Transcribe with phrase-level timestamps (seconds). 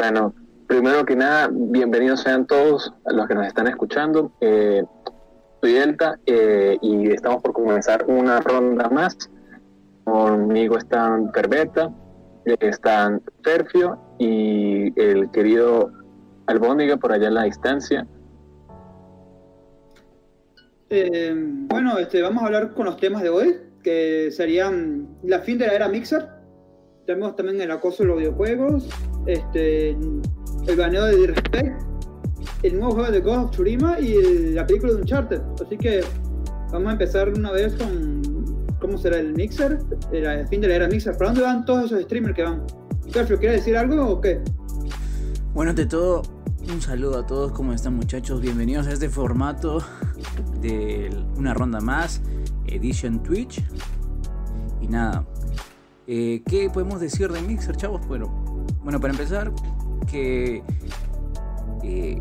[0.00, 0.34] Bueno,
[0.66, 4.32] primero que nada, bienvenidos sean todos los que nos están escuchando.
[4.40, 4.82] Eh,
[5.60, 9.14] soy Delta eh, y estamos por comenzar una ronda más.
[10.04, 11.92] Conmigo están Perbeta,
[12.46, 15.92] están Sergio y el querido
[16.46, 18.06] Albóndiga por allá en la distancia.
[20.88, 23.54] Eh, bueno, este, vamos a hablar con los temas de hoy,
[23.84, 26.26] que serían la fin de la era Mixer.
[27.04, 28.88] Tenemos también el acoso de los videojuegos,
[29.26, 31.82] este, el baneo de Disrespect,
[32.62, 35.40] el nuevo juego de Ghost of Tsushima y la película de Uncharted.
[35.64, 36.02] Así que
[36.72, 38.20] vamos a empezar una vez con
[38.80, 39.78] cómo será el Mixer,
[40.12, 41.16] el fin de la era Mixer.
[41.16, 42.62] ¿Para dónde van todos esos streamers que van?
[43.12, 44.40] Sergio, ¿quieres decir algo o qué?
[45.52, 46.22] Bueno, ante todo,
[46.72, 48.40] un saludo a todos, ¿cómo están muchachos?
[48.40, 49.82] Bienvenidos a este formato
[50.60, 52.22] de una ronda más,
[52.66, 53.62] Edition Twitch.
[54.80, 55.26] Y nada,
[56.06, 58.06] eh, ¿qué podemos decir de Mixer, chavos?
[58.06, 58.39] Bueno,
[58.82, 59.52] bueno para empezar,
[60.10, 60.62] que,
[61.82, 62.20] eh,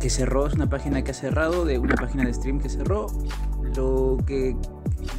[0.00, 3.06] que cerró, es una página que ha cerrado, de una página de stream que cerró.
[3.76, 4.56] Lo que,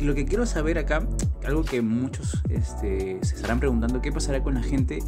[0.02, 1.08] lo que quiero saber acá,
[1.46, 5.00] algo que muchos este, se estarán preguntando, ¿qué pasará con la gente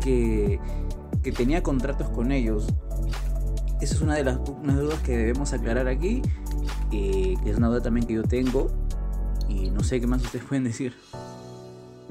[0.00, 0.60] que
[1.22, 2.66] que tenía contratos con ellos.
[3.80, 6.22] Esa es una de las dudas que debemos aclarar aquí,
[6.92, 8.70] eh, que es una duda también que yo tengo,
[9.48, 10.94] y no sé qué más ustedes pueden decir.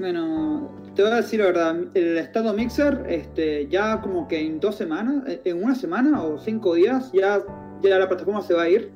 [0.02, 4.58] Bueno, te voy a decir la verdad, el estado Mixer, este, ya como que en
[4.58, 7.40] dos semanas, eh, en una semana o cinco días, ya,
[7.82, 8.90] ya la plataforma se va a ir.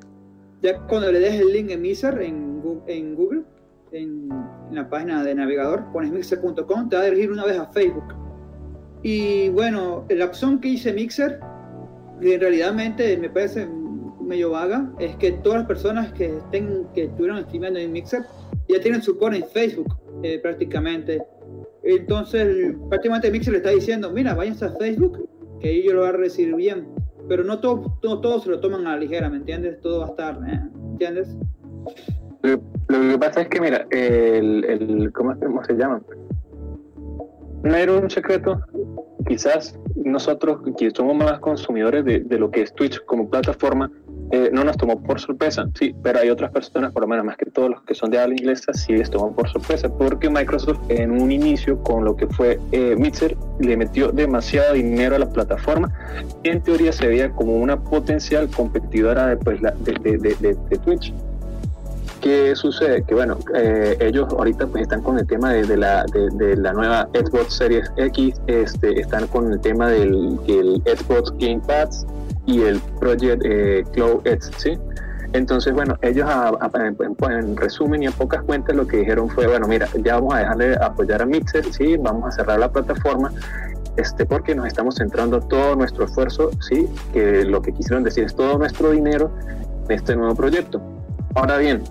[0.61, 3.43] Ya cuando le des el link en Mixer, en, en Google,
[3.93, 4.27] en,
[4.69, 8.13] en la página de navegador, pones mixer.com, te va a dirigir una vez a Facebook
[9.01, 11.39] y bueno, la opción que hice Mixer,
[12.19, 13.65] que en realidad me parece
[14.19, 18.23] medio vaga, es que todas las personas que, estén, que estuvieron streamando en Mixer
[18.67, 21.21] ya tienen su cuenta en Facebook eh, prácticamente.
[21.83, 25.29] Entonces, prácticamente Mixer le está diciendo, mira, váyanse a Facebook,
[25.59, 26.87] que ellos lo van a recibir bien.
[27.29, 29.81] Pero no todos todo, se lo toman a la ligera, ¿me entiendes?
[29.81, 31.35] Todo va a estar, ¿me entiendes?
[32.41, 36.01] Lo, que pasa es que, mira, el, el ¿cómo, ¿cómo se llama?
[37.63, 38.61] no era un secreto,
[39.27, 43.91] quizás nosotros que somos más consumidores de, lo que es Twitch como plataforma,
[44.31, 47.37] eh, no nos tomó por sorpresa, sí, pero hay otras personas, por lo menos más
[47.37, 50.79] que todos los que son de habla inglesa, sí les tomó por sorpresa, porque Microsoft
[50.89, 55.29] en un inicio con lo que fue eh, Mixer le metió demasiado dinero a la
[55.29, 55.91] plataforma
[56.43, 61.13] y en teoría se veía como una potencial competidora de, pues, de, de Twitch
[62.21, 63.03] ¿Qué sucede?
[63.03, 67.07] Que bueno, eh, ellos ahorita pues están con el tema de, la, de, la nueva
[67.13, 70.37] Xbox Series X, este, están con el tema del,
[70.85, 72.05] Xbox Game Pass
[72.47, 74.79] y el Project eh, Cloud X, ¿sí?
[75.33, 76.27] Entonces, bueno, ellos
[77.29, 80.39] en, resumen y en pocas cuentas lo que dijeron fue, bueno, mira, ya vamos a
[80.39, 83.31] dejarle apoyar a Mixer, sí, vamos a cerrar la plataforma,
[83.97, 88.35] este, porque nos estamos centrando todo nuestro esfuerzo, sí, que lo que quisieron decir es
[88.35, 89.31] todo nuestro dinero
[89.85, 90.81] en este nuevo proyecto.
[91.35, 91.83] Ahora bien,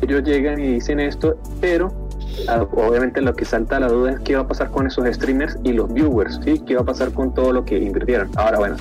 [0.00, 1.92] ellos llegan y dicen esto, pero
[2.48, 5.06] ah, obviamente lo que salta a la duda es qué va a pasar con esos
[5.12, 6.60] streamers y los viewers, ¿sí?
[6.60, 8.30] ¿Qué va a pasar con todo lo que invirtieron?
[8.36, 8.76] Ahora, bueno,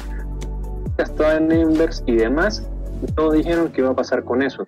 [0.98, 2.68] en Inverse y demás,
[3.18, 4.68] no dijeron qué va a pasar con eso.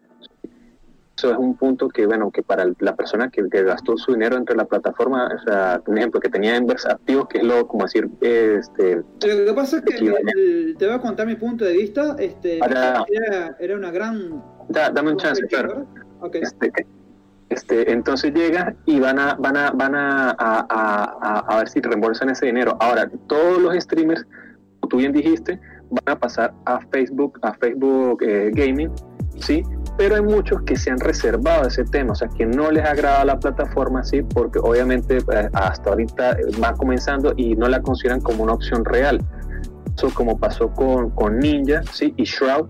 [1.18, 4.56] Eso es un punto que, bueno, que para la persona que, gastó su dinero entre
[4.56, 8.08] la plataforma, o sea, un ejemplo, que tenía Inverse activo, que es lo, como decir,
[8.22, 8.98] este...
[8.98, 13.04] Lo que pasa es que te voy a contar mi punto de vista, este, era,
[13.60, 14.44] era, una gran...
[14.70, 15.88] dame un chance, claro.
[16.34, 16.72] Este,
[17.50, 22.48] este, entonces llega y van a, van a, van a, a, ver si reembolsan ese
[22.48, 22.76] dinero.
[22.80, 24.26] Ahora, todos los streamers,
[24.80, 28.92] como tú bien dijiste, van a pasar a Facebook, a Facebook eh, Gaming,
[29.40, 29.64] ¿sí?
[29.98, 33.26] Pero hay muchos que se han reservado ese tema, o sea, que no les agrada
[33.26, 34.22] la plataforma, ¿sí?
[34.22, 39.20] Porque obviamente eh, hasta ahorita va comenzando y no la consideran como una opción real.
[39.96, 42.14] Eso como pasó con, con Ninja, ¿sí?
[42.18, 42.68] Y Shroud,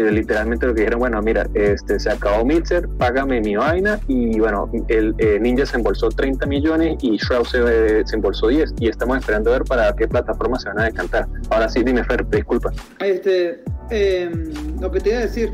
[0.00, 4.70] literalmente lo que dijeron, bueno, mira, este se acabó Mixer, págame mi vaina y bueno,
[4.88, 9.18] el eh, Ninja se embolsó 30 millones y Shroud se, se, embolsó 10 y estamos
[9.18, 11.26] esperando ver para qué plataforma se van a decantar.
[11.50, 12.72] Ahora sí, dime Fer, disculpa.
[13.00, 15.52] Este, em, lo que te iba a decir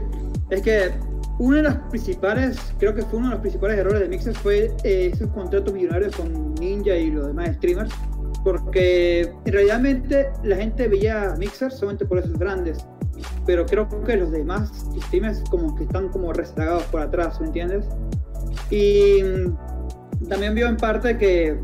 [0.50, 0.90] es que
[1.38, 4.70] uno de los principales, creo que fue uno de los principales errores de Mixer fue
[4.84, 7.92] eh, esos contratos millonarios con Ninja y los demás streamers
[8.44, 12.84] porque realmente la gente veía Mixer solamente por esos grandes
[13.46, 17.84] pero creo que los demás streamers como que están como rezagados por atrás, ¿me entiendes?
[18.70, 21.58] Y mm, también vio en parte que,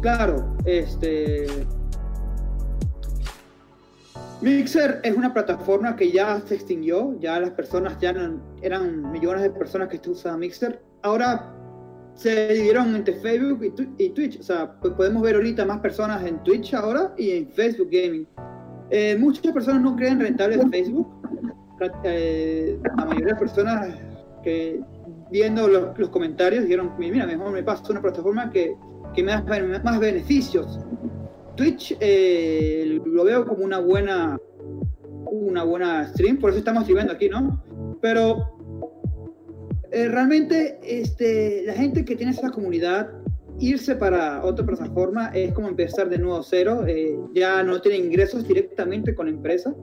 [0.00, 1.46] claro, este...
[4.40, 9.42] Mixer es una plataforma que ya se extinguió, ya las personas ya eran, eran millones
[9.42, 10.82] de personas que usaban Mixer.
[11.02, 11.52] Ahora
[12.14, 13.60] se dividieron entre Facebook
[13.98, 14.40] y, Twitch.
[14.40, 18.26] O sea, podemos ver ahorita más personas en Twitch ahora y en Facebook Gaming.
[18.90, 21.08] Eh, muchas personas no creen rentable en Facebook.
[22.04, 23.96] Eh, la mayoría de personas
[24.42, 24.80] que
[25.30, 28.74] viendo los, comentarios dijeron, mira, mejor me paso una plataforma que,
[29.14, 30.80] que me da más beneficios.
[31.56, 34.38] Twitch eh, lo veo como una buena
[35.30, 37.62] una buena stream, por eso estamos escribiendo aquí, ¿no?
[38.00, 38.58] Pero
[39.92, 43.10] eh, realmente este, la gente que tiene esa comunidad,
[43.60, 48.46] irse para otra plataforma es como empezar de nuevo cero, eh, ya no tienen ingresos
[48.46, 49.74] directamente con la empresa,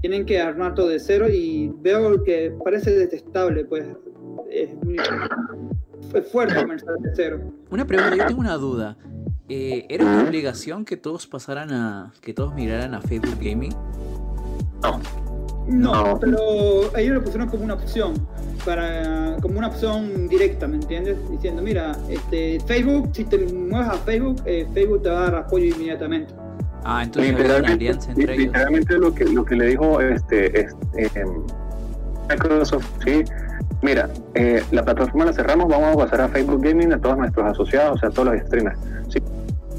[0.00, 3.86] tienen que armar todo de cero y veo que parece detestable, pues
[4.50, 4.70] es,
[6.30, 7.40] fuerte comenzar de cero.
[7.70, 8.96] Una pregunta, yo tengo una duda.
[9.48, 12.12] Eh, ¿Era una obligación que todos pasaran a.
[12.20, 13.72] que todos migraran a Facebook Gaming?
[14.82, 15.00] No.
[15.66, 18.14] No, pero ellos lo pusieron como una opción,
[18.64, 21.16] para, como una opción directa, ¿me entiendes?
[21.30, 25.34] Diciendo, mira, este, Facebook, si te mueves a Facebook, eh, Facebook te va a dar
[25.36, 26.32] apoyo inmediatamente.
[26.84, 28.46] Ah, entonces hay una alianza entre ellos.
[28.46, 31.42] Literalmente lo que, lo que le dijo este, este em,
[32.28, 33.24] Microsoft, sí,
[33.82, 37.44] mira, eh, la plataforma la cerramos, vamos a pasar a Facebook Gaming a todos nuestros
[37.44, 38.78] asociados, o sea, a todos los streamers.
[39.08, 39.18] ¿sí?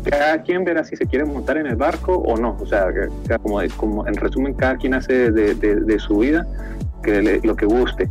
[0.09, 2.57] Cada quien verá si se quiere montar en el barco o no.
[2.59, 2.87] O sea,
[3.77, 6.47] como, en resumen, cada quien hace de, su vida
[7.43, 8.09] lo que guste.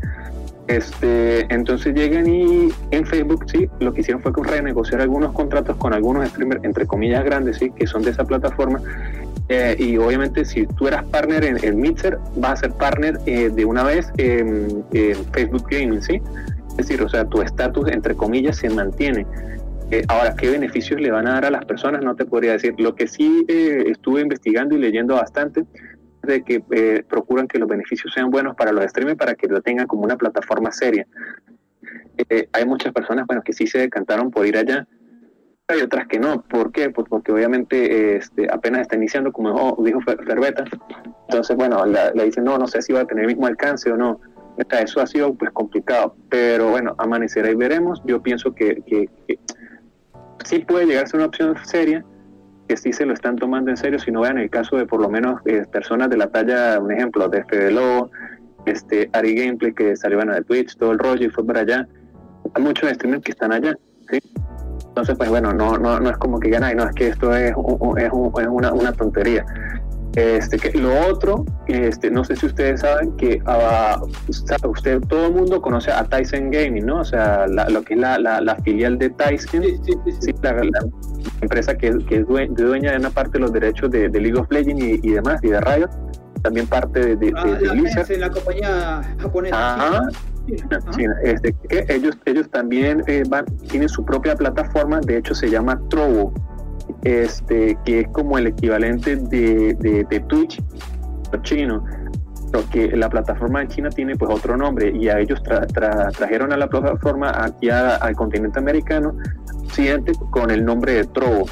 [0.69, 5.93] Este, entonces llegan y en Facebook sí, lo que hicieron fue renegociar algunos contratos con
[5.93, 8.81] algunos streamers, entre comillas grandes, sí, que son de esa plataforma.
[9.48, 13.48] Eh, y obviamente si tú eras partner en, el Mixer, vas a ser partner eh,
[13.48, 16.20] de una vez en, en, Facebook Gaming, ¿sí?
[16.70, 19.25] Es decir, o sea, tu estatus, entre comillas, se mantiene.
[19.91, 22.03] Eh, ahora, ¿qué beneficios le van a dar a las personas?
[22.03, 22.75] No te podría decir.
[22.79, 25.65] Lo que sí eh, estuve investigando y leyendo bastante
[26.23, 29.62] de que eh, procuran que los beneficios sean buenos para los streamers para que lo
[29.62, 31.06] tengan como una plataforma seria.
[32.53, 34.88] hay muchas personas bueno, que sí se decantaron por ir allá,
[35.69, 36.43] hay otras que no.
[36.43, 36.91] ¿Por qué?
[36.91, 40.65] Pues porque obviamente este, apenas está iniciando, como dijo Ferbeta.
[41.29, 43.97] Entonces, bueno, le dicen, no, no sé si va a tener el mismo alcance o
[43.97, 44.21] no.
[44.71, 48.03] Eso ha sido pues complicado, pero bueno, amanecerá y veremos.
[48.05, 49.09] Yo pienso que, que
[50.46, 52.04] sí puede llegar a ser una opción seria,
[52.69, 55.00] que sí se lo están tomando en serio, si no vean el caso de por
[55.00, 57.75] lo menos eh, personas de la talla, un ejemplo, de Fede
[58.66, 61.87] este, Ari Gameplay, que salió de Twitch, todo el rollo y fue para allá.
[62.54, 63.76] Hay muchos streamers que están allá,
[64.10, 64.19] ¿sí?
[64.88, 67.50] Entonces, pues bueno, no, no, no es como que ya no, es que esto es,
[67.50, 69.44] es, una, una tontería.
[70.17, 75.35] Este, que lo otro, este, no sé si ustedes saben que uh, usted, todo el
[75.35, 77.01] mundo conoce a Tyson Gaming, ¿no?
[77.01, 80.57] O sea, lo que es la, la, filial de Tyson, sí, la,
[81.43, 85.05] empresa que, que es dueña de una parte de los derechos de, League of Legends
[85.05, 85.91] y, demás, y de Riot,
[86.43, 90.09] también parte de, de, ah, de, la, la compañía japonesa.
[91.25, 95.79] este, que ellos, ellos también eh, van, tienen su propia plataforma, de hecho se llama
[95.91, 96.33] Trovo
[97.06, 100.61] este, que es como el equivalente de, de, Twitch
[101.43, 101.85] chino,
[102.53, 106.69] porque la plataforma de China tiene pues otro nombre y a ellos trajeron a la
[106.69, 109.14] plataforma aquí al continente americano
[109.73, 111.47] siguiente con el nombre de Trovo.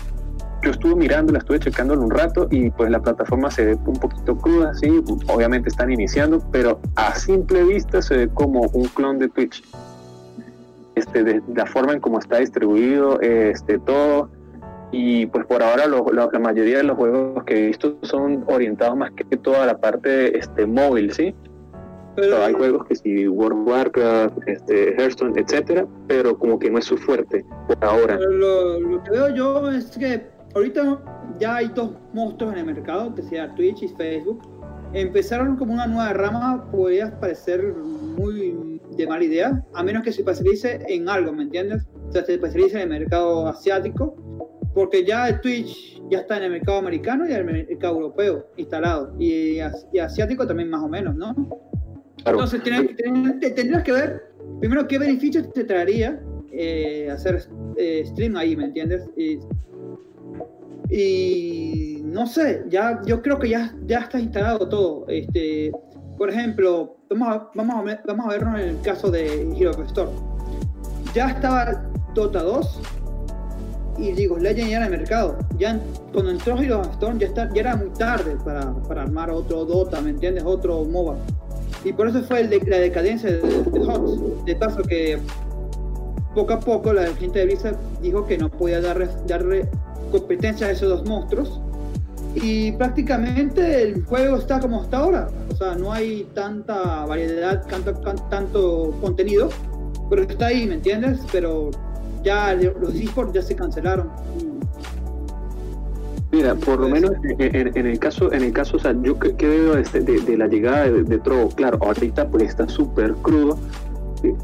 [0.65, 3.79] Yo estuve mirando, la estuve checando en un rato y pues la plataforma se ve
[3.87, 8.87] un poquito cruda, sí, obviamente están iniciando, pero a simple vista se ve como un
[8.89, 9.63] clon de Twitch.
[10.97, 14.31] Este, de, la forma en cómo está distribuido, este, todo,
[14.97, 19.11] y pues por ahora la mayoría de los juegos que he visto son orientados más
[19.11, 21.35] que toda la parte este, móvil, ¿sí?
[22.15, 26.79] Pero, hay juegos que sí, World of Warcraft, este, Hearthstone, etcétera, pero como que no
[26.79, 28.21] es su fuerte por ahora.
[28.21, 31.03] Lo, que veo yo es que ahorita
[31.41, 34.43] ya hay dos monstruos en el mercado, que sea Twitch y Facebook.
[34.93, 37.75] Empezaron como una nueva rama, podría parecer
[38.17, 41.83] muy de mala idea, a menos que se especialice en algo, ¿me entiendes?
[42.09, 44.15] O sea, se especialice en el mercado asiático
[44.75, 48.47] porque ya el Twitch ya está en el mercado americano y en el mercado europeo
[48.57, 51.35] instalado, y, asiático también más o menos, ¿no?
[52.27, 58.65] Entonces tendrías, que ver primero qué beneficios te traería eh, hacer eh, stream ahí, ¿me
[58.65, 59.09] entiendes?
[60.91, 65.07] Y, no sé, ya yo creo que ya, ya está instalado todo.
[65.09, 65.73] Este,
[66.17, 70.11] por ejemplo, vamos a, vamos a, vamos a vernos en el caso de Hero Store.
[71.15, 71.83] Ya estaba
[72.15, 72.81] Dota 2,
[73.99, 75.39] y digo, Legend ya era el mercado.
[75.59, 75.81] Ya
[76.13, 80.01] cuando entró Hero Storm ya, está, ya era muy tarde para, para, armar otro Dota,
[80.01, 80.45] ¿me entiendes?
[80.45, 81.17] Otro MOBA.
[81.85, 84.45] Y por eso fue la decadencia de, de HOTS.
[84.47, 85.19] De paso que
[86.35, 89.69] poco a poco la gente de Blizzard dijo que no podía darle, darle
[90.11, 91.61] competencia a esos dos monstruos.
[92.35, 95.29] Y prácticamente el juego está como está ahora.
[95.53, 97.95] O sea, no hay tanta variedad, tanto,
[98.29, 99.51] tanto contenido.
[100.11, 101.21] Pero está ahí, ¿me entiendes?
[101.31, 101.71] Pero
[102.25, 104.11] ya los esports ya se cancelaron.
[106.33, 109.79] Mira, por lo menos en, el caso, en el caso, o sea, yo que, veo
[109.79, 113.57] este, de, la llegada de, de Trovo, claro, ahorita pues está súper crudo,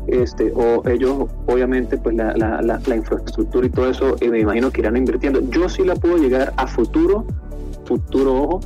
[0.07, 4.71] este, o ellos obviamente pues la, la, la, infraestructura y todo eso, eh, me imagino
[4.71, 5.41] que irán invirtiendo.
[5.51, 7.25] Yo sí la puedo llegar a futuro,
[7.85, 8.61] futuro ojo,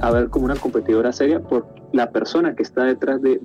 [0.00, 3.40] a ver como una competidora seria por la persona que está detrás de,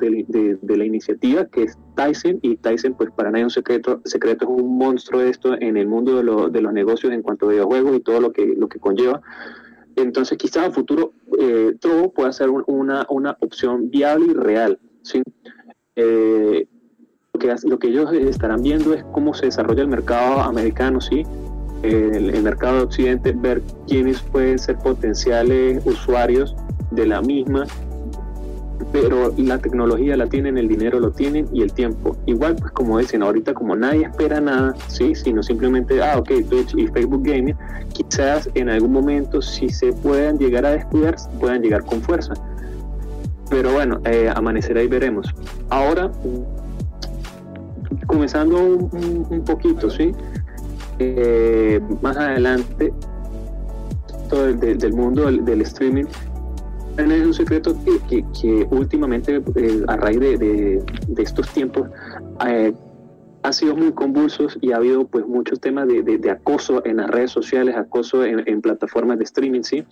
[0.62, 4.62] la iniciativa, que es Tyson, y Tyson, pues para nadie es un secreto, secreto es
[4.62, 8.00] un monstruo esto en el mundo de, de los negocios en cuanto a videojuegos y
[8.02, 9.22] todo lo que, lo que conlleva.
[9.96, 14.80] Entonces, quizás a futuro eh, Trovo pueda ser una, una opción viable y real.
[15.04, 15.22] ¿sí?
[15.96, 16.68] Eh,
[17.34, 21.24] lo, que, lo que ellos estarán viendo es cómo se desarrolla el mercado americano, ¿sí?
[21.88, 26.56] El, el mercado de Occidente, ver quiénes pueden ser potenciales usuarios
[26.92, 27.66] de la misma
[28.92, 32.16] pero la tecnología la tienen, el dinero lo tienen y el tiempo.
[32.26, 35.16] Igual, pues como dicen, ahorita como nadie espera nada, ¿sí?
[35.16, 37.56] sino simplemente, ah, ok, Twitch y Facebook Gaming,
[37.94, 42.34] quizás en algún momento si se puedan llegar a descuidar, puedan llegar con fuerza.
[43.50, 45.28] Pero bueno, eh, amanecerá y veremos.
[45.70, 46.12] Ahora,
[48.08, 50.12] comenzando un, poquito, ¿sí?
[51.00, 52.94] Eh, más adelante,
[54.30, 56.06] todo el, del mundo del streaming,
[56.98, 57.76] es un secreto
[58.10, 61.90] que, que, últimamente, eh, a raíz de, de, estos tiempos,
[62.48, 62.74] eh,
[63.44, 67.10] ha sido muy convulsos y ha habido pues muchos temas de, de acoso en las
[67.10, 69.86] redes sociales, acoso en, plataformas de streaming, ¿sí?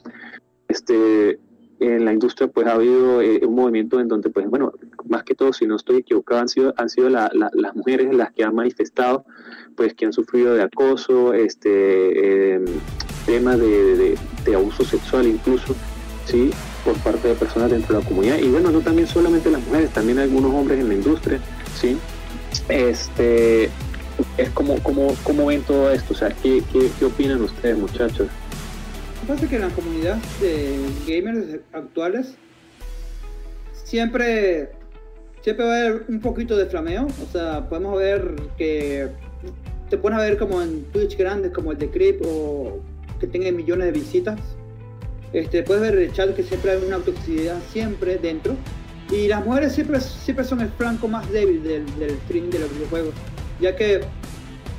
[0.67, 1.39] Este,
[1.79, 4.71] en la industria pues ha habido eh, un movimiento en donde pues bueno,
[5.05, 8.43] más que todo si no estoy equivocado han sido, han sido las mujeres las que
[8.43, 9.25] han manifestado
[9.75, 12.61] pues que han sufrido de acoso, este,
[13.25, 15.75] temas de, de abuso sexual incluso,
[16.25, 16.51] ¿sí?
[16.83, 19.89] por parte de personas dentro de la comunidad y bueno, no también solamente las mujeres,
[19.91, 21.39] también algunos hombres en la industria,
[21.79, 21.97] ¿sí?
[22.69, 23.69] Este,
[24.37, 26.13] es como, como, ¿cómo ven todo esto?
[26.13, 28.27] O sea, ¿qué, qué, opinan ustedes, muchachos?
[29.27, 30.77] Pasa que en la comunidad de
[31.07, 32.35] gamers actuales
[33.85, 34.69] siempre,
[35.41, 39.09] siempre va a haber un poquito de flameo, o sea, podemos ver que
[39.93, 42.79] te pones a ver como en Twitch grandes como el de Creep o
[43.19, 44.39] que tengan millones de visitas
[45.33, 48.55] este, puedes ver el chat que siempre hay una toxicidad siempre dentro.
[49.11, 52.73] Y las mujeres siempre, siempre son el flanco más débil del, del streaming de los
[52.73, 53.13] videojuegos.
[53.61, 54.01] Ya que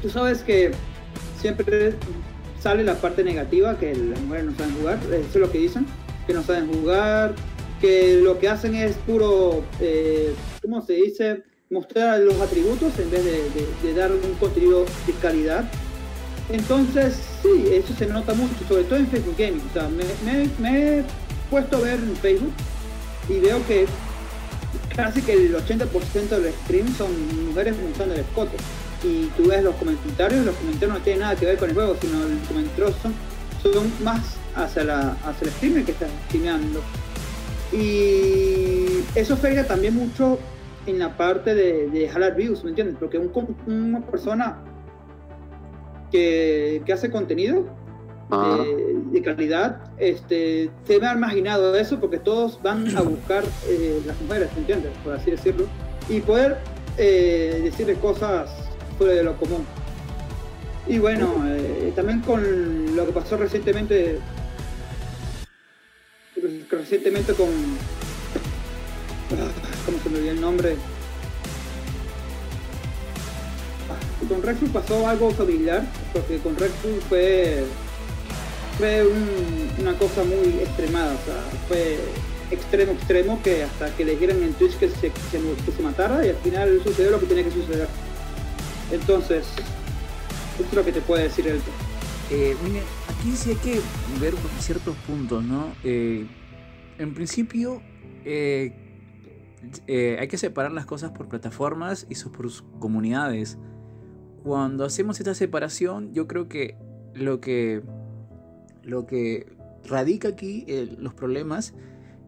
[0.02, 0.72] tú sabes que
[1.40, 1.94] siempre
[2.60, 5.86] sale la parte negativa, que las mujeres no saben jugar, eso es lo que dicen,
[6.26, 7.36] que no saben jugar,
[7.80, 11.44] que lo que hacen es puro, eh, ¿cómo se dice?
[11.74, 13.50] Mostrar los atributos en vez de,
[13.82, 15.68] de dar un contenido de calidad.
[16.50, 19.62] Entonces, sí, eso se nota mucho, sobre todo en Facebook Gaming.
[20.60, 21.04] Me, he
[21.50, 22.52] puesto a ver en Facebook
[23.28, 23.86] y veo que
[24.94, 28.56] casi que el 80% de los streams son mujeres mostrando el escote.
[29.02, 31.96] Y tú ves los comentarios, los comentarios no tienen nada que ver con el juego,
[32.00, 34.20] sino los comentarios son, más
[34.54, 36.80] hacia, la, hacia streamer que está streameando.
[37.72, 40.38] Y eso afecta también mucho
[40.86, 42.96] en la parte de, de jalar views, ¿me entiendes?
[42.98, 44.62] Porque una persona
[46.14, 47.66] que, hace contenido
[48.32, 54.00] eh, de calidad, este, se me ha imaginado eso porque todos van a buscar eh,
[54.06, 54.92] las mujeres, ¿entiendes?
[55.02, 55.66] Por así decirlo,
[56.08, 56.58] y poder
[56.98, 58.50] eh, decirle cosas
[58.96, 59.66] fuera de lo común.
[60.86, 61.34] Y bueno,
[61.96, 64.18] también con lo que pasó recientemente,
[66.70, 67.48] recientemente con,
[69.84, 70.76] ah, ¿cómo se me olvidó el nombre?
[74.28, 76.70] con Red pasó algo familiar, porque con Red
[77.08, 77.64] fue,
[78.78, 79.06] fue
[79.78, 81.98] una cosa muy extremada, o sea, fue
[82.50, 86.36] extremo, extremo, que hasta que le dijeron en Twitch que se, se matara y al
[86.36, 87.88] final sucedió lo que tenía que suceder.
[88.90, 89.44] Entonces,
[90.58, 91.60] esto es lo que te puede decir el
[92.30, 93.80] eh, mire, aquí sí hay que
[94.18, 95.74] ver ciertos puntos, ¿no?
[95.84, 96.24] Eh,
[96.98, 97.82] en principio,
[98.24, 98.72] eh,
[99.86, 103.58] eh, hay que separar las cosas por plataformas y por comunidades
[104.44, 106.76] cuando hacemos esta separación, yo creo que
[107.14, 107.82] lo que,
[108.82, 109.46] lo que
[109.84, 110.66] radica aquí
[110.98, 111.72] los problemas,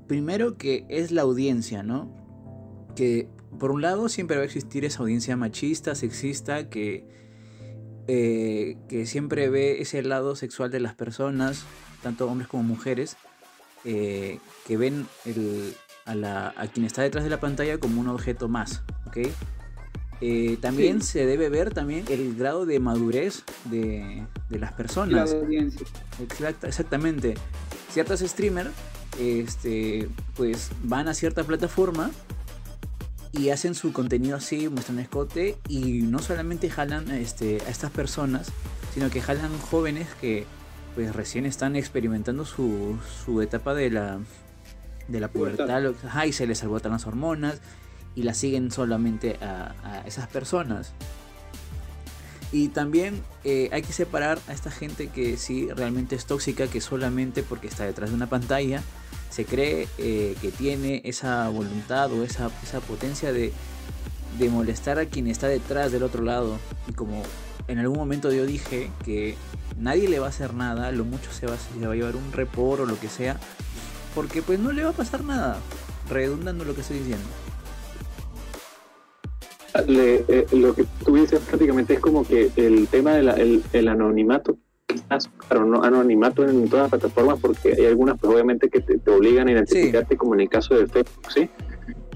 [0.07, 2.11] primero que es la audiencia, ¿no?
[2.97, 3.29] Que
[3.59, 7.07] por un lado siempre va a existir esa audiencia machista, sexista, que,
[8.09, 11.67] eh, que siempre ve ese lado sexual de las personas,
[12.03, 13.19] tanto hombres como mujeres,
[13.85, 15.07] eh, que ven
[16.07, 19.19] a, la, a quien está detrás de la pantalla como un objeto más, ¿ok?
[20.23, 25.37] Eh, también se debe ver también el grado de madurez de, las personas.
[26.63, 27.35] exactamente.
[27.91, 28.71] Ciertas streamers
[29.21, 32.11] este, pues van a cierta plataforma
[33.33, 38.49] y hacen su contenido así, muestran escote y no solamente jalan este, a estas personas,
[38.95, 40.47] sino que jalan jóvenes que
[40.95, 44.19] pues recién están experimentando su, su etapa de la,
[45.09, 45.83] de la pubertad,
[46.25, 47.61] y se les albotan las hormonas
[48.15, 50.93] y la siguen solamente a, esas personas.
[52.53, 56.81] Y también eh, hay que separar a esta gente que sí realmente es tóxica, que
[56.81, 58.83] solamente porque está detrás de una pantalla
[59.31, 63.53] se cree eh, que tiene esa voluntad o esa, esa potencia de,
[64.39, 66.59] de molestar a quien está detrás del otro lado.
[66.89, 67.23] Y como
[67.69, 69.37] en algún momento yo dije que
[69.79, 72.33] nadie le va a hacer nada, lo mucho se va, se va a llevar un
[72.33, 73.39] repor o lo que sea,
[74.17, 75.59] porque pues no le va a pasar nada,
[76.09, 77.27] redundando lo que estoy diciendo.
[79.87, 84.57] Eh, lo que tú dices prácticamente es como que el tema del el anonimato,
[84.87, 89.11] quizás, pero no anonimato en todas las plataformas, porque hay algunas pues obviamente que te,
[89.11, 91.51] obligan a identificarte, como en el caso de Facebook, ¿sí?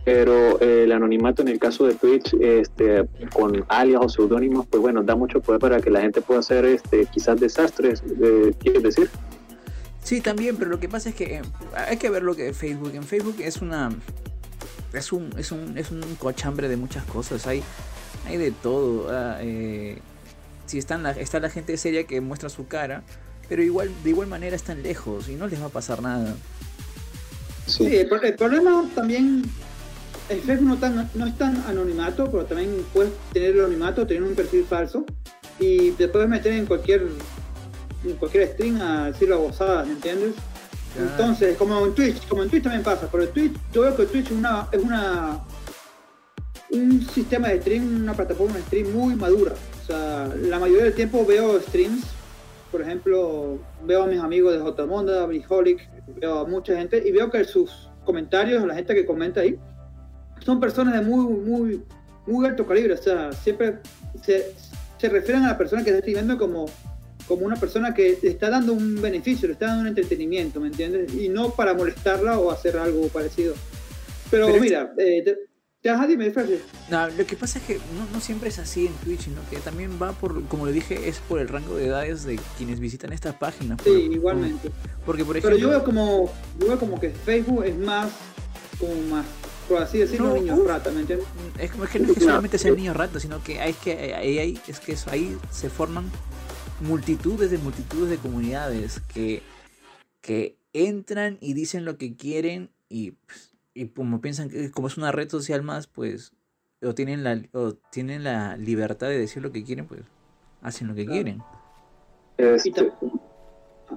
[0.02, 4.80] pero eh, el anonimato en el caso de Twitch este, con alias o seudónimos pues
[4.80, 8.83] bueno da mucho poder para que la gente pueda hacer este quizás desastres eh, quieres
[8.83, 9.11] decir
[10.02, 11.42] sí también pero lo que pasa es que eh,
[11.75, 12.92] hay que ver lo que es Facebook.
[12.95, 13.90] En Facebook es una
[14.92, 17.47] es un es un es un cochambre de muchas cosas.
[17.47, 17.62] Hay
[18.26, 19.38] hay de todo ah,
[20.66, 23.02] si están la, está la gente seria que muestra su cara
[23.50, 26.37] pero igual de igual manera están lejos y no les va a pasar nada.
[27.66, 29.42] Sí, el, problema también
[30.28, 34.37] el Facebook no, no es tan anonimato, pero también puedes tener el anonimato, tener un
[34.37, 35.04] perfil falso
[35.59, 37.09] y te puedes meter en cualquier
[38.04, 40.35] en cualquier stream a decir ¿me entiendes?
[40.99, 44.26] Entonces, como en Twitch, como en Twitch también pasa, pero Twitch, yo veo que Twitch
[44.26, 45.40] es una, es una
[46.73, 49.54] un sistema de stream, una plataforma de stream muy madura.
[49.83, 52.04] O sea, la mayoría del tiempo veo streams,
[52.71, 55.88] por ejemplo, veo a mis amigos de J-Monda, Briholic,
[56.21, 59.59] veo a mucha gente y veo que sus comentarios, la gente que comenta ahí,
[60.45, 61.85] son personas de muy, muy,
[62.26, 62.95] muy alto calibre.
[62.95, 63.78] O sea, siempre
[64.23, 64.54] se,
[64.99, 66.66] se refieren a la persona que está escribiendo como,
[67.31, 70.67] como una persona que le está dando un beneficio, le está dando un entretenimiento, ¿me
[70.67, 71.15] entiendes?
[71.15, 73.55] Y no para molestarla o hacer algo parecido.
[74.33, 76.33] Pero, mira, eh, te, dime,
[76.90, 79.59] No, lo que pasa es que no, no, siempre es así en Twitch, sino que
[79.59, 83.12] también va por, como le dije, es por el rango de edades de quienes visitan
[83.12, 83.79] estas páginas.
[83.85, 84.69] Sí, igualmente.
[85.07, 85.57] porque, por ejemplo...
[85.57, 88.11] Pero yo veo como, yo veo como que Facebook es más,
[88.81, 89.25] como más
[89.69, 91.29] por así decirlo, niños rata, ¿me entiendes?
[91.57, 94.81] Es, que no es que solamente sean niños rata, sino que hay que ahí, es
[94.81, 96.11] que eso, ahí se forman
[96.81, 99.43] multitudes de multitudes de comunidades que,
[100.21, 103.14] que entran y dicen lo que quieren y,
[103.75, 106.33] y como piensan que como es una red social más, pues
[106.83, 110.01] o tienen la o tienen la libertad de decir lo que quieren, pues
[110.62, 111.43] hacen lo que quieren.
[112.38, 112.90] Este,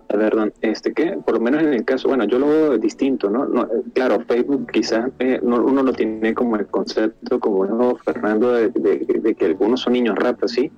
[0.08, 3.64] perdón, este que por lo menos en el caso, bueno, yo lo veo distinto, ¿no?
[3.64, 9.36] Eh, claro, Facebook quizás eh, uno no tiene como el concepto, como dijo Fernando, de,
[9.38, 10.72] que algunos son niños ratas, ¿sí?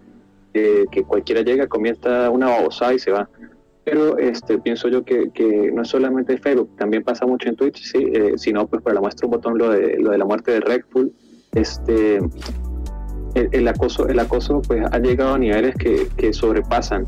[0.91, 3.29] Que cualquiera llega, comienza una babosada y se va.
[3.85, 7.83] Pero este, pienso yo que, que no es solamente Facebook, también pasa mucho en Twitch,
[7.83, 7.99] ¿sí?
[8.13, 10.51] Eh, si no, pues para la muestra un botón lo de, lo de la muerte
[10.51, 11.13] de Redfall,
[11.53, 12.19] este,
[13.35, 17.05] el, acoso, el acoso pues ha llegado a niveles que, que sobrepasan,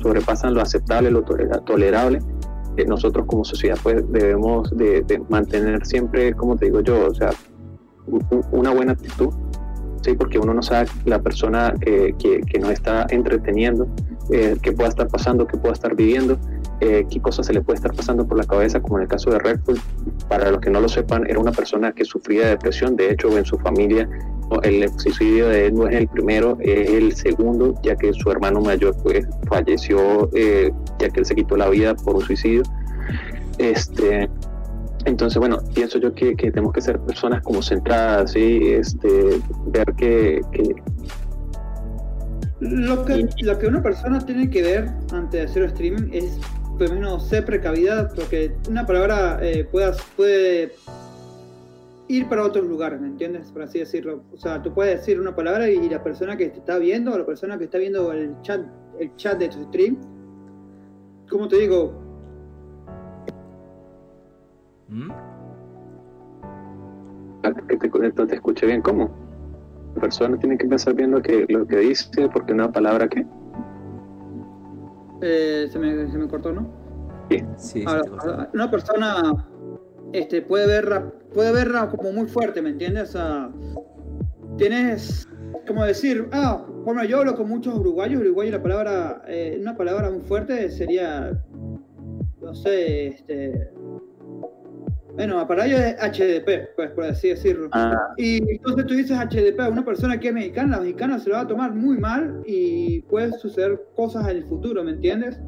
[0.00, 2.20] sobrepasan lo aceptable, lo tolerable.
[2.76, 7.30] Eh, nosotros como sociedad pues debemos de, mantener siempre, como te digo yo, o sea,
[8.52, 9.30] una buena actitud,
[10.02, 13.88] sí, porque uno no sabe la persona que, que, nos está entreteniendo,
[14.30, 16.38] eh, qué pueda estar pasando, qué pueda estar viviendo,
[16.80, 19.30] eh, qué cosas se le puede estar pasando por la cabeza, como en el caso
[19.30, 19.60] de Red
[20.28, 23.36] Para los que no lo sepan, era una persona que sufría de depresión, de hecho
[23.36, 24.08] en su familia
[24.62, 28.60] el suicidio de él no es el primero, es el segundo, ya que su hermano
[28.60, 32.62] mayor pues, falleció, eh, ya que él se quitó la vida por un suicidio.
[33.58, 34.28] Este,
[35.04, 38.72] entonces, bueno, pienso yo que, tenemos que ser personas como centradas, ¿sí?
[38.72, 40.40] este, ver que,
[42.60, 46.38] Lo que, lo que una persona tiene que ver antes de hacer streaming es,
[46.78, 49.66] por lo menos, ser precavida, porque una palabra eh,
[50.16, 50.72] puede
[52.08, 53.52] ir para otros lugares, ¿me entiendes?
[53.52, 54.24] Por así decirlo.
[54.32, 57.18] O sea, tú puedes decir una palabra y la persona que te está viendo, o
[57.18, 58.60] la persona que está viendo el chat,
[58.98, 59.96] el chat de tu stream,
[61.28, 61.99] ¿cómo te digo?
[64.90, 65.10] ¿Mm?
[67.68, 69.10] Que te conecto, te escuche bien, ¿cómo?
[69.94, 73.24] La persona tiene que empezar viendo que lo que dice, porque una palabra que...
[75.22, 76.68] Eh, se, me, se me cortó, ¿no?
[77.30, 77.44] Sí.
[77.56, 77.84] sí
[78.52, 79.46] una persona
[80.12, 83.10] este, puede verla, puede verla como muy fuerte, ¿me entiendes?
[83.10, 83.50] O sea,
[84.56, 85.28] tienes
[85.66, 90.10] como decir, ah, bueno, yo hablo con muchos uruguayos, uruguayo la palabra, eh, una palabra
[90.10, 91.40] muy fuerte sería,
[92.40, 93.70] no sé, este,
[95.14, 97.68] Bueno, para ellos es HDP, pues por así decirlo.
[97.72, 101.28] Ah, Y entonces tú dices HDP a una persona que es mexicana, la mexicana se
[101.28, 105.38] lo va a tomar muy mal y puede suceder cosas en el futuro, ¿me entiendes?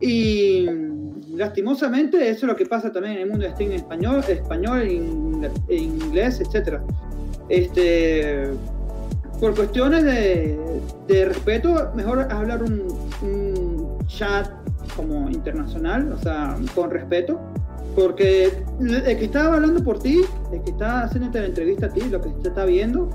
[0.00, 0.66] Y
[1.34, 4.82] lastimosamente eso es lo que pasa también en el mundo de Steam en español, español,
[4.82, 6.82] en, en inglés, etcétera.
[7.48, 8.44] Este,
[9.40, 10.58] por cuestiones de,
[11.08, 12.86] de respeto, mejor hablar un,
[13.22, 14.50] un chat
[14.96, 17.40] como internacional, o sea, con respeto.
[17.94, 20.20] Porque el que está hablando por ti,
[20.52, 23.10] el que está haciendo la entrevista a ti, lo que te está viendo,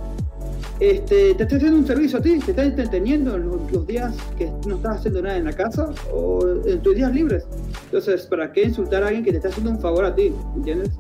[0.79, 4.13] este, te está haciendo un servicio a ti, te está entreteniendo en los, los días
[4.37, 7.45] que no estás haciendo nada en la casa o en tus días libres.
[7.85, 10.33] Entonces, ¿para qué insultar a alguien que te está haciendo un favor a ti?
[10.55, 10.91] ¿Entiendes?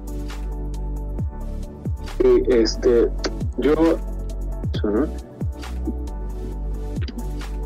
[2.25, 3.07] sí, este,
[3.57, 3.73] yo,
[4.73, 5.07] eso, ¿no?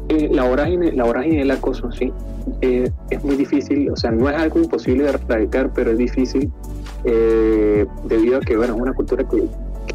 [0.09, 2.11] Eh, la vorágine, la vorágine del acoso, sí,
[2.61, 6.51] eh, es muy difícil, o sea, no es algo imposible de erradicar, pero es difícil
[7.05, 9.43] eh, debido a que, bueno, es una cultura que,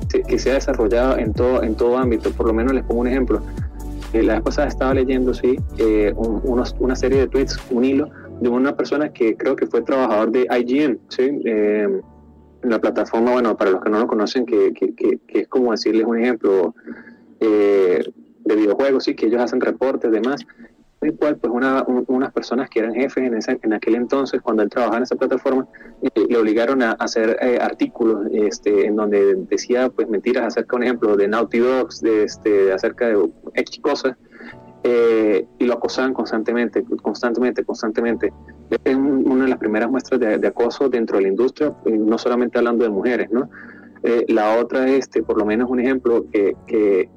[0.09, 2.31] que, que se ha desarrollado en todo, en todo ámbito.
[2.31, 3.41] Por lo menos les pongo un ejemplo.
[4.13, 7.85] Eh, la vez pasada estaba leyendo, sí, eh, un- unos- una serie de tweets, un
[7.85, 8.09] hilo
[8.41, 12.01] de una persona que creo que fue trabajador de IGN, sí, eh,
[12.63, 15.73] la plataforma, bueno, para los que no lo conocen, que, que, que, que es como
[15.73, 16.75] decirles un ejemplo
[17.41, 18.03] eh,
[18.45, 20.41] de videojuegos, sí, que ellos hacen reportes, demás,
[21.05, 24.41] el cual pues una, un- unas personas que eran jefes en, esa- en aquel entonces,
[24.43, 25.67] cuando él trabajaba en esa plataforma,
[26.03, 30.85] eh, le obligaron a hacer eh, artículos este, en donde decía pues mentiras acerca, por
[30.85, 34.17] ejemplo, de Naughty Dogs, de, este, acerca de X cosas,
[34.83, 38.33] eh, y lo acosaban constantemente, constantemente, constantemente.
[38.85, 41.91] Es un- una de las primeras muestras de, de acoso dentro de la industria, eh,
[41.97, 43.49] no solamente hablando de mujeres, ¿no?
[44.03, 47.09] Eh, la otra, este, por lo menos un ejemplo, que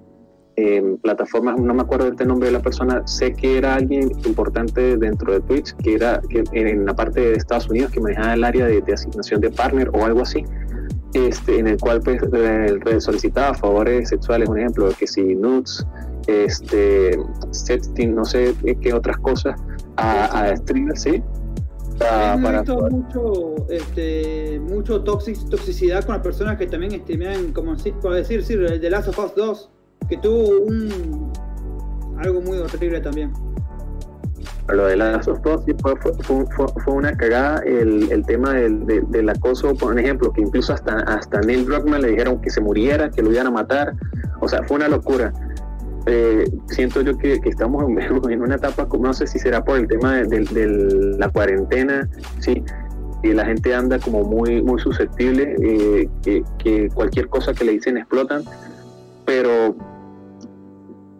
[0.58, 4.98] en plataformas, no me acuerdo del nombre de la persona, sé que era alguien importante
[4.98, 8.44] dentro de Twitch, que era que en la parte de Estados Unidos, que manejaba el
[8.44, 10.44] área de, de asignación de partner o algo así,
[11.14, 12.20] este, en el cual pues,
[13.04, 15.86] solicitaba favores sexuales, un ejemplo, que si nudes,
[16.26, 17.18] este,
[17.52, 19.60] sexting, no sé eh, qué otras cosas,
[19.98, 21.22] a, a streamers, ¿sí?
[21.98, 27.52] He para visto poder- mucho, este, mucho toxic- toxicidad con las personas que también streamean,
[27.54, 29.70] como así- por decir, sí, de Last of Us 2,
[30.10, 31.32] que tuvo un
[32.20, 33.32] algo muy horrible también.
[34.70, 39.30] Lo de las of sí fue, fue, una cagada el, el tema del, de- del
[39.30, 43.22] acoso, por ejemplo, que incluso hasta, hasta Neil Druckmann le dijeron que se muriera, que
[43.22, 43.94] lo iban a matar.
[44.42, 45.32] O sea, fue una locura.
[46.06, 49.78] Eh, siento yo que, que estamos en, una etapa, como- no sé si será por
[49.78, 52.62] el tema de, de- la cuarentena, sí,
[53.24, 56.10] y la gente anda como muy, muy susceptible, eh,
[56.60, 58.44] que cualquier cosa que le dicen explotan,
[59.26, 59.76] pero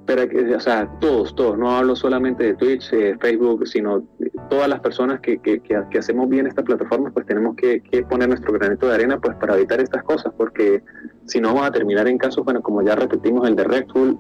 [0.08, 4.32] pero que, o sea, todos, todos, no hablo solamente de Twitch, eh, Facebook, sino de
[4.50, 8.04] todas las personas que, que, que, que hacemos bien esta plataforma, pues tenemos que, que,
[8.04, 10.82] poner nuestro granito de arena pues para evitar estas cosas, porque
[11.26, 14.18] si no vamos a terminar en casos, bueno, como ya repetimos el de Red Bull,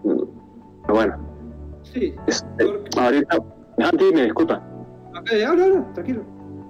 [0.82, 1.18] pero bueno.
[1.84, 2.14] Sí.
[2.28, 2.66] Este,
[3.00, 3.38] ahorita,
[3.80, 4.62] ah, dime, disculpa.
[5.18, 6.22] Ok, habla, habla, tranquilo.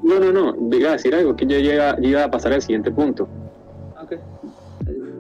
[0.03, 3.27] No, no, no, diga decir algo, que yo llega, iba a pasar al siguiente punto.
[3.99, 4.13] Ok.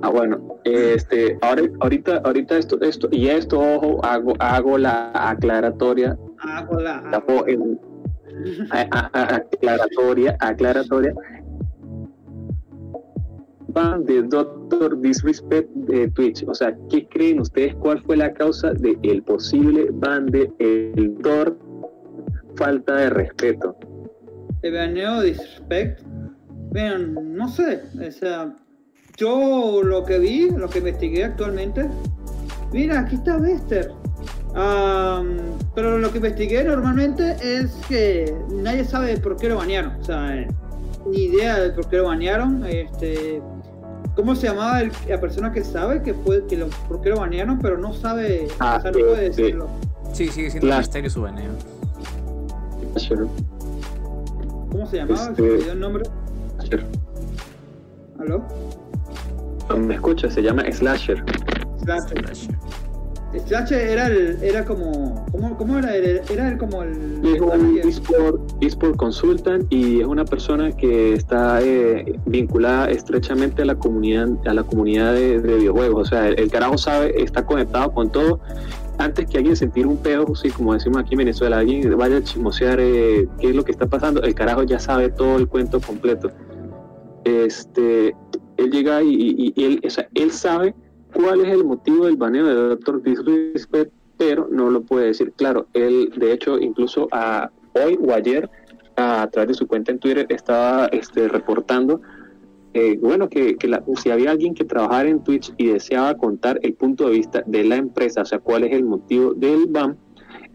[0.01, 6.17] Ah, bueno, este, ahora, ahorita, ahorita esto, esto, y esto, ojo, hago, hago la aclaratoria,
[6.39, 7.03] Ah, hola.
[7.11, 7.79] tapo el-
[8.71, 11.13] a- a- a- aclaratoria, aclaratoria.
[13.69, 16.43] Ban de Doctor Disrespect de Twitch.
[16.47, 17.75] O sea, ¿qué creen ustedes?
[17.75, 21.57] ¿Cuál fue la causa del el posible ban de el Doctor
[22.55, 23.75] falta de respeto?
[24.61, 26.01] El baneo disrespect.
[26.71, 28.55] Vean, no sé, o sea,
[29.17, 31.87] yo lo que vi, lo que investigué actualmente,
[32.71, 33.91] mira, aquí está Bester.
[34.55, 35.37] Am,
[35.75, 40.35] pero lo que investigué normalmente es que nadie sabe por qué lo banearon, o sea,
[40.35, 40.47] eh,
[41.09, 42.63] ni idea de por qué lo banearon.
[42.65, 43.41] Este,
[44.15, 47.17] ¿Cómo se llamaba el- la persona que sabe que fue, que lo, por qué lo
[47.19, 49.67] banearon, pero no sabe, Ah, o sea, no sí, puede decirlo?
[50.13, 50.77] Sí, sigue siendo Claro.
[50.79, 51.51] un misterio su baneo.
[54.71, 55.21] ¿Cómo se llamaba?
[55.21, 56.03] Este- ¿Se me olvidó el nombre?
[58.19, 58.43] ¿Aló?
[59.75, 60.29] ¿Me escucha?
[60.29, 61.23] Se llama Slasher.
[61.83, 62.25] Slasher.
[62.25, 62.57] Slasher.
[63.45, 65.95] Slasher era el, era como, ¿cómo, cómo era?
[65.95, 67.21] Era, era el como el...
[67.23, 73.65] Es un eSport, eSport consultant y es una persona que está eh, vinculada estrechamente a
[73.65, 76.07] la comunidad a la comunidad de, de videojuegos.
[76.07, 78.39] O sea, el, el, carajo sabe, está conectado con todo.
[78.97, 82.23] Antes que alguien sentir un pedo, sí, como decimos aquí en Venezuela, alguien vaya a
[82.23, 85.79] chismosear eh, qué es lo que está pasando, el carajo ya sabe todo el cuento
[85.79, 86.31] completo.
[87.23, 88.15] Este,
[88.57, 89.81] él llega y, y, él,
[90.13, 90.75] él sabe
[91.13, 95.31] cuál es el motivo del baneo de Doctor Disrespect, pero no lo puede decir.
[95.35, 98.49] Claro, él, de hecho, incluso a, hoy o ayer,
[98.95, 102.01] a, través de su cuenta en Twitter, estaba este, reportando
[102.79, 103.57] eh, bueno, que,
[103.95, 107.63] si había alguien que trabajara en Twitch y deseaba contar el punto de vista de
[107.63, 109.95] la empresa, o sea, cuál es el motivo del BAM,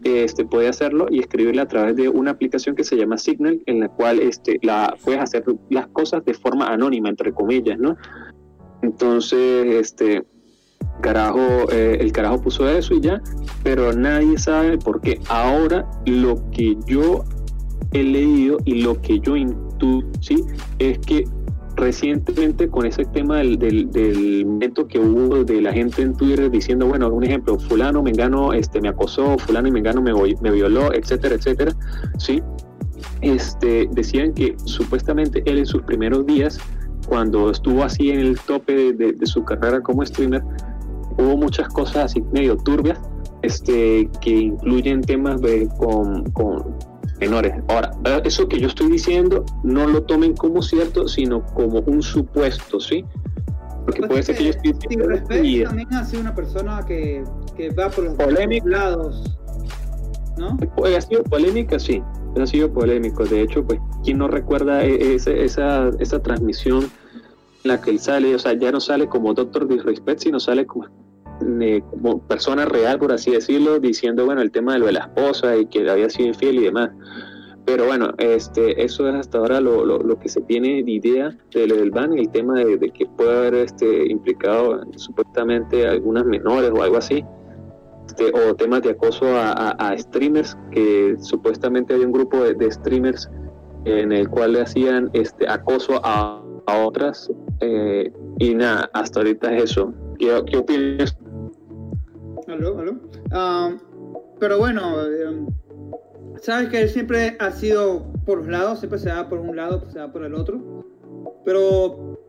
[0.03, 3.79] este, puede hacerlo y escribirle a través de una aplicación que se llama Signal, en
[3.79, 7.97] la cual este, la, puedes hacer las cosas de forma anónima, entre comillas, ¿no?
[8.81, 10.23] Entonces, este,
[11.01, 11.39] carajo,
[11.71, 13.21] eh, el carajo puso eso y ya,
[13.63, 15.19] pero nadie sabe por qué.
[15.29, 17.23] Ahora lo que yo
[17.91, 20.43] he leído y lo que yo intuyo, ¿sí?
[20.79, 21.25] Es que
[21.75, 27.09] recientemente con ese tema del, del, que hubo de la gente en Twitter diciendo, bueno,
[27.09, 31.73] un ejemplo, fulano, mengano, este, me acosó, fulano y mengano me, me violó, etcétera, etcétera,
[32.17, 32.41] ¿sí?
[33.21, 36.59] Este, decían que supuestamente él en sus primeros días,
[37.07, 40.43] cuando estuvo así en el tope de, su carrera como streamer,
[41.17, 42.99] hubo muchas cosas así medio turbias,
[43.41, 46.23] este, que incluyen temas de, con
[47.19, 47.53] menores.
[47.67, 47.91] Ahora,
[48.23, 53.05] eso que yo estoy diciendo no lo tomen como cierto, sino como un supuesto, ¿sí?
[53.85, 55.67] Porque pues puede ser que yo estoy diciendo...
[55.67, 57.23] también ha sido una persona que,
[57.55, 58.67] que va por los Polémica.
[58.67, 59.37] lados,
[60.37, 60.57] ¿no?
[60.85, 62.01] Ha sido polémica, sí.
[62.39, 63.25] Ha sido polémico.
[63.25, 66.89] De hecho, pues, ¿quién no recuerda e, esa, esa, esa transmisión
[67.63, 68.33] en la que él sale?
[68.33, 70.87] O sea, ya no sale como Doctor Disrespect, sino sale como
[71.91, 75.57] como persona real, por así decirlo, diciendo, bueno, el tema de lo de la esposa
[75.57, 76.91] y que había sido infiel y demás.
[77.65, 81.67] Pero bueno, este, eso es hasta ahora lo, lo, que se tiene de idea de
[81.67, 86.83] lo del ban, el tema de, que puede haber este, implicado supuestamente algunas menores o
[86.83, 87.23] algo así,
[88.07, 93.29] este, o temas de acoso a, streamers, que supuestamente hay un grupo de, streamers
[93.85, 96.41] en el cual le hacían este, acoso a,
[96.85, 99.93] otras, eh, y nada, hasta ahorita es eso.
[100.17, 101.17] ¿Qué, qué opinas
[102.53, 102.99] Aló, aló.
[103.31, 103.75] Ah,
[104.39, 105.47] pero bueno, em,
[106.39, 109.89] sabes que él siempre ha sido por los lados, siempre se va por un lado,
[109.89, 110.85] se va por el otro.
[111.43, 112.19] Pero,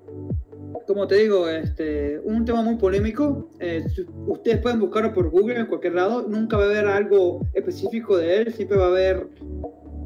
[0.86, 3.50] como te digo, este, un tema muy polémico.
[3.60, 3.84] Eh,
[4.26, 6.26] ustedes pueden buscarlo por Google en cualquier lado.
[6.26, 9.28] Nunca va a haber algo específico de él, siempre va a haber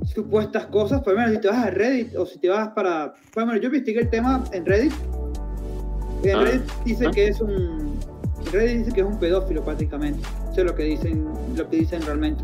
[0.02, 1.00] supuestas cosas.
[1.02, 3.14] Por ejemplo, si te vas a Reddit o si te vas para.
[3.33, 4.92] Por ejemplo, yo investigué el tema en Reddit.
[6.24, 6.42] En ah.
[6.42, 7.88] Reddit dice que es un
[8.52, 10.20] Reddit dice que es un pedófilo prácticamente.
[10.50, 12.42] Eso es lo que dicen, lo que dicen realmente.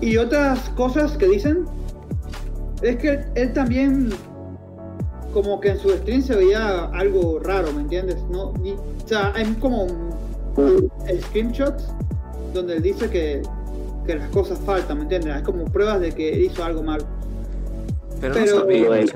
[0.00, 1.64] Y otras cosas que dicen
[2.82, 4.10] es que él también
[5.32, 8.16] como que en su stream se veía algo raro, ¿me entiendes?
[8.30, 10.90] No, o sea, hay como un,
[11.22, 11.88] screenshots
[12.54, 13.42] donde él dice que,
[14.06, 15.34] que, las cosas faltan, ¿me entiendes?
[15.34, 17.04] Hay como pruebas de que hizo algo mal.
[18.20, 19.12] Pero, no sabemos,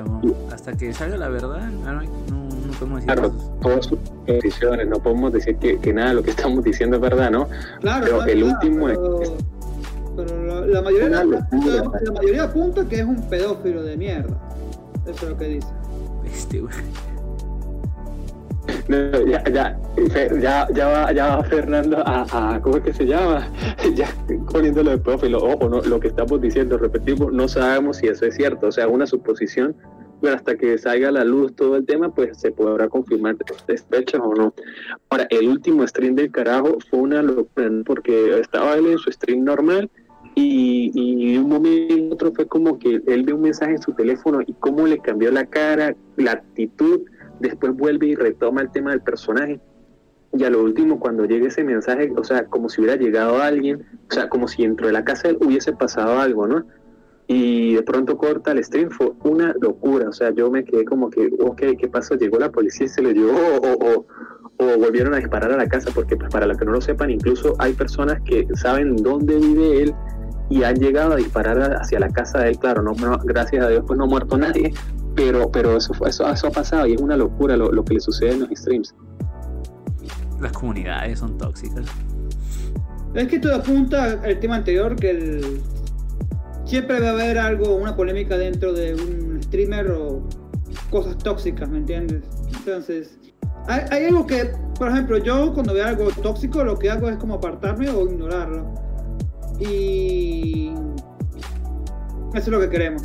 [0.52, 2.47] Hasta que salga la verdad, no,
[2.78, 6.30] podemos decir claro, todas sus decisiones, no podemos decir que, que, nada de lo que
[6.30, 7.48] estamos diciendo es verdad, ¿no?
[7.80, 8.98] Claro, pero el último es...
[10.16, 14.36] Pero la, mayoría, la, la, mayoría apunta que es un pedófilo de mierda.
[15.06, 15.68] Eso es lo que dice.
[16.24, 16.60] Este,
[18.88, 19.78] No, ya, ya,
[20.40, 23.48] ya, ya, va, ya va Fernando a, a, ¿cómo es que se llama?
[23.94, 24.08] Ya
[24.50, 25.38] poniéndolo de pedófilo.
[25.38, 28.88] Ojo, no, lo que estamos diciendo, repetimos, no sabemos si eso es cierto, o sea,
[28.88, 29.76] una suposición
[30.20, 34.20] pero hasta que salga a la luz todo el tema, pues se podrá confirmar despechas
[34.22, 34.54] o no.
[35.10, 39.44] Ahora, el último stream del carajo fue una locura, porque estaba él en su stream
[39.44, 39.90] normal
[40.34, 43.92] y, y de un momento otro fue como que él ve un mensaje en su
[43.92, 47.02] teléfono y cómo le cambió la cara, la actitud,
[47.40, 49.60] después vuelve y retoma el tema del personaje.
[50.32, 53.86] Y a lo último, cuando llegue ese mensaje, o sea, como si hubiera llegado alguien,
[54.10, 56.66] o sea, como si dentro de la casa hubiese pasado algo, ¿no?
[57.30, 61.10] Y de pronto corta el stream, fue una locura, o sea, yo me quedé como
[61.10, 62.14] que, ok, ¿qué pasó?
[62.14, 64.06] ¿Llegó la policía y se lo llevó o,
[64.58, 65.90] o, volvieron a disparar a la casa?
[65.94, 69.82] Porque pues, para los que no lo sepan, incluso hay personas que saben dónde vive
[69.82, 69.94] él
[70.48, 73.84] y han llegado a disparar hacia la casa de él, claro, no, gracias a Dios
[73.86, 74.72] pues no ha muerto nadie,
[75.14, 78.00] pero, pero eso, eso, eso ha pasado y es una locura lo, lo que le
[78.00, 78.94] sucede en los streams.
[80.40, 81.84] Las comunidades son tóxicas.
[83.12, 85.60] Es que todo apunta al tema anterior, que el
[86.68, 90.22] siempre va a haber algo, una polémica dentro de un streamer o
[90.90, 92.22] cosas tóxicas, ¿me entiendes?
[92.58, 93.18] Entonces,
[93.66, 97.34] hay, algo que, por ejemplo, yo cuando veo algo tóxico lo que hago es como
[97.34, 98.72] apartarme o ignorarlo.
[99.58, 100.70] Y
[102.34, 103.02] eso es lo que queremos.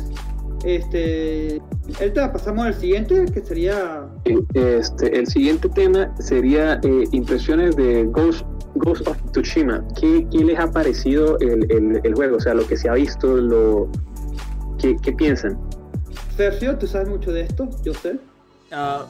[0.64, 1.60] Este,
[2.00, 4.06] ahorita pasamos al siguiente, que sería...
[4.54, 10.70] Este, el siguiente tema sería eh, impresiones de Ghost Ghost of Tsushima, ¿qué, les ha
[10.70, 12.36] parecido el, juego?
[12.36, 13.88] O sea, lo que se ha visto, lo
[14.78, 15.58] ¿qué, piensan?
[16.36, 17.68] Sergio, ¿tú sabes mucho de esto?
[17.84, 18.18] Yo sé.
[18.72, 19.06] Ah,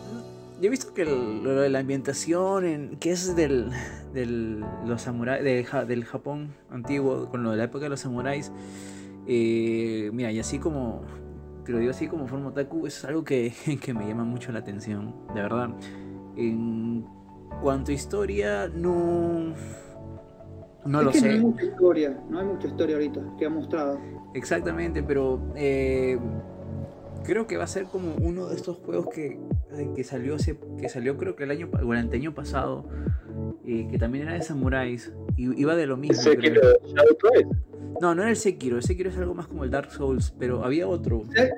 [0.60, 3.70] yo he visto que lo de la ambientación, en, que es del,
[4.12, 8.52] del, los samuráis, del Japón antiguo, con lo de la época de los samuráis,
[9.26, 11.02] eh, mira, y así como
[11.64, 14.60] te lo digo así como forma otaku, es algo que, que me llama mucho la
[14.60, 15.70] atención, de verdad.
[16.36, 17.06] En
[17.62, 19.54] cuanto a historia, no.
[20.86, 21.28] No Es lo que sé.
[21.28, 23.98] No hay mucha historia, no hay mucha historia ahorita que ha mostrado.
[24.34, 26.18] Exactamente, pero eh,
[27.24, 29.38] creo que va a ser como uno de estos juegos que,
[29.72, 32.84] ay, que salió hace, que salió creo que el año o el anteaño pasado,
[33.64, 36.22] eh, que también era de samuráis y iba de lo mismo.
[36.22, 37.48] Twice.
[38.00, 40.64] No, no era el Sekiro, el Sekiro es algo más como el Dark Souls, pero
[40.64, 41.22] había otro.
[41.36, 41.50] ¿Eh?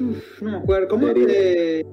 [0.00, 0.88] Uf, no me acuerdo.
[0.88, 1.06] ¿Cómo?
[1.08, 1.26] Sería.
[1.28, 1.86] Eh,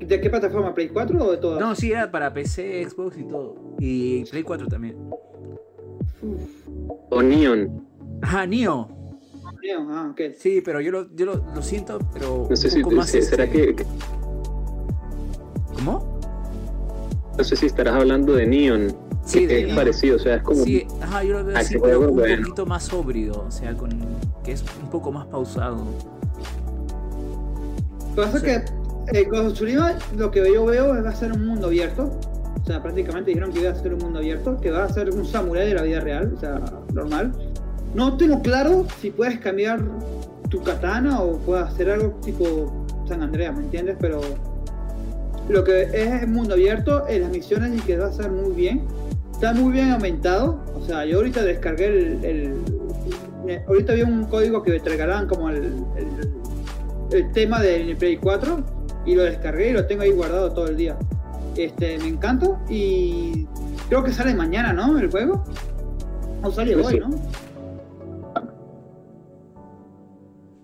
[0.00, 0.74] ¿De qué plataforma?
[0.74, 1.60] ¿Play 4 o de todas?
[1.60, 3.56] No, sí, era para PC, Xbox y todo.
[3.78, 4.96] Y Play 4 también.
[6.22, 6.68] Uf,
[7.10, 7.84] O Neon.
[8.22, 8.46] Ajá.
[8.46, 8.88] Neo,
[9.90, 10.20] ah, ok.
[10.38, 13.10] Sí, pero yo lo, yo lo, lo siento, pero No sé un si poco más
[13.10, 13.86] si- será este- que, que-
[15.74, 16.18] ¿Cómo?
[17.36, 18.96] no sé si estarás hablando de Neon.
[19.24, 19.76] Sí, que de es Neon.
[19.76, 22.42] parecido, o sea, es como Sí, ajá, yo lo veo Ah, así, pero un bueno.
[22.44, 23.90] poquito más sóbrido, o sea, con
[24.44, 25.84] que es un poco más pausado.
[28.10, 28.46] Lo que pasa Sí.
[28.46, 28.77] es que
[29.12, 29.54] eh, con
[30.16, 32.10] lo que yo veo es va a ser un mundo abierto.
[32.62, 35.10] O sea, prácticamente dijeron que iba a ser un mundo abierto, que va a ser
[35.10, 36.60] un samurái de la vida real, o sea,
[36.92, 37.32] normal.
[37.94, 39.80] No tengo claro si puedes cambiar
[40.50, 43.96] tu katana o puedes hacer algo tipo San Andreas, ¿me entiendes?
[43.98, 44.20] Pero
[45.48, 48.52] lo que es el mundo abierto, en las misiones y que va a ser muy
[48.54, 48.82] bien.
[49.32, 50.62] Está muy bien aumentado.
[50.74, 52.52] O sea, yo ahorita descargué el.
[53.46, 55.56] eh, ahorita vi un código que te regalaban como el,
[55.96, 58.77] el, el tema del Play 4
[59.08, 60.96] y lo descargué y lo tengo ahí guardado todo el día.
[61.56, 63.46] Este, me encanta y
[63.88, 64.98] creo que sale mañana, ¿no?
[64.98, 65.42] El juego.
[66.42, 67.00] O sale hoy.
[67.00, 67.10] ¿no?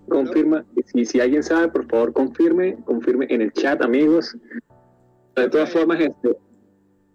[0.09, 0.65] confirma.
[0.87, 4.37] Si, si alguien sabe, por favor, confirme, confirme en el chat, amigos.
[5.35, 6.37] De todas formas, este,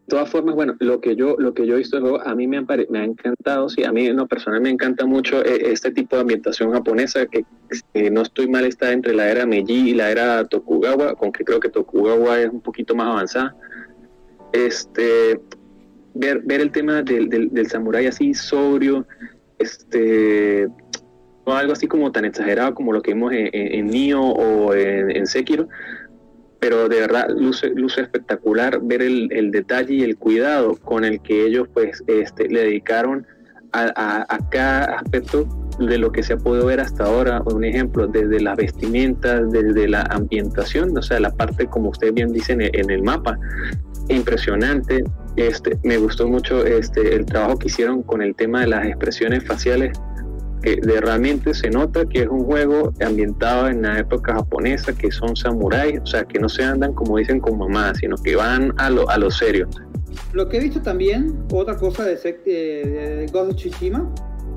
[0.10, 2.46] todas formas, bueno, lo que yo, lo que yo he visto del juego, a mí
[2.48, 5.72] me, pare- me ha encantado, sí, a mí en lo personal me encanta mucho eh,
[5.72, 7.46] este tipo de ambientación japonesa, que
[7.94, 11.62] eh, no estoy mal, está entre la era Meiji y la era Tokugawa, aunque creo
[11.62, 13.56] que Tokugawa es un poquito más avanzada.
[14.52, 15.40] Este,
[16.14, 19.06] ver, ver el tema del, del, del samurái así sobrio,
[19.60, 20.68] este,
[21.46, 24.74] no algo así como tan exagerado como lo que vimos en, en, en Nioh o
[24.74, 25.68] en, en Sekiro,
[26.60, 31.22] pero de verdad luce, luce espectacular ver el, el, detalle y el cuidado con el
[31.22, 33.26] que ellos pues este, le dedicaron
[33.72, 35.48] a, a, cada aspecto
[35.80, 37.42] de lo que se ha podido ver hasta ahora.
[37.46, 42.34] Un ejemplo, desde las vestimentas, desde la ambientación, o sea, la parte como ustedes bien
[42.34, 43.38] dicen en el mapa,
[44.10, 45.04] impresionante.
[45.36, 49.46] Este, me gustó mucho este, el trabajo que hicieron con el tema de las expresiones
[49.46, 49.98] faciales
[50.62, 55.36] de, realmente se nota que es un juego ambientado en la época japonesa, que son
[55.36, 58.90] samuráis, o sea, que no se andan como dicen con mamá, sino que van a
[58.90, 59.68] lo, a lo serio.
[60.34, 64.10] Lo que he visto también, otra cosa de, de, de Ghost of Tsushima,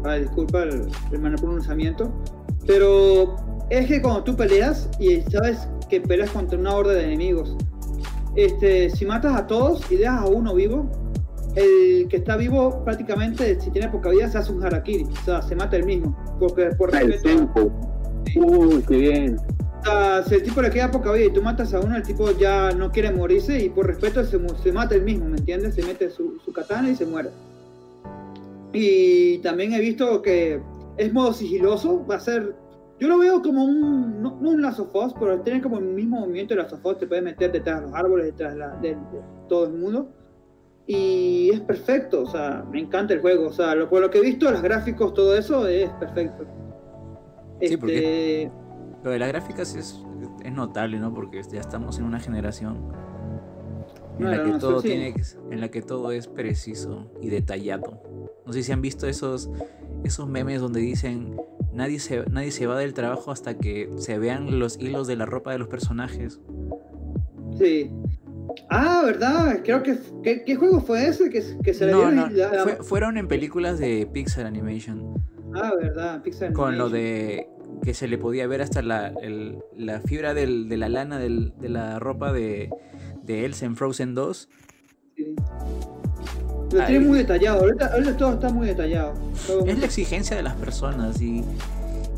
[0.04, 2.12] ah, disculpa el, el mal pronunciamiento,
[2.66, 3.36] pero
[3.70, 7.56] es que cuando tú peleas y sabes que peleas contra una horda de enemigos,
[8.34, 10.90] este, si matas a todos y dejas a uno vivo,
[11.54, 15.42] el que está vivo prácticamente, si tiene poca vida, se hace un harakiri, o sea,
[15.42, 16.16] se mata el mismo.
[16.38, 17.70] Porque por Ah, el tiempo.
[18.36, 19.36] Uy, qué bien.
[19.38, 22.02] o sea, si el tipo le queda poca vida y tú matas a uno, el
[22.02, 25.74] tipo ya no quiere morirse y por respeto se, se mata el mismo, ¿me entiendes?
[25.74, 27.30] Se mete su, su katana y se muere.
[28.72, 30.60] Y también he visto que
[30.96, 32.54] es modo sigiloso, va a ser...
[33.00, 34.22] Yo lo veo como un...
[34.22, 37.50] No, no un Us, pero tiene como el mismo movimiento de Us, te puedes meter
[37.52, 40.08] detrás de los árboles, detrás de, la- de- de todo el mundo.
[40.86, 43.46] Y es perfecto, o sea, me encanta el juego.
[43.48, 46.44] O sea, lo, por lo que he visto, los gráficos, todo eso es perfecto.
[47.60, 48.52] Sí, porque- Este,
[49.04, 50.00] Lo de las gráficas es,
[50.44, 51.12] es notable, ¿no?
[51.14, 52.78] Porque ya estamos en una generación
[54.18, 54.88] en la que no, todo sí.
[54.88, 55.14] tiene
[55.50, 58.02] en la que todo es preciso y detallado.
[58.46, 59.50] No sé si han visto esos
[60.04, 61.36] esos memes donde dicen
[61.72, 65.26] nadie se nadie se va del trabajo hasta que se vean los hilos de la
[65.26, 66.40] ropa de los personajes.
[67.58, 67.90] Sí.
[68.70, 69.60] Ah, ¿verdad?
[69.64, 69.98] Creo que...
[70.22, 72.76] ¿Qué, qué juego fue ese que, que se le No, dieron no, la- la- fue-
[72.82, 75.14] fueron en películas de Pixar Animation
[75.54, 76.22] Ah, ¿verdad?
[76.22, 76.92] Pixar con lo Animation.
[76.92, 77.48] de
[77.84, 81.52] que se le podía ver hasta la, el- la fibra del- de la lana del-
[81.58, 82.70] de la ropa de,
[83.22, 84.48] de Elsa en Frozen 2.
[85.16, 85.34] Sí.
[86.72, 86.86] Lo Ahí.
[86.86, 87.60] tiene muy detallado.
[87.60, 89.12] Ahorita, ahorita todo está muy detallado.
[89.46, 91.44] Todo- Es la exigencia de las personas y,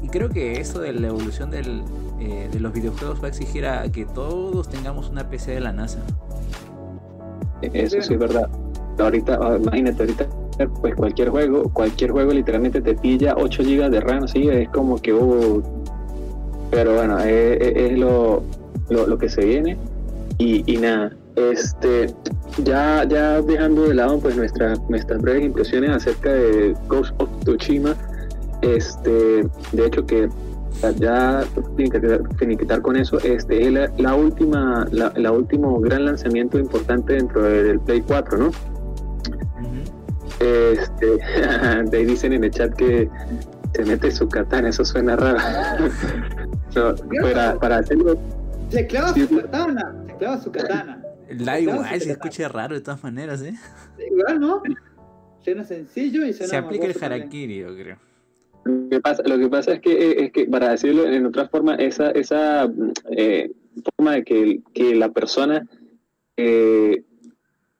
[0.03, 1.82] y creo que esto de la evolución del,
[2.21, 5.73] eh, de los videojuegos va a exigir a que todos tengamos una PC de la
[5.73, 5.99] NASA.
[7.62, 8.49] Eso sí es verdad.
[8.99, 10.27] Ahorita, ah, imagínate, ahorita
[10.81, 14.99] pues cualquier juego, cualquier juego literalmente te pilla 8 GB de RAM, sí, es como
[14.99, 15.62] que uh,
[16.71, 18.43] pero bueno, es, es- es lo,
[18.89, 19.77] lo, que se viene
[20.39, 22.15] y, nada, este
[22.62, 27.97] ya, ya dejando de lado pues nuestras nuestras breves impresiones acerca de Ghost of Tsushima,
[28.62, 30.29] este, de hecho que
[30.99, 31.45] ya
[32.39, 37.43] finiquitar con eso, este es la, la última, la, la, último gran lanzamiento importante dentro
[37.43, 38.51] del Play 4, ¿no?
[40.41, 41.07] Este,
[41.91, 43.09] de ahí dicen en el chat que
[43.75, 45.39] se mete su katana, eso suena raro.
[47.22, 48.18] para, para hacerlo.
[48.68, 51.03] Se clava su katana, se clava su katana.
[51.31, 53.55] La igual se escucha raro de todas maneras, ¿eh?
[54.11, 54.62] Igual, ¿no?
[55.41, 57.97] Suena sencillo y suena Se aplica el harakiri, yo creo.
[58.65, 61.75] Lo que pasa, lo que pasa es que, es que para decirlo en otra forma,
[61.75, 62.71] esa, esa
[63.11, 63.51] eh,
[63.97, 65.67] forma de que, que la persona
[66.37, 67.05] eh,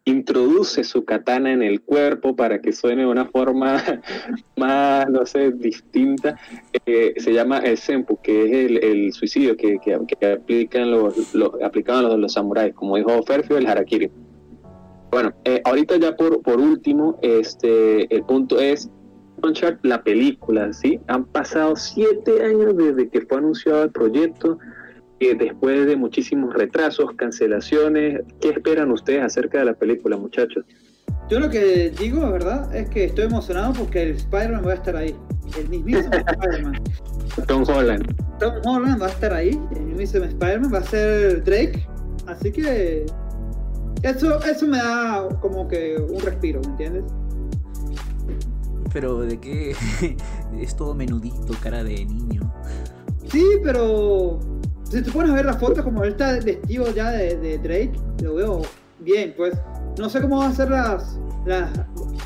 [0.05, 3.82] introduce su katana en el cuerpo para que suene de una forma
[4.57, 6.39] más, no sé, distinta,
[6.85, 11.51] eh, se llama el senpu, que es el, suicidio que, que, que, aplican los, los,
[11.62, 14.11] aplicaban los, los samuráis, como dijo Ferfio, el harakiri.
[15.11, 18.91] Bueno, eh, ahorita ya por, por último, este, el punto es
[19.82, 21.01] La película, ¿sí?
[21.09, 24.59] Han pasado siete años desde que fue anunciado el proyecto,
[25.20, 28.22] eh, después de muchísimos retrasos, cancelaciones.
[28.40, 30.64] ¿Qué esperan ustedes acerca de la película, muchachos?
[31.28, 32.74] Yo lo que digo, ¿verdad?
[32.74, 35.14] Es que estoy emocionado porque el Spider-Man va a estar ahí.
[35.59, 36.82] El mismísimo Spider-Man.
[37.47, 38.38] Tom Holland.
[38.38, 39.59] Tom Holland va a estar ahí.
[39.76, 41.86] El mismísimo Spider-Man va a ser Drake.
[42.26, 43.05] Así que.
[44.03, 47.05] Eso, eso me da como que un respiro, ¿me entiendes?
[48.95, 49.76] Pero de qué
[50.59, 52.51] es todo menudito, cara de niño.
[53.30, 54.38] Sí, pero
[54.84, 57.92] si te pones a ver las fotos como él está vestido ya de, de, Drake,
[58.22, 58.62] lo veo
[59.01, 59.55] bien, pues.
[59.99, 61.70] No sé cómo van a ser las, las,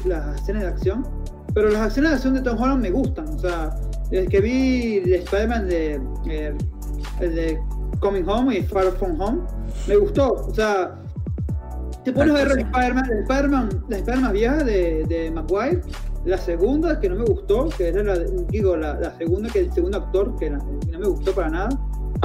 [0.05, 1.07] las escenas de acción,
[1.55, 3.29] pero las escenas de acción de Tom Holland me gustan.
[3.29, 3.75] O sea,
[4.11, 5.95] desde que vi el Spider-Man de,
[6.27, 6.57] el,
[7.21, 7.59] el de
[8.01, 9.41] Coming Home y Far From Home,
[9.87, 10.35] me gustó.
[10.35, 10.99] O sea,
[12.05, 15.81] te pones a ver el Spider-Man, Spider-Man, la Spider-Man vieja de, de Maguire,
[16.25, 19.73] la segunda que no me gustó, que era la, digo, la, la segunda que el
[19.73, 20.61] segundo actor, que, no
[20.99, 21.69] me gustó para nada.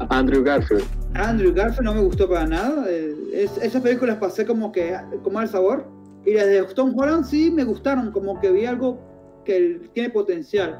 [0.09, 0.83] Andrew Garfield.
[1.13, 2.89] Andrew Garfield no me gustó para nada.
[2.89, 5.85] Es, esas películas pasé como que con mal sabor.
[6.25, 8.99] Y las de Tom Holland sí me gustaron, como que vi algo
[9.45, 10.79] que tiene potencial.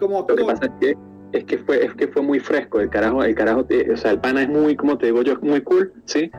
[0.00, 0.38] Como actor.
[0.38, 0.96] Lo que pasa es que,
[1.32, 4.20] es que fue es que fue muy fresco el carajo el carajo o sea el
[4.20, 6.30] pana es muy como te digo yo es muy cool sí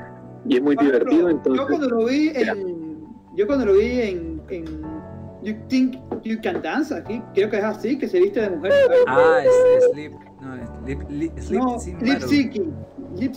[0.47, 2.97] y es muy divertido entonces yo cuando lo vi en
[3.35, 4.98] yo cuando lo vi en, en
[5.43, 8.71] You Think You Can Dance aquí creo que es así que se viste de mujer
[9.07, 10.11] Ah, es, es Sleep.
[10.41, 12.19] No, es Lip, lip, sleep no Sin Lip.
[12.21, 12.73] Syncing
[13.17, 13.35] Lip.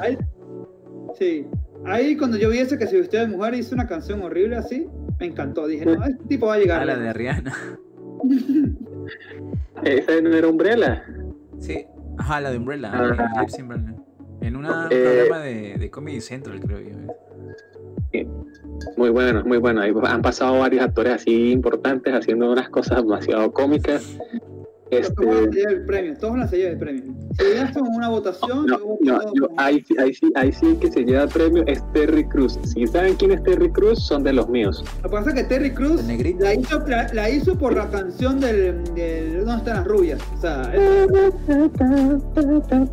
[0.00, 0.18] Ahí-
[1.18, 1.46] sí
[1.84, 4.88] ahí cuando yo vi ese que se vistió de mujer hizo una canción horrible así
[5.18, 7.12] me encantó dije no este tipo va a llegar Ah, la de.
[7.12, 7.52] Rihanna.
[9.84, 11.04] esa no era Umbrella
[11.58, 11.86] Sí.
[12.18, 12.90] Ajá, la de Umbrella.
[12.92, 13.44] Ah.
[13.46, 13.94] Lip Battle.
[14.40, 16.90] En un Eh, programa de, de Comedy Central, creo yo.
[18.96, 19.82] Muy bueno muy bueno.
[20.06, 24.18] Han pasado varios actores así importantes haciendo unas cosas demasiado cómicas
[24.92, 27.02] Pero todos van a este llevar el premio todos van a llevar el premio
[27.38, 30.76] si ya son una votación No, yo no, yo- ahí, sí- ahí, sí, ahí sí
[30.80, 32.58] que se lleva el premio es Terry Cruz.
[32.64, 34.84] Si saben quién es Terry Cruz, son de los míos.
[35.02, 38.38] Lo que pasa es que Terry Cruz la hizo, la, la hizo por la canción
[38.38, 40.20] del, del ¿Dónde están las rubias?
[40.36, 41.08] O sea, es,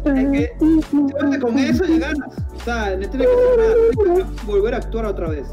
[0.05, 2.29] es que con eso ya ganas.
[2.55, 5.47] O sea, no tiene que volver a actuar otra vez.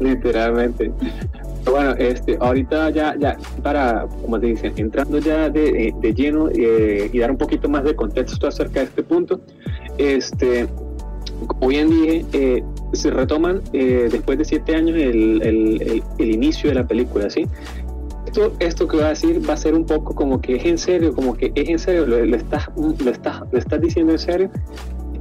[0.00, 0.92] Literalmente.
[1.64, 6.48] Bueno, este, ahorita ya, ya, para, como te dicen, entrando ya de, eh, de lleno
[6.50, 9.40] eh, y dar un poquito más de contexto acerca de este punto,
[9.96, 10.66] este,
[11.46, 16.30] como bien dije, eh, se retoman eh, después de siete años el, el- el- el
[16.30, 17.46] inicio de la película, ¿sí?
[18.26, 20.78] Esto, esto que voy a decir va a ser un poco como que es en
[20.78, 24.18] serio, como que es en serio, lo, lo estás, lo, estás, lo estás diciendo en
[24.18, 24.50] serio,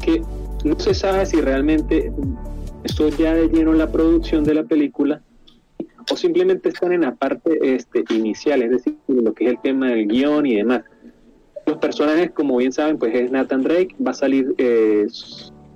[0.01, 0.21] que
[0.63, 2.11] no se sabe si realmente
[2.83, 5.21] esto ya de lleno la producción de la película
[6.11, 9.89] o simplemente están en la parte este, inicial, es decir, lo que es el tema
[9.89, 10.83] del guion y demás.
[11.65, 15.07] Los personajes, como bien saben, pues es Nathan Drake, va a salir eh,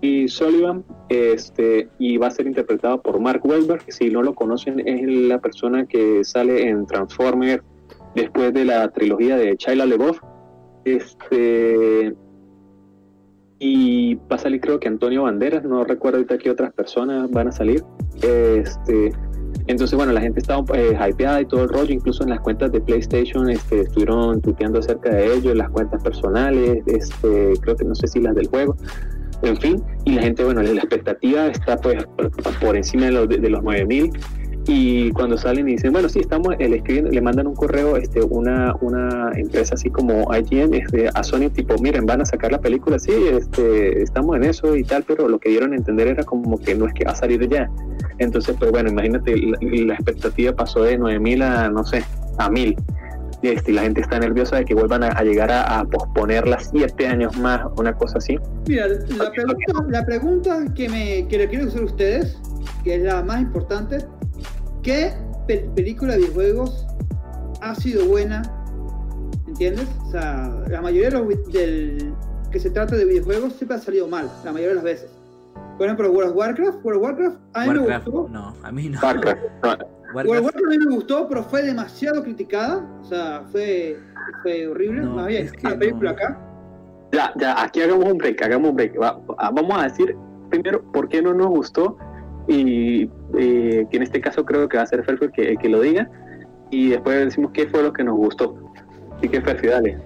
[0.02, 4.36] y Sullivan, este, y va a ser interpretado por Mark Wahlberg, que si no lo
[4.36, 7.64] conocen es la persona que sale en Transformers
[8.14, 10.20] después de la trilogía de Shia LaBeouf.
[10.84, 12.14] Este,
[13.58, 17.48] y va a salir creo que Antonio Banderas, no recuerdo ahorita qué otras personas van
[17.48, 17.84] a salir.
[18.22, 19.12] Este,
[19.68, 22.72] entonces, bueno, la gente estaba eh, hypeada y todo el rollo, incluso en las cuentas
[22.72, 27.96] de PlayStation este, estuvieron tuiteando acerca de ello, las cuentas personales, este, creo que no
[27.96, 28.76] sé si las del juego,
[29.42, 33.30] en fin, y la gente, bueno, la expectativa está pues por, por encima de los,
[33.30, 34.12] de, de los 9000
[34.68, 37.98] y cuando salen y dicen, bueno, sí, estamos, eh, le, escriben, le mandan un correo,
[37.98, 42.52] este, una, una empresa así como IGN este, a Sony, tipo, miren, van a sacar
[42.52, 46.08] la película, sí, este, estamos en eso y tal, pero lo que dieron a entender
[46.08, 47.70] era como que no es que va a salir ya.
[48.18, 52.04] Entonces, pues bueno, imagínate, la, la expectativa pasó de 9000 a, no sé,
[52.40, 52.76] a 1000.
[53.44, 57.62] este, la gente está nerviosa de que vuelvan a, llegar a, posponerla siete años más,
[57.78, 58.40] una cosa así.
[58.68, 62.42] Mira, la pregunta, la pregunta que, me, que le quiero hacer a ustedes,
[62.84, 63.98] que es la más importante,
[64.86, 65.12] ¿qué
[65.48, 66.86] película de videojuegos
[67.62, 68.44] ha sido buena?
[69.48, 69.88] ¿Entiendes?
[70.08, 72.14] O sea, la mayoría de los del,
[72.52, 75.12] que se trata de videojuegos siempre ha salido mal, la mayoría de las veces.
[75.78, 78.30] Por ejemplo, World of Warcraft, World of Warcraft, a mí me gustó.
[78.30, 79.00] No, a mí no.
[79.02, 79.42] Warcraft.
[79.64, 82.88] World of Warcraft a mí me gustó, pero fue demasiado criticada.
[83.02, 84.00] O sea, fue,
[84.44, 85.02] fue horrible.
[85.02, 86.40] Más bien, es la película acá.
[87.12, 88.94] Ya, ya, aquí hagamos un break, hagamos un break.
[89.02, 90.16] Ah, vamos a decir
[90.50, 91.98] primero por qué no nos gustó
[92.48, 95.82] y eh, que en este caso creo que va a ser Fer que, que lo
[95.82, 96.10] diga
[96.70, 98.56] y después decimos qué fue lo que nos gustó.
[99.18, 99.98] Así que Fer, dale.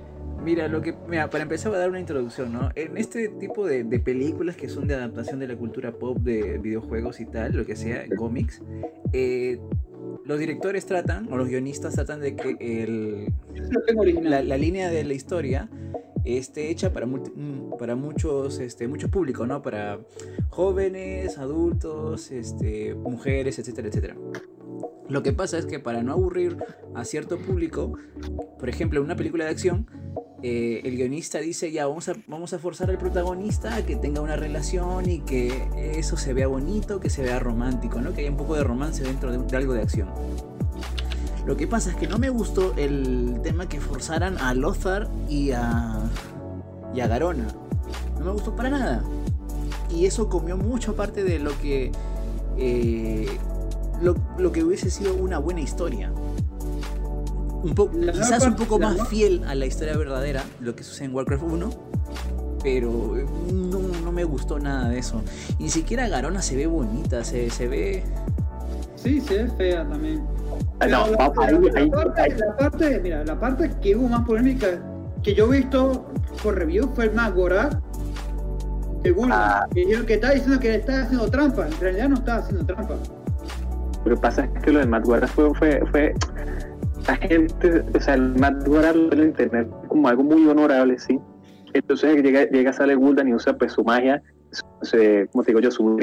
[0.43, 2.69] Mira, lo que, mira, para empezar voy a dar una introducción, ¿no?
[2.75, 7.19] En este tipo de, películas que son de adaptación de la cultura pop, de videojuegos
[7.19, 8.61] y tal, lo que sea, cómics,
[9.11, 9.59] eh,
[10.25, 13.33] los directores tratan, o los guionistas tratan de que el,
[14.23, 15.69] la, la, línea de la historia
[16.23, 19.61] esté hecha para, mm, para muchos, este, mucho público, ¿no?
[19.61, 19.99] Para
[20.49, 24.15] jóvenes, adultos, este, mujeres, etcétera, etcétera.
[25.07, 26.57] Lo que pasa es que para no aburrir
[26.93, 27.93] a cierto público,
[28.59, 29.87] por ejemplo, en una película de acción,
[30.43, 34.21] eh, el guionista dice, ya, vamos a, vamos a forzar al protagonista a que tenga
[34.21, 35.51] una relación y que
[35.97, 38.13] eso se vea bonito, que se vea romántico, ¿no?
[38.13, 40.09] Que haya un poco de romance dentro de, algo de acción.
[41.49, 45.49] Lo que pasa es que no me gustó el tema que forzaran a Lothar y
[45.49, 45.99] a,
[46.93, 47.47] y a Garona.
[48.19, 49.03] No me gustó para nada.
[49.89, 51.91] Y eso comió mucho parte de lo que...
[52.55, 53.27] Eh,
[53.99, 56.11] lo, lo que hubiese sido una buena historia
[57.63, 61.15] un poco, quizás un poco más fiel a la historia verdadera, lo que sucede en
[61.15, 61.69] Warcraft 1,
[62.61, 65.23] pero eh, no, me gustó nada de eso.
[65.57, 68.03] Y ni siquiera Garona se ve bonita, se, se ve...
[69.01, 70.21] Sí, se ve fea también.
[70.79, 71.31] Ah, no, la,
[72.57, 74.67] parte, mira, la parte que hubo más polémica
[75.23, 76.05] que yo he visto
[76.43, 77.79] por review fue el más Gorak
[79.03, 79.65] según ah.
[79.73, 82.95] que, que estaba diciendo que estaba haciendo trampa, en realidad no estaba haciendo trampa.
[84.05, 86.13] Lo que pasa es que lo de Matt fue, fue, fue
[87.07, 91.19] la gente, o sea, el Matt Guaral lo internet como algo muy honorable, ¿sí?
[91.73, 94.21] Entonces llega, llega sale Guldan y usa pues su magia,
[95.31, 95.97] como te digo yo, su.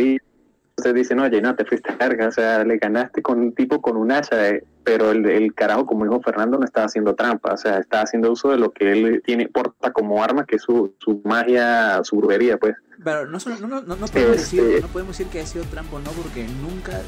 [0.79, 3.81] Entonces dice, no, oye, no, te fuiste carga, o sea, le ganaste con un tipo
[3.81, 7.55] con un hacha, eh, pero el, el, carajo, como dijo Fernando, no estaba haciendo trampa,
[7.55, 10.63] o sea, estaba haciendo uso de lo que él tiene, porta como arma, que es
[10.63, 12.77] su, su magia, su brujería, pues.
[13.03, 15.65] Pero no, solo, no, no, no, podemos decir, este no podemos decir que haya sido
[15.65, 17.01] trampa o no, porque nunca,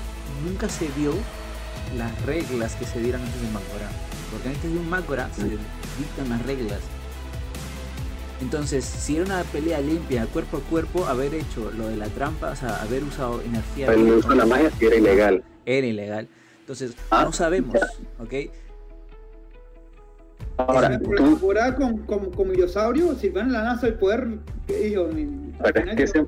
[0.46, 1.12] nunca se vio
[1.98, 3.88] las reglas que se dieron antes de Magora.
[4.32, 6.80] Porque antes de un Magora se dictan las reglas.
[8.40, 12.50] Entonces, si era una pelea limpia, cuerpo a cuerpo, haber hecho lo de la trampa,
[12.50, 13.86] o sea, haber usado energía.
[13.86, 15.44] Pero el uso de la magia era ilegal.
[15.66, 16.28] Era ilegal.
[16.60, 17.74] Entonces, ah, no sabemos,
[18.20, 18.34] ¿ok?
[20.58, 21.40] Ahora, tú...
[21.76, 24.26] con, con, con Mirosaurio, si van la NASA el poder,
[24.66, 25.08] que ellos.
[25.62, 26.26] Pero es que ese,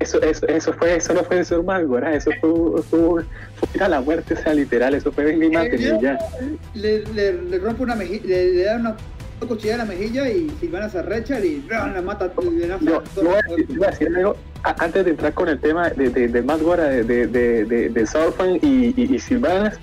[0.00, 3.24] eso, eso, eso fue, eso no fue de ser mago, eso fue, fue,
[3.74, 6.18] ir a la muerte, o sea, literal, eso fue bien eh, ya.
[6.74, 8.96] Le, le, le, rompe una mejilla, le, le da una
[9.46, 12.30] cuchilla a la mejilla y Silvana se arrecha y la mata.
[12.40, 16.28] Le yo, yo, voy a decir algo, antes de entrar con el tema de, de,
[16.28, 19.78] de más Gora, de, de, de, de y, y, y Silvanas,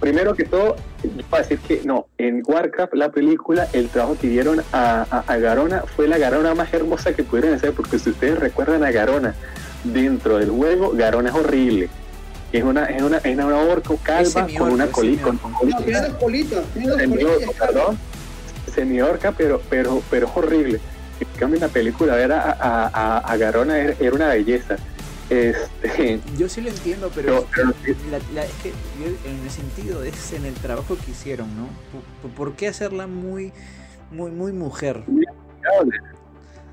[0.00, 4.28] primero que todo, voy a decir que no, en Warcraft, la película, el trabajo que
[4.28, 8.38] dieron a, a, Garona fue la Garona más hermosa que pudieron hacer, porque si ustedes
[8.38, 9.34] recuerdan a Garona
[9.84, 11.88] dentro del juego, Garona es horrible.
[12.52, 15.24] Es una, es una, es una orca calva con una colita.
[15.24, 17.54] Con, no, tiene dos colitas, tiene dos colitas.
[17.58, 17.98] Perdón,
[18.68, 20.80] semi-orca, pero, pero, pero es horrible.
[21.20, 24.76] En cambio, en la película ver a, a, a Garona era una belleza.
[25.30, 27.46] Este, yo sí lo entiendo, pero,
[27.86, 27.96] es
[28.62, 31.68] que en el sentido es en el trabajo que hicieron, ¿no?
[32.34, 33.52] ¿Por, qué hacerla muy,
[34.10, 35.02] muy, muy mujer?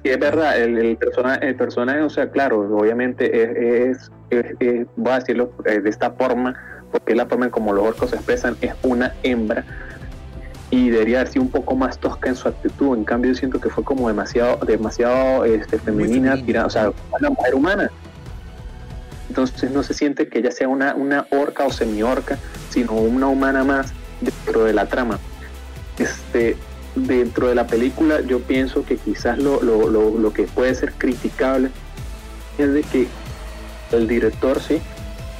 [0.03, 5.11] Y es verdad, el, el, personaje, el personaje, o sea, claro, obviamente es, es, voy
[5.11, 6.55] a decirlo eh, de esta forma,
[6.91, 9.65] porque es la forma en como los orcos se expresan, es una hembra
[10.75, 12.97] y debería haber sido un poco más tosca en su actitud.
[12.97, 17.55] En cambio, yo siento que fue como demasiado, demasiado este, femenina, o sea, una mujer
[17.55, 17.91] humana
[19.29, 22.37] entonces no se siente que ella sea una, una orca o semi-orca,
[22.69, 25.19] sino una humana más dentro de la trama.
[25.97, 26.55] Este,
[26.95, 31.69] dentro de la película yo pienso que quizás lo, lo, lo, que puede ser criticable
[32.57, 33.07] es de que
[33.91, 34.81] el director sí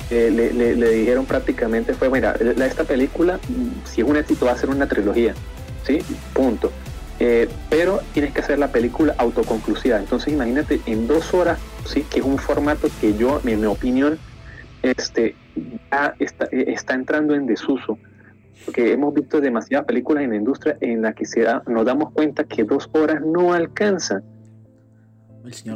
[0.09, 3.39] eh, le, le, dijeron prácticamente fue mira esta película
[3.85, 5.33] si es un éxito va a ser una trilogía
[5.83, 5.99] sí
[6.33, 6.71] punto
[7.19, 9.97] eh, pero tienes que hacer la película autoconclusiva.
[9.97, 14.19] Entonces imagínate en dos horas, sí, que es un formato que yo, en mi opinión,
[14.81, 15.35] este,
[15.91, 17.97] ya está, está entrando en desuso.
[18.65, 22.11] porque hemos visto demasiadas películas en la industria en las que se da, nos damos
[22.11, 24.23] cuenta que dos horas no alcanzan.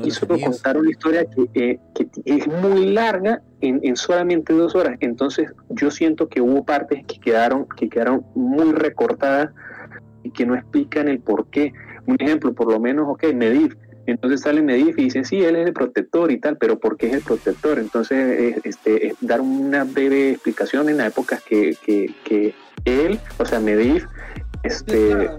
[0.04, 4.76] y solo contar una historia que, eh, que, es muy larga en, en, solamente dos
[4.76, 4.98] horas.
[5.00, 9.50] Entonces yo siento que hubo partes que quedaron, que quedaron muy recortadas
[10.24, 11.74] y que no explican el por qué.
[12.06, 13.76] Un ejemplo, por lo menos, ok, Medivh
[14.10, 17.08] entonces sale Medivh y dicen, sí, él es el protector y tal, pero ¿por qué
[17.08, 17.80] es el protector?
[17.80, 22.54] Entonces, este, dar una breve explicación en la época que, que, que
[22.86, 24.06] él, o sea, Medivh,
[24.64, 25.30] este,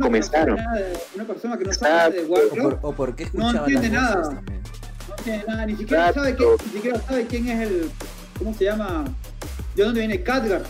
[0.00, 0.58] comenzaron.
[1.14, 4.30] una persona que no sabe de Warcraft, o, por, qué no entiende nada.
[4.32, 4.81] No
[5.46, 7.90] nada, ni siquiera, sabe ni siquiera sabe quién es el,
[8.38, 9.04] ¿cómo se llama?
[9.74, 10.62] ¿De dónde viene Khadgar?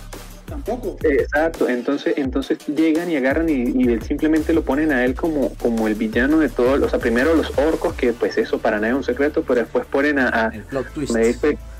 [0.46, 0.98] Tampoco.
[1.02, 5.94] Exacto, entonces, entonces llegan y agarran y, simplemente lo ponen a él como, como el
[5.94, 9.04] villano de todos, o sea, primero los orcos, que pues eso para nada es un
[9.04, 10.64] secreto, pero después ponen a, a el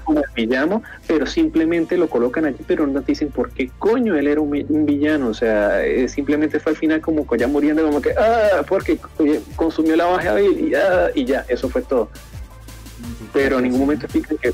[0.04, 4.16] como el villano, pero simplemente lo colocan allí, pero no te dicen por qué coño
[4.16, 4.50] él era un,
[4.86, 8.98] villano, o sea, eh, simplemente fue al final como ya muriendo, como que, ah, porque
[9.56, 12.08] consumió la baja y, ah, y ya, eso fue todo.
[13.32, 14.52] Pero en ningún momento explican que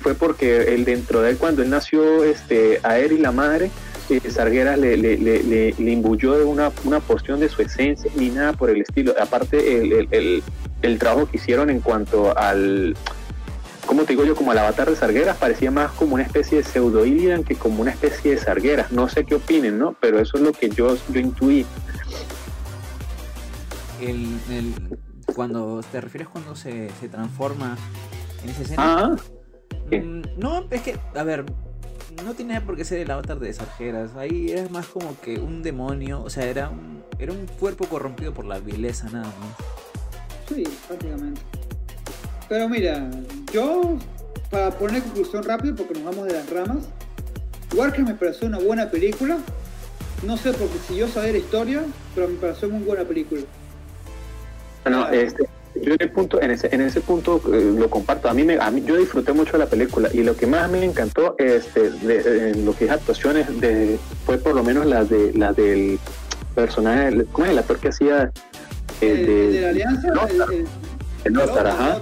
[0.00, 3.70] fue porque él dentro de él cuando él nació este a él y la madre
[4.10, 8.30] eh, Sargueras le, le, le, le, imbuyó de una, una porción de su esencia ni
[8.30, 9.14] nada por el estilo.
[9.20, 10.42] Aparte el, el,
[10.80, 12.96] el, trabajo que hicieron en cuanto al
[13.84, 16.64] como te digo yo como al avatar de Sargueras parecía más como una especie de
[16.64, 20.36] pseudo Ilian que como una especie de Sargueras no sé qué opinen no pero eso
[20.36, 21.66] es lo que yo yo intuí.
[24.00, 24.38] El,
[25.34, 27.76] cuando te refieres cuando se, se transforma
[28.42, 29.16] en ese escena ah
[29.90, 31.44] Mm, no, es que, a ver,
[32.24, 34.16] no tiene por qué ser el avatar de Sargeras.
[34.16, 38.34] Ahí era más como que un demonio, o sea, era un, era un cuerpo corrompido
[38.34, 40.48] por la vileza, nada más.
[40.48, 41.40] Sí, prácticamente.
[42.48, 43.10] Pero mira,
[43.52, 43.96] yo,
[44.50, 46.88] para poner conclusión rápido, porque nos vamos de las ramas,
[47.74, 49.38] Warcraft me pareció una buena película.
[50.26, 53.42] No sé porque si yo sabía la historia, pero me pareció muy buena película.
[54.88, 55.44] Bueno, este,
[55.82, 58.28] yo en, el punto, en, ese, en ese punto eh, lo comparto.
[58.28, 60.70] A mí, me, a mí yo disfruté mucho de la película y lo que más
[60.70, 65.32] me encantó este, de, lo que es actuaciones de, fue por lo menos la de
[65.34, 65.98] la del
[66.54, 68.32] personaje, ¿cómo es el actor que hacía?
[69.00, 70.08] El, de, la Alianza,
[71.24, 72.00] el, Notar, ajá.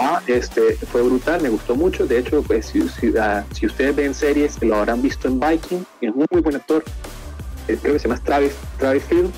[0.00, 2.06] Ah, este, fue brutal, me gustó mucho.
[2.06, 5.84] De hecho, pues, si, si, ah, si, ustedes ven series, lo habrán visto en Viking,
[6.00, 6.84] es un muy buen actor.
[7.66, 9.30] Eh, creo que se llama Travis, Travis Field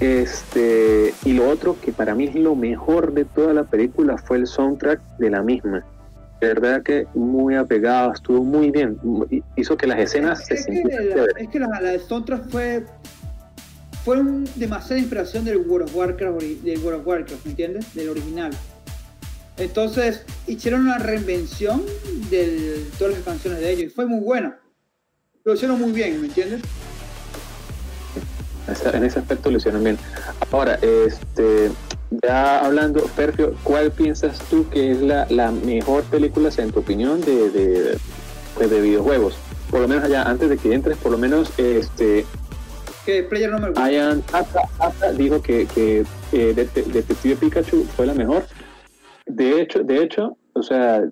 [0.00, 4.38] este, y lo otro que para mí es lo mejor de toda la película fue
[4.38, 5.84] el soundtrack de la misma.
[6.40, 8.96] De verdad que muy apegado, estuvo muy bien.
[9.56, 11.28] Hizo que las escenas se sintieran.
[11.36, 12.84] Es que la, la soundtrack fue
[14.04, 14.22] fue
[14.54, 17.94] demasiada inspiración del World of Warcraft, del World of Warcraft, ¿me entiendes?
[17.94, 18.52] Del original.
[19.58, 21.82] Entonces hicieron una reinvención
[22.30, 24.58] de todas las canciones de ellos y fue muy buena.
[25.44, 26.62] Lo hicieron muy bien, ¿me entiendes?
[28.92, 29.98] En ese aspecto lo hicieron bien.
[30.50, 31.70] Ahora, este,
[32.22, 37.20] ya hablando, Perfio, ¿cuál piensas tú que es la, la mejor película, en tu opinión,
[37.20, 37.98] de, de,
[38.54, 39.36] pues, de, videojuegos?
[39.70, 42.24] Por lo menos allá, antes de que entres, por lo menos, este...
[43.04, 43.90] Que Player no me gusta.
[43.90, 44.22] Ian
[45.16, 48.44] dijo que, que eh, Detective Pikachu fue la mejor.
[49.26, 51.04] De hecho, de hecho, o sea,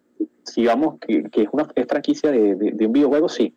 [0.44, 3.54] si vamos que, que es una franquicia de, de, un videojuego, sí.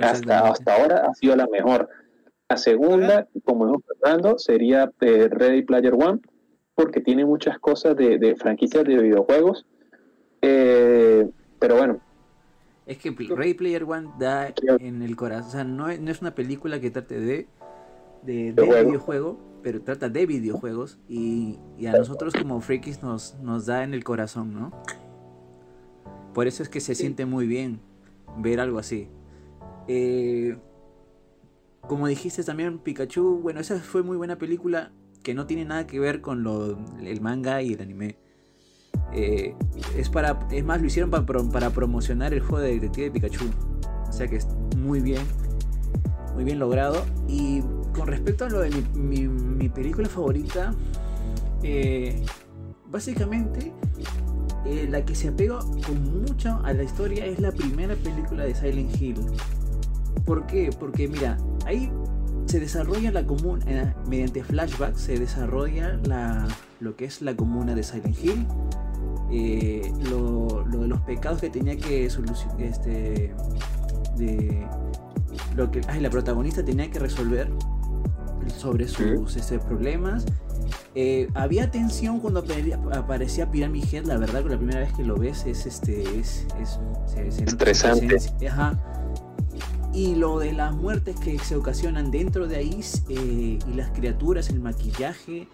[0.00, 1.88] hasta, hasta ahora ha sido la mejor
[2.48, 6.20] la segunda, como hemos hablando, sería eh, Ready Player One,
[6.74, 9.66] porque tiene muchas cosas de, de franquicias de videojuegos.
[10.42, 11.28] Eh,
[11.58, 12.00] pero bueno.
[12.86, 15.48] Es que Ready Player One da en el corazón.
[15.48, 17.48] O sea, no es, no es una película que trate de,
[18.22, 21.00] de, videojuego, pero trata de videojuegos.
[21.08, 24.70] Y, y, a nosotros como frikis nos, nos da en el corazón, ¿no?
[26.32, 27.80] Por eso es que se siente muy bien
[28.36, 29.08] ver algo así.
[29.88, 30.56] Eh,
[31.88, 35.98] como dijiste también, Pikachu, bueno, esa fue muy buena película que no tiene nada que
[35.98, 38.16] ver con lo, el manga y el anime.
[39.12, 39.54] Eh,
[39.96, 43.44] es para es más lo hicieron para, para promocionar el juego de Detective Pikachu.
[44.08, 45.22] O sea que es muy bien
[46.36, 47.04] muy bien logrado.
[47.26, 47.62] Y
[47.94, 50.74] con respecto a lo de mi, película favorita
[51.62, 52.22] eh,
[52.88, 53.72] básicamente
[54.64, 58.54] eh, la que se apega con mucho a la historia es la primera película de
[58.54, 59.16] Silent Hill
[60.26, 60.70] ¿Por qué?
[60.78, 61.90] Porque mira, ahí
[62.46, 66.46] se desarrolla la comuna, eh, mediante flashbacks se desarrolla la,
[66.80, 68.46] lo que es la comuna de Silent Hill,
[69.30, 73.34] eh, lo, de los pecados que tenía que solucionar, este,
[74.16, 74.66] de
[75.56, 77.48] lo que la protagonista tenía que resolver
[78.56, 80.24] sobre sus este, problemas.
[80.94, 82.44] Eh, había tensión cuando
[82.92, 86.46] aparecía Pyramid Head, la verdad que la primera vez que lo ves es este es,
[86.60, 88.16] es estresante.
[89.96, 94.50] Y lo de las muertes que se ocasionan dentro de ahí eh, y las criaturas,
[94.50, 95.48] el maquillaje,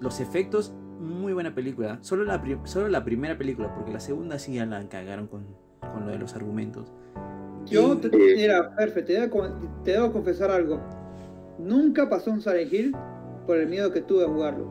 [0.00, 1.96] los efectos, muy buena película.
[2.02, 5.46] Solo la, solo la primera película, porque la segunda sí ya la cagaron con,
[5.80, 6.92] con lo de los argumentos.
[7.64, 9.14] Yo, te, mira, perfecto,
[9.82, 10.78] te, debo, confesar algo.
[11.58, 12.96] Nunca pasó un Silent Hill
[13.46, 14.68] por el miedo que tuve a jugarlo.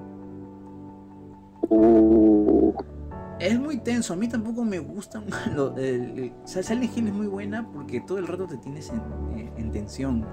[3.39, 5.23] Es muy tenso, a mí tampoco me gusta.
[5.55, 9.71] Lo, el, Silent Hill es muy buena porque todo el rato te tienes en, en
[9.71, 10.25] tensión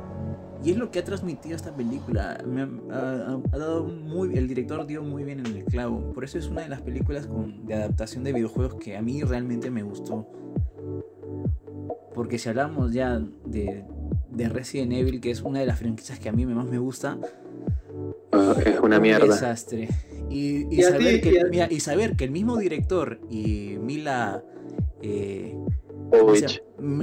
[0.62, 2.38] y es lo que ha transmitido esta película.
[2.46, 6.12] Me ha, dado muy, el director dio muy bien en el clavo.
[6.12, 9.22] Por eso es una de las películas con, de adaptación de videojuegos que a mí
[9.22, 10.28] realmente me gustó.
[12.14, 13.84] Porque si hablamos ya de,
[14.30, 17.16] de Resident Evil, que es una de las franquicias que a mí más me gusta,
[18.32, 19.24] ah, es una mierda.
[19.24, 19.88] Un desastre.
[20.30, 24.44] Y, saber que, y saber que el mismo director y Mila
[25.02, 25.56] eh,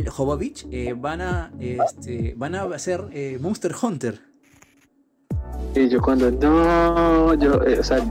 [0.09, 4.19] Jovovich, eh, van a este, van a hacer eh, Monster Hunter.
[5.75, 8.03] Y yo cuando no, yo, eh, o sea,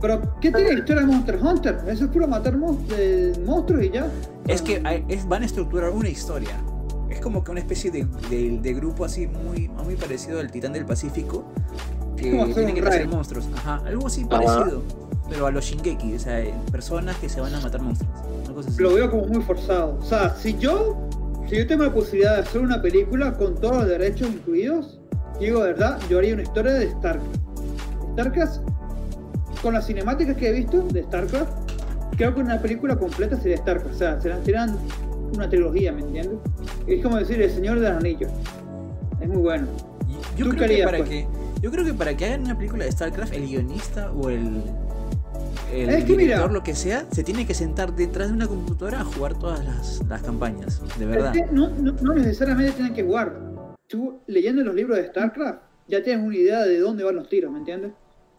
[0.00, 1.78] pero ¿qué tiene la historia de Monster Hunter?
[1.88, 4.10] Eso es puro matar monstruos y ya.
[4.46, 4.80] Es que
[5.28, 6.62] van a estructurar una historia.
[7.08, 8.04] Es como que una especie de,
[8.60, 11.44] de, grupo así muy, muy parecido al Titán del Pacífico.
[12.16, 13.46] Que tienen que hacer monstruos.
[13.56, 14.82] Ajá, algo así parecido.
[15.28, 18.12] Pero a los Shingeki, o sea, personas que se van a matar monstruos.
[18.78, 19.98] Lo veo como muy forzado.
[20.00, 21.08] O sea, si yo,
[21.48, 25.00] si yo tengo la posibilidad de hacer una película con todos los derechos incluidos,
[25.40, 27.36] digo de verdad, yo haría una historia de StarCraft.
[28.12, 28.60] StarCraft,
[29.62, 31.52] con las cinemáticas que he visto de StarCraft,
[32.16, 33.94] creo que una película completa sería StarCraft.
[33.94, 34.78] O sea, serán,
[35.34, 36.38] una trilogía, ¿me entiendes?
[36.86, 38.30] Es como decir El Señor de los Anillos.
[39.20, 39.66] Es muy bueno.
[40.36, 41.08] Yo creo, que para pues?
[41.08, 41.26] que,
[41.64, 44.62] yo creo que para que hagan una película de StarCraft, el guionista o el
[45.72, 49.38] el director, lo que sea, se tiene que sentar detrás de una computadora a jugar
[49.38, 51.32] todas las, campañas, de verdad.
[51.52, 51.70] no,
[52.16, 53.40] necesariamente tienen que jugar.
[53.86, 57.50] Tú, leyendo los libros de StarCraft, ya tienes una idea de dónde van los tiros,
[57.50, 57.92] ¿me entiendes?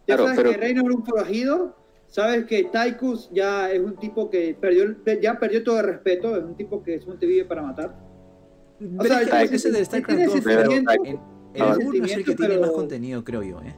[0.05, 4.55] Ya sabes que Reino es un forajido, sabes que Tychus ya es un tipo que
[4.61, 7.95] perdió, ya perdió todo el respeto, es un tipo que solamente vive para matar.
[8.99, 13.23] O sea, ese de StarCraft 2, pero el, el es el que tiene más contenido,
[13.23, 13.75] creo yo, ¿eh?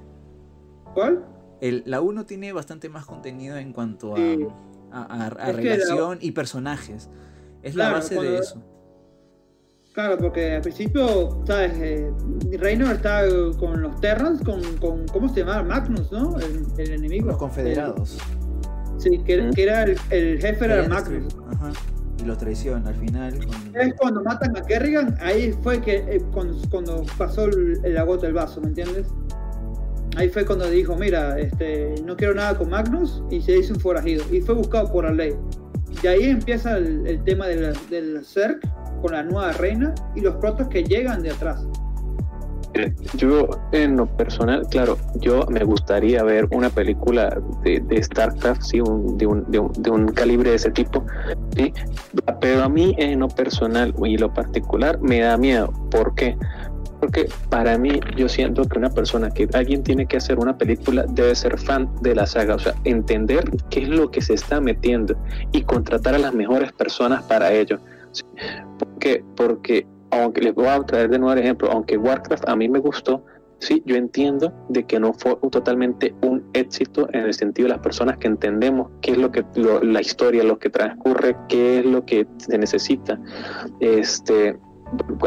[0.94, 1.24] ¿Cuál?
[1.62, 4.16] la 1 tiene bastante más contenido en cuanto
[4.92, 7.10] a, relación y personajes.
[7.64, 8.64] Es la base de eso.
[9.94, 11.72] Claro, porque al principio, ¿sabes?
[11.78, 12.12] Eh,
[12.60, 13.24] Reino está
[13.58, 15.64] con los Terrans, con, con, ¿cómo se llama?
[15.64, 16.38] Magnus, ¿no?
[16.38, 17.30] El, enemigo.
[17.30, 18.20] Los confederados.
[19.00, 21.36] sí, que, era el, jefe era Magnus.
[21.52, 21.72] Ajá.
[22.20, 23.39] Y lo traiciona al final.
[23.74, 28.34] Es cuando matan a Kerrigan, ahí fue que eh, cuando, pasó el, la gota del
[28.34, 29.07] vaso, ¿me entiendes?
[30.15, 33.80] Ahí fue cuando dijo, mira, este, no quiero nada con Magnus y se hizo un
[33.80, 34.24] forajido.
[34.32, 35.36] Y fue buscado por la ley.
[36.01, 38.22] Y ahí empieza el, tema del, del
[39.01, 41.65] con la nueva reina y los protos que llegan de atrás.
[43.16, 49.26] Yo, en lo personal, claro, yo me gustaría ver una película de, StarCraft, sí, de,
[49.26, 51.06] un, de, un, calibre de ese tipo,
[51.56, 51.74] ¿sí?
[52.40, 55.72] pero a mí, en lo personal y lo particular, me da miedo.
[55.90, 56.38] ¿Por qué?
[57.00, 61.06] Porque para mí yo siento que una persona que alguien tiene que hacer una película
[61.10, 64.60] debe ser fan de la saga, o sea, entender qué es lo que se está
[64.60, 65.16] metiendo
[65.52, 67.80] y contratar a las mejores personas para ello.
[68.80, 72.70] Porque, porque aunque les voy a traer de nuevo el ejemplo, aunque Warcraft a mí
[72.70, 73.24] me gustó,
[73.60, 77.84] sí, yo entiendo de que no fue totalmente un éxito en el sentido de las
[77.84, 82.05] personas que entendemos qué es lo que la historia, lo que transcurre, qué es lo
[82.05, 83.20] que se necesita.
[83.80, 84.58] Este,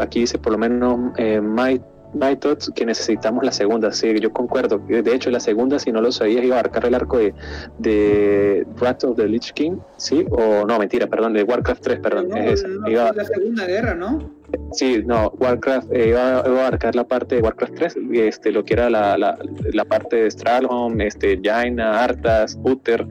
[0.01, 1.81] aquí dice por lo menos eh, My,
[2.13, 4.79] My Thoughts que necesitamos la segunda, sí, yo concuerdo.
[4.79, 7.33] De hecho, la segunda, si no lo sabías, iba a abarcar el arco de,
[7.79, 10.25] de Wrath of the Lich King, ¿sí?
[10.31, 12.37] O no, mentira, perdón, de Warcraft 3, perdón.
[12.37, 14.40] es la segunda guerra, ¿no?
[14.73, 18.73] Sí, no, Warcraft eh, iba, a abarcar la parte de Warcraft 3, este, lo que
[18.73, 19.37] era la, la,
[19.73, 23.05] la parte de Stralholm, este, Jaina, Arthas, Uther,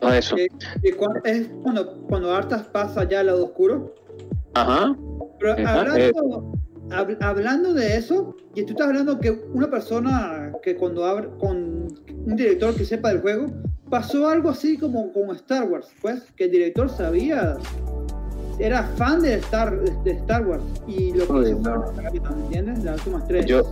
[0.00, 0.36] todo eso.
[0.36, 0.48] Eh,
[1.24, 3.94] ¿Es cuando, cuando Arthas pasa ya al lado oscuro?
[4.54, 4.96] Ajá.
[5.38, 5.54] Pero
[7.20, 11.88] hablando, de eso, y tú estás hablando que una persona que cuando abre con
[12.26, 13.46] un director que sepa del juego,
[13.90, 17.56] pasó algo así como con Star Wars, pues, que el director sabía,
[18.58, 22.84] era fan de Star, de Star Wars, y lo que hizo ¿me entiendes?
[22.84, 23.46] Las últimas tres.
[23.46, 23.62] Yo,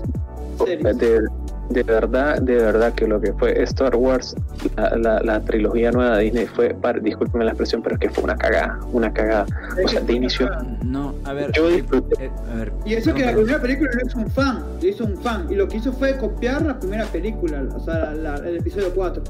[1.71, 4.37] de verdad, de verdad que lo que fue Star Wars,
[4.77, 8.25] la, la, trilogía nueva de Disney fue, para, discúlpeme la expresión, pero es que fue
[8.25, 9.47] una cagada, una cagada.
[9.85, 10.49] O sea, de inicio.
[10.85, 11.51] No, a ver.
[11.53, 12.27] Yo eh, disfruté.
[12.27, 15.05] Eh, a ver y eso que la primera película lo hizo un fan, lo hizo
[15.05, 18.95] un fan, y lo que hizo fue copiar la primera película, o sea, el episodio
[18.95, 19.23] 4.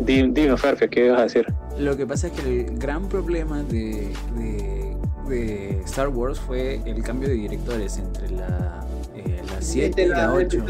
[0.00, 1.46] Dime, Ferfia, ¿qué ibas a decir?
[1.78, 4.96] Lo que pasa es que el gran problema de, de,
[5.28, 10.32] de Star Wars fue el cambio de directores entre la eh, la 7 y la
[10.32, 10.64] 8.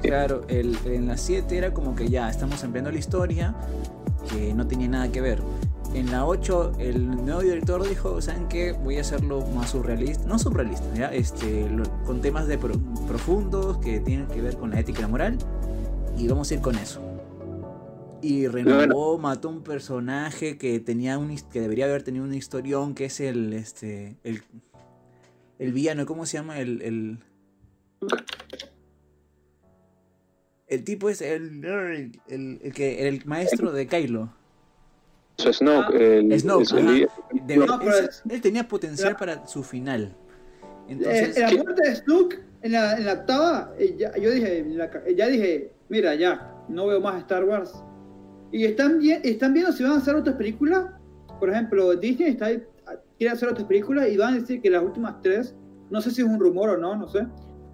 [0.00, 3.54] Claro, el, en la 7 era como que ya estamos empleando la historia
[4.30, 5.40] que no tenía nada que ver.
[5.94, 8.72] En la 8 el nuevo director dijo, ¿saben qué?
[8.72, 11.12] Voy a hacerlo más surrealista, no surrealista, ¿ya?
[11.12, 11.68] Este,
[12.04, 15.38] con temas de profundos que tienen que ver con la ética y la moral
[16.18, 17.05] y vamos a ir con eso.
[18.22, 23.04] Y renovó, mató un personaje que tenía un que debería haber tenido un historión que
[23.06, 24.42] es el este el
[25.58, 26.60] el villano, ¿cómo se llama?
[26.60, 27.18] El, el,
[30.66, 34.32] el tipo es el, el, el, que el maestro de Kylo.
[35.38, 37.08] Snoke, el, Snoke,
[38.30, 40.16] él tenía potencial para su final.
[40.88, 44.64] Entonces, en la muerte de Snoke, en la, en la octava, eh, ya, yo dije,
[45.14, 47.74] ya dije, mira, ya, no veo más Star Wars.
[48.52, 50.86] Y están, bien, están viendo si van a hacer otras películas.
[51.38, 52.48] Por ejemplo, Disney está
[53.18, 55.54] quiere hacer otras películas y van a decir que las últimas tres,
[55.90, 57.26] no sé si es un rumor o no, no sé,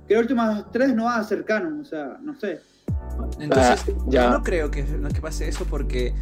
[0.06, 2.60] que las últimas tres no van a ser canon, o sea, no sé.
[3.38, 6.14] Entonces, ah, yo no creo que, que pase eso porque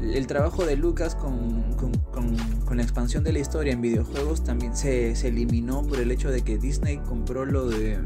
[0.00, 1.92] el trabajo de Lucas con, con,
[2.64, 6.30] con, la expansión de la historia en videojuegos también se, se eliminó por el hecho
[6.30, 7.98] de que Disney compró lo de,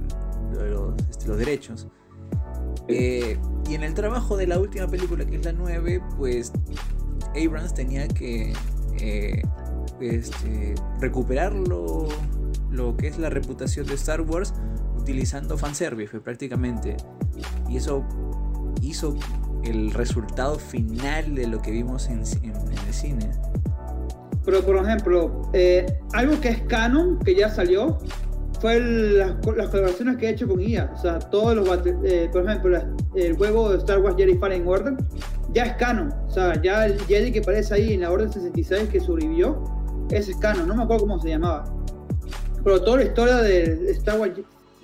[0.53, 1.87] los, este, los, derechos.
[2.89, 6.53] Eh, y en el trabajo de la última película, que es la 9, pues
[7.35, 8.53] Abrams tenía que
[9.01, 9.43] eh,
[10.01, 12.09] este, recuperar lo,
[12.97, 14.55] que es la reputación de Star Wars
[14.99, 16.97] utilizando fanservice prácticamente.
[17.69, 18.05] Y eso
[18.83, 19.17] hizo
[19.65, 23.31] el resultado final de lo que vimos en, el cine.
[24.45, 27.99] Pero por ejemplo, eh, algo que es canon, que ya salió,
[28.61, 30.91] fue las, colaboraciones que he hecho con IA.
[30.95, 31.69] O sea, todos los,
[32.05, 32.79] eh, por ejemplo,
[33.15, 34.97] el juego de Star Wars Jedi Fallen Order
[35.53, 36.13] ya es canon.
[36.27, 39.63] O sea, ya el Jedi que aparece ahí en la Orden 66 que sobrevivió,
[40.11, 41.65] ese canon, no me acuerdo cómo se llamaba.
[42.63, 44.33] Pero toda la historia de Star Wars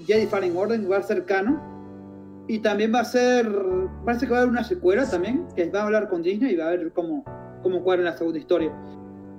[0.07, 1.61] Jedi Fallen Order va a ser canon.
[2.49, 3.49] Y también va a ser,
[4.05, 6.57] parece que va a haber una secuela también, que va a hablar con Disney y
[6.57, 7.25] va a ver cómo,
[7.63, 8.73] cómo cuadra la segunda historia.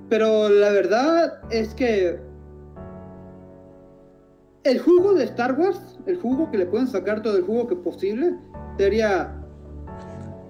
[0.07, 2.19] Pero la verdad es que
[4.63, 7.73] el jugo de Star Wars, el jugo que le pueden sacar todo el jugo que
[7.75, 8.35] es posible,
[8.77, 9.37] sería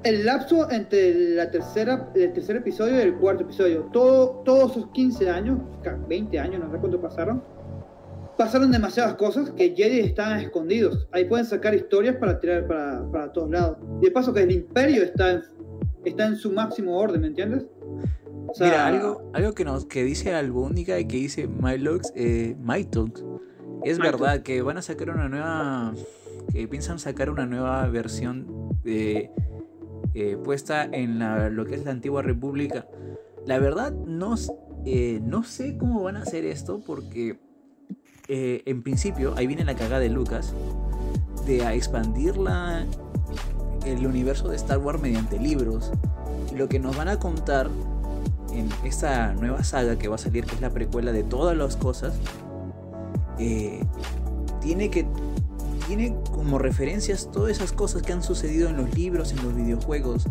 [0.03, 4.89] el lapso entre la tercera, el tercer episodio y el cuarto episodio, todo, todos esos
[4.91, 5.59] 15 años,
[6.07, 7.43] 20 años, no sé cuánto pasaron,
[8.37, 11.07] pasaron demasiadas cosas que Jedi estaban escondidos.
[11.11, 13.77] Ahí pueden sacar historias para tirar para, para todos lados.
[14.01, 15.43] Y de paso que el imperio está en,
[16.03, 17.65] está en su máximo orden, ¿me entiendes?
[18.59, 23.23] Mira, algo, algo que nos que dice Albónica y que dice MyLux, eh, MyTalks,
[23.83, 25.93] es verdad que van a sacar una nueva,
[26.51, 29.31] que piensan sacar una nueva versión de
[30.13, 31.19] eh, puesta en
[31.55, 32.87] lo que es la antigua república.
[33.45, 34.35] La verdad no,
[34.85, 37.39] eh, no sé cómo van a hacer esto porque
[38.27, 40.53] eh, en principio ahí viene la cagada de Lucas
[41.45, 42.85] de expandir la,
[43.85, 45.91] el universo de Star Wars mediante libros.
[46.51, 47.69] Y lo que nos van a contar
[48.53, 51.77] en esta nueva saga que va a salir, que es la precuela de todas las
[51.77, 52.13] cosas,
[54.61, 55.05] tiene que
[55.87, 60.25] tiene como referencias todas esas cosas que han sucedido en los libros, en los videojuegos.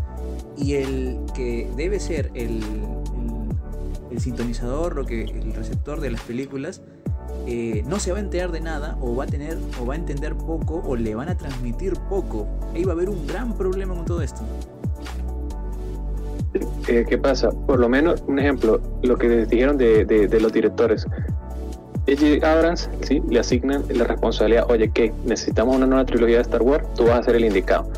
[0.56, 2.62] Y el que debe ser el,
[4.10, 6.82] el, sintonizador, lo que, el receptor de las películas,
[7.46, 9.96] eh, no se va a enterar de nada o va a tener o va a
[9.96, 12.46] entender poco o le van a transmitir poco.
[12.74, 14.40] Ahí va a haber un gran problema con todo esto.
[16.88, 17.50] Eh, ¿Qué pasa?
[17.50, 21.06] Por lo menos, un ejemplo, lo que dijeron de, de los directores.
[22.06, 22.46] J.J.
[22.46, 23.22] Abrams ¿sí?
[23.28, 27.20] le asignan la responsabilidad, oye, que necesitamos una nueva trilogía de Star Wars, tú vas
[27.20, 27.90] a ser el indicado.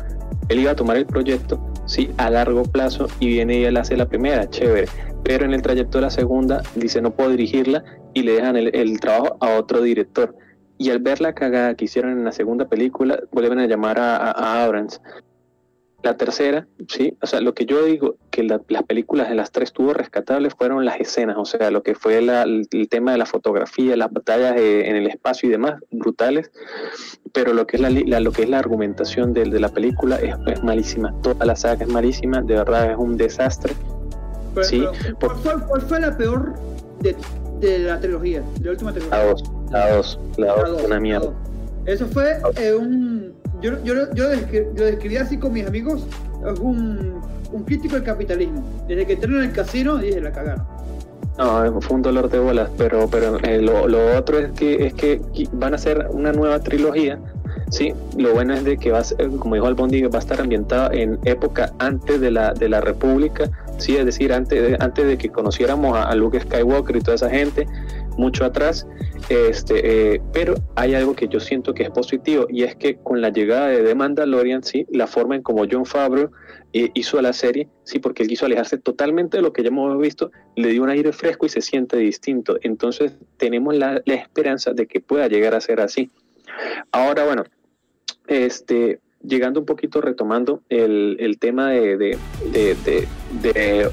[0.49, 3.95] Él iba a tomar el proyecto, sí, a largo plazo y viene y él hace
[3.95, 4.87] la primera, chévere.
[5.23, 7.83] Pero en el trayecto de la segunda dice no puedo dirigirla
[8.13, 10.35] y le dejan el, trabajo a otro director.
[10.77, 14.31] Y al ver la cagada que hicieron en la segunda película, vuelven a llamar a,
[14.31, 14.99] a Abrams.
[16.03, 19.71] La tercera, sí, o sea, lo que yo digo, que las películas de las tres
[19.71, 23.95] tuvo rescatables fueron las escenas, o sea, lo que fue el, tema de la fotografía,
[23.95, 26.51] las batallas eh, en el espacio y demás, brutales,
[27.31, 31.13] pero lo que es la, lo que es la argumentación de, la película es, malísima,
[31.21, 33.73] toda la saga es malísima, de verdad es un desastre.
[34.61, 34.85] sí,
[35.21, 36.53] ¿cuál, fue, la peor
[36.99, 39.17] de, la trilogía, de la última trilogía?
[39.17, 41.31] La dos, la dos, la dos, una mierda.
[41.85, 43.33] Eso fue eh, un
[43.63, 44.25] yo, yo, yo,
[44.75, 46.05] lo describí así con mis amigos,
[46.61, 48.63] un, un crítico del capitalismo.
[48.87, 50.65] Desde que entré en el casino, dije, la cagaron.
[51.37, 54.93] No, fue un dolor de bolas, pero, pero eh, lo, lo, otro es que, es
[54.93, 55.19] que
[55.53, 57.17] van a hacer una nueva trilogía
[57.73, 59.01] Sí, lo bueno es de que va
[59.39, 63.49] como dijo Albondi, va a estar ambientada en época antes de la, de la República,
[63.79, 67.31] sí, es decir, antes de, antes de que conociéramos a, Luke Skywalker y toda esa
[67.31, 67.67] gente,
[68.17, 68.87] mucho atrás.
[69.29, 73.21] Este, eh, pero hay algo que yo siento que es positivo y es que con
[73.21, 76.31] la llegada de The Mandalorian, sí, la forma en como John Favreau
[76.73, 79.97] eh, hizo la serie, sí, porque él quiso alejarse totalmente de lo que ya hemos
[79.99, 82.57] visto, le dio un aire fresco y se siente distinto.
[82.61, 86.11] Entonces tenemos la esperanza de que pueda llegar a ser así.
[86.91, 87.43] Ahora, bueno,
[88.27, 92.17] este, llegando un poquito, retomando el, el tema de, de,
[92.51, 92.75] de,
[93.41, 93.89] de,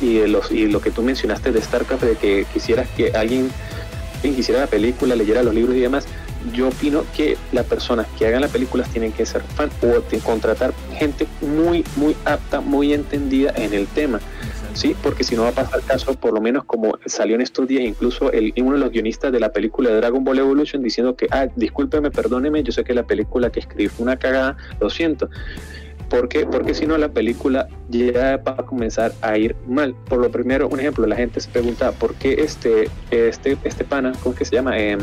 [0.00, 3.50] y, de los, y lo que tú mencionaste de StarCraft, de que quisieras que alguien,
[4.22, 6.06] quisiera la película, leyera los libros y demás,
[6.52, 10.74] yo opino que las personas que hagan las películas tienen que ser fan o contratar
[10.92, 14.20] gente muy, muy apta, muy entendida en el tema.
[14.74, 14.96] ¿Sí?
[15.02, 17.84] Porque si no va a pasar caso, por lo menos como salió en estos días,
[17.84, 21.26] incluso el, uno de los guionistas de la película de Dragon Ball Evolution diciendo que,
[21.30, 25.28] ah, discúlpeme, perdóneme, yo sé que la película que escribí fue una cagada, lo siento.
[26.08, 26.44] ¿Por qué?
[26.44, 29.94] Porque si no la película ya va a comenzar a ir mal.
[30.08, 34.12] Por lo primero, un ejemplo, la gente se pregunta por qué este, este, este pana,
[34.22, 34.78] ¿cómo que se llama?
[34.78, 34.98] Eh,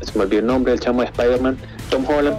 [0.00, 1.56] se me olvidó el nombre del chamo de Spider-Man,
[1.90, 2.36] Tom Holland,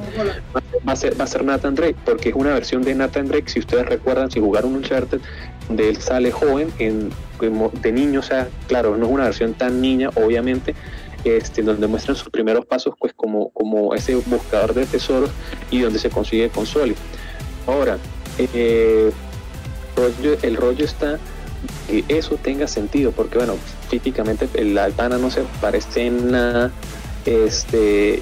[0.87, 3.49] Va, a ser, va a ser Nathan Drake, porque es una versión de Nathan Drake,
[3.49, 5.19] si ustedes recuerdan, si jugaron Uncharted,
[5.67, 9.81] donde él sale joven, en, de niño, o sea, claro, no es una versión tan
[9.81, 10.75] niña, obviamente,
[11.23, 13.51] este, donde muestran sus primeros pasos pues como,
[13.95, 15.31] ese buscador de tesoros
[15.71, 16.95] y donde se consigue con Soli.
[17.67, 17.97] Ahora,
[18.37, 19.11] eh,
[20.43, 21.19] el rollo está
[21.87, 23.55] que eso tenga sentido, porque bueno,
[23.89, 26.71] físicamente el Altana no se parece en nada,
[27.25, 28.21] este,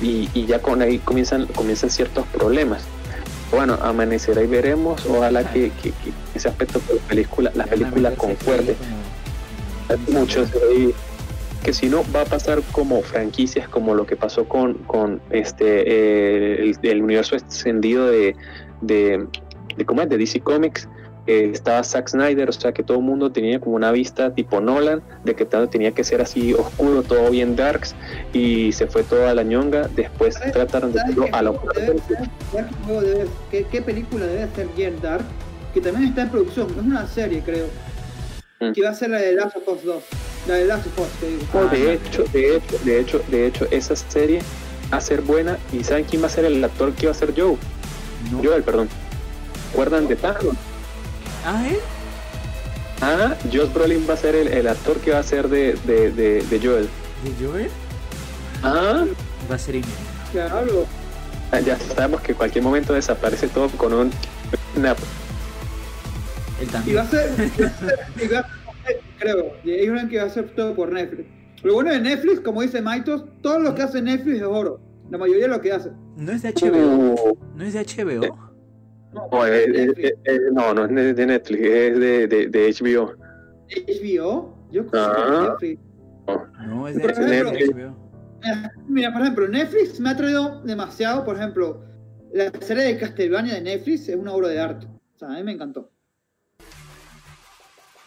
[0.00, 2.84] y, ya con ahí comienzan, comienzan ciertos problemas.
[3.54, 5.70] Bueno, amanecerá y veremos, ojalá que,
[6.34, 8.76] ese aspecto de la película, la película concuerde.
[10.08, 10.50] Muchos
[11.62, 15.64] que si no va a pasar como franquicias como lo que pasó con, con este
[15.86, 18.36] eh, el, universo extendido de,
[18.82, 19.26] de,
[19.74, 20.10] de, ¿cómo es?
[20.10, 20.86] de DC Comics
[21.26, 25.02] estaba Zack Snyder, o sea que todo el mundo tenía como una vista tipo Nolan,
[25.24, 27.94] de que todo tenía que ser así oscuro, todo bien darks,
[28.32, 31.60] y se fue toda la ñonga, después trataron de hacerlo a lo
[33.50, 35.24] ¿Qué, ¿Qué película debe ser bien dark?
[35.72, 37.66] Que también está en producción, es una serie creo,
[38.60, 38.72] mm.
[38.72, 40.02] que va a ser la de Last of Us 2,
[40.48, 41.68] la de Last of Us, te digo.
[41.70, 44.40] de hecho, de hecho, de hecho, de hecho, esa serie
[44.92, 47.14] va a ser buena, y ¿saben quién va a ser el actor que va a
[47.14, 47.56] ser Joe?
[48.42, 48.88] Joel, perdón.
[49.70, 50.56] ¿Recuerdan de Thanos?
[51.44, 51.78] Ah, ¿eh?
[53.02, 56.60] Ah, Josh Brolin va a ser el, actor que va a ser de, de, de,
[56.62, 56.88] Joel.
[57.22, 57.70] ¿De Joel?
[58.62, 59.04] Ah.
[59.50, 59.82] Va a ser
[60.32, 60.86] Claro.
[61.52, 64.10] Ah, ya sabemos que en cualquier momento desaparece todo con un
[64.74, 64.98] snap.
[66.60, 66.94] Él también.
[66.94, 70.54] Y va a ser, y va a ser creo, y una que va a ser
[70.54, 71.28] todo por Netflix.
[71.62, 74.80] Lo bueno de Netflix, como dice Maitos, todo lo que hace Netflix es oro.
[75.10, 75.90] La mayoría de lo que hace.
[76.16, 77.36] No es de HBO.
[77.54, 78.43] No es de HBO.
[80.52, 83.14] No, no, no es de Netflix, es de, de, de HBO.
[83.70, 84.68] ¿HBO?
[84.70, 85.56] Yo ah.
[85.60, 85.80] Netflix.
[86.66, 88.04] No, es de HBO.
[88.88, 91.82] Mira, por ejemplo, Netflix me ha traído demasiado, por ejemplo,
[92.32, 94.86] la serie de Castlevania de Netflix es una obra de arte.
[94.86, 95.90] O sea, a mí me encantó.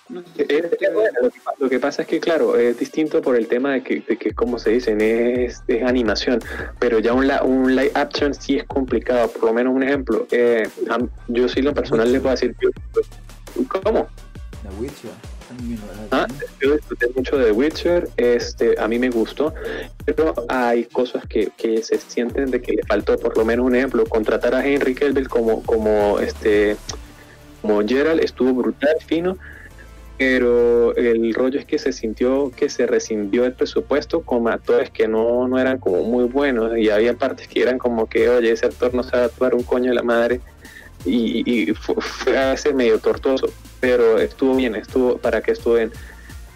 [0.10, 4.34] Lo, que, pasa es que, claro, es distinto por el tema de que, de que
[4.34, 6.40] como se dicen, es, es, animación,
[6.80, 9.30] pero ya un, un live action sí es complicado.
[9.30, 10.68] Por lo menos un ejemplo, eh,
[11.28, 12.56] yo sí lo personal le puedo decir,
[13.84, 14.08] ¿cómo?
[14.64, 15.12] The Witcher.
[16.12, 16.28] Ah,
[16.62, 19.54] yo disfruté mucho de The Witcher, este, a mí me gustó,
[20.06, 23.76] pero hay cosas que, que, se sienten de que le faltó, por lo menos un
[23.76, 26.76] ejemplo, contratar a Henry Cavill como, como este,
[27.62, 29.38] como Gerald estuvo brutal, fino,
[30.18, 35.08] pero el rollo es que se sintió que se rescindió el presupuesto con actores que
[35.08, 38.66] no, no eran como muy buenos y había partes que eran como que, oye, ese
[38.66, 40.42] actor no sabe actuar un coño de la madre
[41.06, 43.48] y, fue, a ese medio tortuoso,
[43.80, 45.78] pero estuvo bien, estuvo para que estuvo.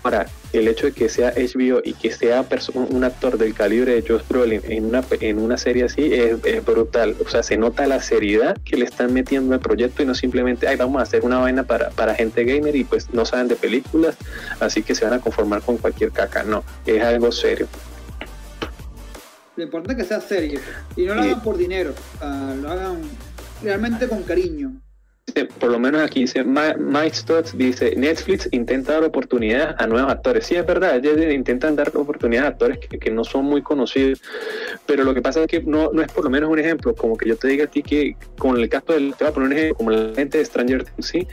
[0.04, 4.08] Ahora, el hecho de que sea HBO y que sea un actor del calibre de
[4.08, 7.16] Josh Brolin en una, en una serie así es, brutal.
[7.24, 10.68] O sea, se nota la seriedad que le están metiendo al proyecto y no simplemente,
[10.68, 13.56] ay, vamos a hacer una vaina para, para gente gamer y pues no saben de
[13.56, 14.18] películas,
[14.60, 16.44] así que se van a conformar con cualquier caca.
[16.44, 17.68] No, es algo serio.
[19.56, 20.60] Lo importante es que sea serio
[20.96, 23.02] y no lo hagan por dinero, lo hagan
[23.62, 24.82] realmente con cariño.
[25.60, 30.46] Por lo menos aquí dice Mike Stotts dice Netflix intenta dar oportunidades a nuevos actores.
[30.46, 34.22] Sí, es verdad, ellos intentan dar oportunidades a actores que, no son muy conocidos,
[34.86, 37.18] pero lo que pasa es que no, no es por lo menos un ejemplo, como
[37.18, 39.48] que yo te diga a ti que con el caso del, te voy a poner
[39.48, 41.28] un ejemplo, como la gente de Stranger Things,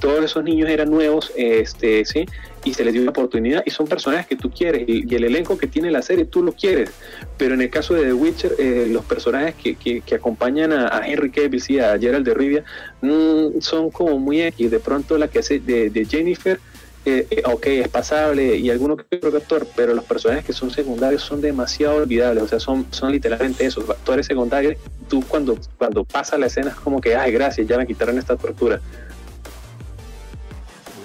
[0.00, 2.26] todos esos niños eran nuevos, este, ¿sí?
[2.68, 5.56] Y se les dio una oportunidad y son personajes que tú quieres y, el elenco
[5.56, 6.90] que tiene la serie tú lo quieres.
[7.38, 11.30] Pero en el caso de The Witcher, eh, los personajes que, que, acompañan a, Henry
[11.30, 12.64] Cavill y a Gerald de Rivia
[13.00, 14.70] mm, son como muy X.
[14.70, 16.60] De pronto la que hace de, Jennifer,
[17.06, 20.70] eh, eh, ok, es pasable y alguno que otro actor, pero los personajes que son
[20.70, 22.42] secundarios son demasiado olvidables.
[22.42, 24.76] O sea, son, son literalmente esos actores secundarios.
[25.08, 28.36] Tú cuando, cuando pasa la escena es como que, ay, gracias, ya me quitaron esta
[28.36, 28.80] tortura.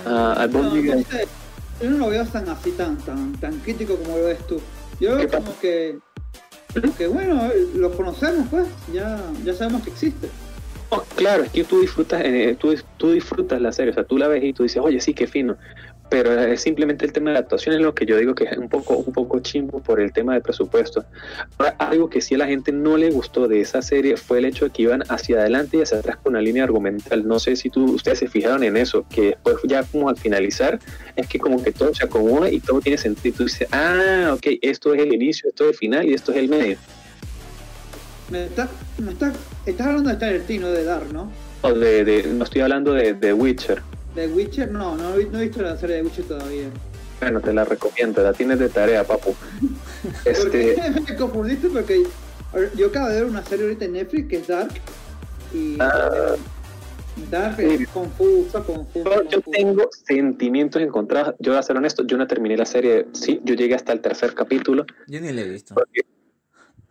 [0.05, 0.35] Uh,
[1.83, 4.61] yo no lo veo tan así, tan, tan, tan crítico como lo ves tú.
[5.01, 5.99] Yo veo como que,
[6.97, 10.29] que, bueno, lo conocemos, pues, ya, ya sabemos que existe.
[10.89, 14.17] Oh, claro, es que tú disfrutas, eh, tú, tú disfrutas la serie, o sea, tú
[14.17, 15.57] la ves y tú dices, oye, sí, qué fino
[16.13, 18.55] pero es simplemente el tema de la actuación es lo que yo digo que es
[18.55, 21.03] un poco un poco chimbo por el tema del presupuesto.
[21.79, 24.65] algo que sí a la gente no le gustó de esa serie fue el hecho
[24.65, 27.27] de que iban hacia adelante y hacia atrás con una línea argumental.
[27.27, 30.77] No sé si tú, ustedes se fijaron en eso, que después ya como al finalizar
[31.15, 33.37] es que como que todo se acomoda y todo tiene sentido.
[33.37, 36.37] Tú dices, ah, ok, esto es el inicio, esto es el final y esto es
[36.37, 36.77] el medio.
[38.29, 39.33] Me está, me está,
[39.65, 41.31] estás hablando de Tarantino, de Dar, ¿no?
[41.63, 43.81] O de, de, no estoy hablando de, de Witcher.
[44.15, 44.71] ¿De Witcher?
[44.71, 46.69] No, no, he visto la serie de Witcher todavía.
[47.19, 49.35] Bueno, te la recomiendo, la tienes de tarea, papu.
[50.25, 50.75] este...
[51.07, 52.03] me confundiste porque
[52.75, 54.73] yo acabo de ver una serie ahorita en Netflix que es Dark.
[55.53, 56.35] Y ah,
[57.29, 59.09] Dark es confusa, confusa.
[59.29, 61.35] Yo, tengo sentimientos encontrados.
[61.39, 63.07] Yo voy a ser honesto, yo no terminé la serie.
[63.13, 64.85] Sí, yo llegué hasta el tercer capítulo.
[65.07, 65.75] Yo ni la he visto.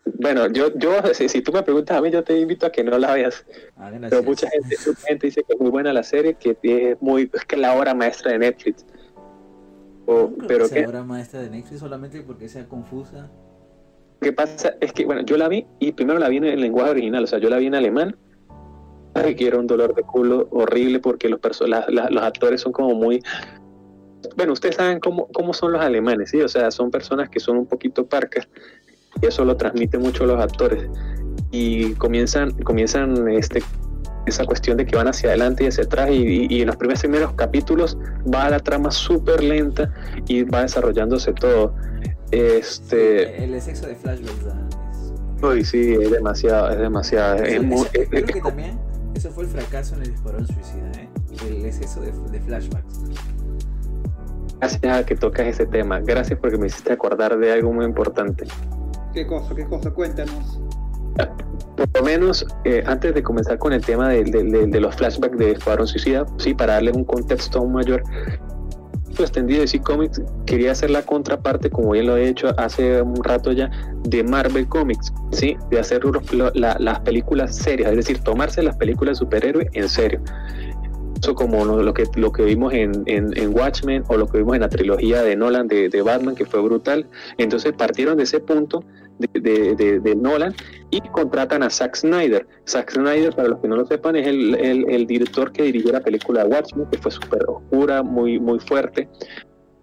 [0.05, 2.99] Bueno, yo, yo si, tú me preguntas a mí, yo te invito a que no
[2.99, 3.45] la veas.
[3.77, 7.03] Ah, Pero mucha gente, mucha gente dice que es muy buena la serie, que es
[7.03, 8.85] muy, es que la obra maestra de Netflix.
[10.07, 13.31] O, pero que la obra maestra de Netflix solamente porque sea confusa.
[14.21, 16.61] Lo que pasa es que, bueno, yo la vi y primero la vi en el
[16.61, 18.17] lenguaje original, o sea, yo la vi en alemán.
[19.15, 23.23] Que era un dolor de culo horrible porque los, los actores son como muy
[24.37, 26.41] bueno, ustedes saben cómo, cómo son los alemanes, ¿sí?
[26.41, 28.49] O sea, son personas que son un poquito parcas
[29.21, 30.89] y eso lo transmite mucho los actores.
[31.51, 33.63] Y comienzan comienzan este
[34.27, 37.33] esa cuestión de que van hacia adelante y hacia atrás y, en los primeros primeros
[37.33, 37.99] capítulos
[38.33, 39.93] va la trama súper lenta
[40.29, 41.75] y va desarrollándose todo.
[42.31, 48.79] Este el, exceso de flashbacks uy sí es demasiado es demasiado creo que también
[49.15, 51.09] eso fue el fracaso en el Escuadrón Suicida ¿eh?
[51.47, 53.01] el exceso de, de flashbacks.
[54.61, 56.01] Gracias a que tocas ese tema.
[56.01, 58.47] Gracias porque me hiciste acordar de algo muy importante
[59.13, 59.55] ¿Qué cosa?
[59.55, 59.91] ¿Qué cosa?
[59.91, 60.61] Cuéntanos.
[61.77, 65.87] Por lo menos, eh, antes de comenzar con el tema de, los flashbacks de Escuadrón
[65.87, 68.03] Suicida, sí, para darle un contexto aún mayor,
[69.19, 73.23] extendido de DC Comics quería hacer la contraparte, como bien lo he hecho hace un
[73.23, 73.71] rato ya,
[74.05, 75.57] de Marvel Comics, ¿sí?
[75.71, 76.03] de hacer
[76.55, 80.21] las películas serias, es decir, tomarse las películas de superhéroes en serio
[81.35, 84.69] como lo que, lo que vimos en, en, Watchmen o lo que vimos en la
[84.69, 87.07] trilogía de Nolan de, de Batman, que fue brutal.
[87.39, 88.85] Entonces partieron de ese punto
[89.33, 90.55] de, Nolan
[90.91, 92.47] y contratan a Zack Snyder.
[92.69, 96.01] Zack Snyder, para los que no lo sepan, es el, el, director que dirigió la
[96.01, 99.09] película Watchmen, que fue súper oscura, muy, muy fuerte.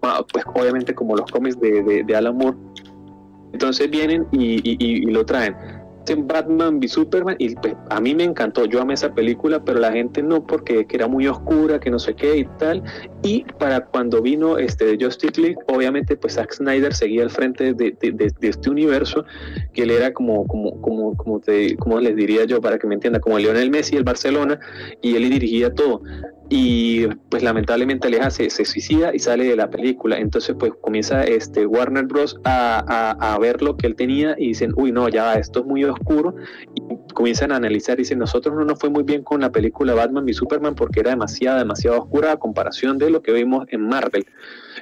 [0.02, 2.56] Ah, pues obviamente como los cómics de, de, Alan Moore.
[3.52, 5.79] Entonces vienen y, lo traen en
[6.16, 9.92] Batman v Superman y pues a mí me encantó, yo amé esa película, pero la
[9.92, 12.82] gente no porque era muy oscura, que no sé qué y tal.
[13.22, 17.94] Y para cuando vino este Justice League, obviamente pues Zack Snyder seguía al frente de,
[18.40, 19.24] este universo,
[19.72, 22.94] que él era como, como, como, como, te, como les diría yo para que me
[22.94, 24.58] entienda, como Lionel Messi el Barcelona,
[25.02, 26.02] y él dirigía todo
[26.52, 30.18] y pues lamentablemente Aleja se, se, suicida y sale de la película.
[30.18, 32.40] Entonces pues comienza este Warner Bros.
[32.44, 35.84] A, a, ver lo que él tenía y dicen, uy no, ya esto es muy
[35.84, 36.34] oscuro.
[36.74, 36.82] Y
[37.12, 40.28] comienzan a analizar y dicen, nosotros no nos fue muy bien con la película Batman
[40.28, 44.26] y Superman porque era demasiado, demasiado oscura a comparación de lo que vimos en Marvel.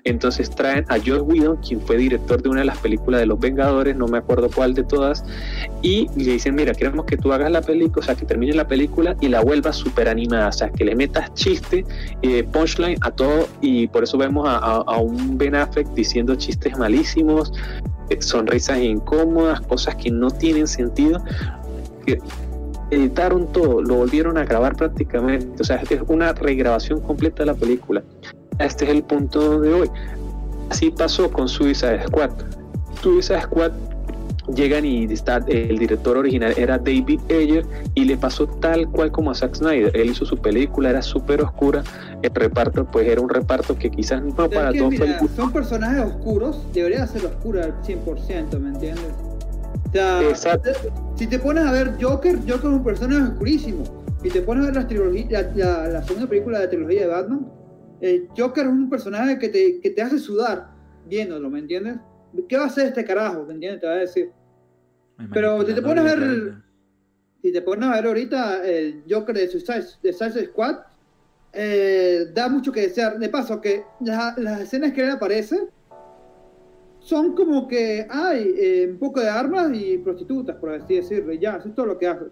[0.05, 3.39] Entonces traen a Joss Whedon, quien fue director de una de las películas de los
[3.39, 5.25] Vengadores, no me acuerdo cuál de todas,
[5.83, 8.67] y le dicen, mira, queremos que tú hagas la película, o sea, que termine la
[8.67, 11.85] película y la vuelvas súper animada, o sea, que le metas chiste,
[12.23, 17.53] eh, punchline a todo, y por eso vemos a, un Ben Affleck diciendo chistes malísimos,
[18.11, 21.23] eh, sonrisas incómodas, cosas que no tienen sentido.
[22.91, 27.55] Editaron todo, lo volvieron a grabar prácticamente, o sea, es una regrabación completa de la
[27.55, 28.03] película
[28.59, 29.91] este es el punto de hoy.
[30.71, 32.31] Así pasó con Suicide Squad.
[33.01, 33.73] Suicide Squad
[34.55, 39.31] llegan y está el director original era David Ayer y le pasó tal cual como
[39.31, 39.97] a Zack Snyder.
[39.97, 41.85] Él hizo su película, era súper oscura,
[42.23, 44.95] el reparto pues era un reparto que quizás no Pero para todos
[45.37, 49.28] son personajes oscuros, debería ser oscura al 100%, ¿me entiendes?
[49.89, 50.71] O sea, Exacto.
[51.17, 53.85] si te pones a ver Joker, Joker es un personaje oscurísimo.
[54.23, 57.01] Si te pones a ver la, trilogía, la, la- la segunda película de la trilogía
[57.03, 57.53] de Batman,
[58.01, 60.69] el Joker es un personaje que te, que te hace sudar
[61.07, 61.97] viéndolo, ¿me entiendes?
[62.49, 63.45] ¿Qué va a hacer este carajo?
[63.47, 63.81] ¿Me entiendes?
[63.81, 64.31] Te va a decir.
[65.33, 66.55] Pero si te pones a ver-
[67.43, 70.77] Si te pones a ver ahorita el Joker de Suicide, de Suicide Squad,
[71.53, 73.19] eh, da mucho que desear.
[73.19, 75.69] De paso, que la- las escenas que él aparece
[77.09, 81.33] son como que hay eh, un poco de armas y prostitutas, por así decirlo.
[81.33, 82.27] Y ya, eso es todo lo que hace.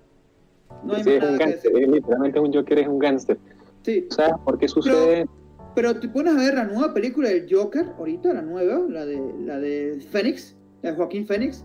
[0.85, 1.85] No hay Sí, más es un nada que gángster, decir.
[1.89, 3.39] es literalmente un Joker es un gángster.
[3.83, 4.07] Sí.
[4.11, 5.27] ¿Sabes por qué sucede?
[5.75, 9.19] Pero te pones a ver la nueva película del Joker, ahorita, la nueva, la de,
[9.47, 11.65] la de Phoenix, la de Joaquín Phoenix,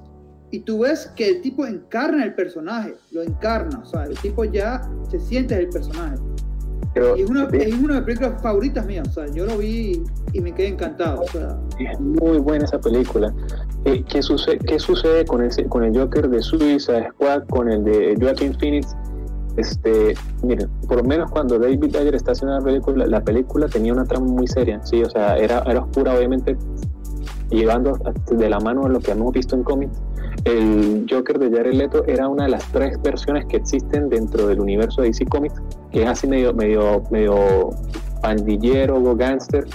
[0.52, 4.46] y tú ves que el tipo encarna el personaje, lo encarna, o sea, el tipo
[4.46, 6.16] ya se siente el personaje.
[6.94, 10.04] Pero es una, es una de las películas favoritas mías, o sea, yo lo vi
[10.34, 13.34] y me quedé encantado, o sea, es muy buena esa película.
[13.86, 17.84] Eh, ¿qué, sucede, ¿Qué sucede con, ese, con el Joker de Suicide Squad, con el
[17.84, 18.96] de Joaquin Phoenix?
[19.58, 23.94] Este, miren, por lo menos cuando David Ayer está haciendo la película, la película tenía
[23.94, 26.58] una trama muy seria, sí, o sea, era, era oscura, obviamente,
[27.50, 27.98] llevando
[28.32, 29.98] de la mano a lo que hemos visto en cómics.
[30.46, 34.60] El Joker de Jared Leto era una de las tres versiones que existen dentro del
[34.60, 35.62] universo de DC Comics,
[35.92, 37.70] que es así medio, medio, medio
[38.22, 39.66] pandillero o gángster,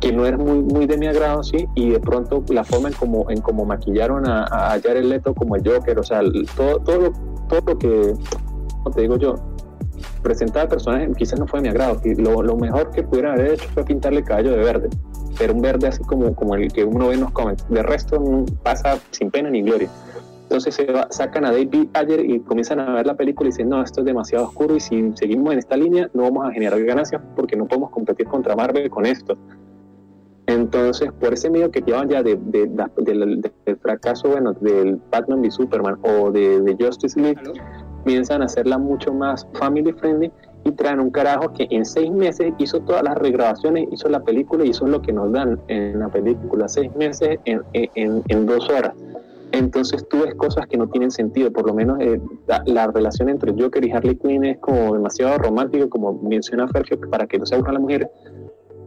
[0.00, 2.94] que no es muy, muy de mi agrado, sí, y de pronto la forma en
[2.94, 6.78] como, en como maquillaron a, a Jared Leto como el Joker, o sea, el- todo,
[6.80, 7.12] todo, lo,
[7.48, 8.14] todo lo que,
[8.94, 9.34] te digo yo,
[10.22, 12.00] presentar al personaje quizás no fue de mi agrado,
[12.42, 14.88] lo, mejor que pudieran haber hecho fue pintarle el caballo de verde,
[15.38, 18.20] pero un verde así como, como el que uno ve en los cómics, de resto
[18.20, 19.88] mm, pasa sin pena ni gloria.
[20.44, 23.68] Entonces se va- sacan a David Ayer y comienzan a ver la película y dicen,
[23.68, 26.80] no, esto es demasiado oscuro y si seguimos en esta línea no vamos a generar
[26.84, 29.36] ganancias porque no podemos competir contra Marvel con esto.
[30.46, 35.00] Entonces, por ese medio que llevan ya de, de- de- del, del fracaso, bueno, del
[35.10, 37.52] Batman v Superman o de, Justice League, ¿aló?
[38.04, 40.30] comienzan a hacerla mucho más family friendly
[40.66, 44.64] y traen un carajo que en seis meses hizo todas las regrabaciones, hizo la película
[44.64, 48.68] y es lo que nos dan en la película, seis meses en, en, en dos
[48.68, 48.92] horas.
[49.52, 53.28] Entonces tú ves cosas que no tienen sentido, por lo menos eh, la, la relación
[53.28, 57.46] entre Joker y Harley Quinn es como demasiado romántico, como menciona Fergio, para que no
[57.46, 58.08] se aburran las mujeres,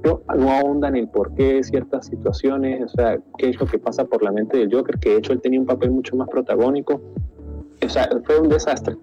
[0.01, 4.03] pero no ahondan el porqué de ciertas situaciones, o sea, qué es lo que pasa
[4.03, 6.99] por la mente del Joker, que de hecho él tenía un papel mucho más protagónico,
[7.81, 8.97] o sea, fue un desastre.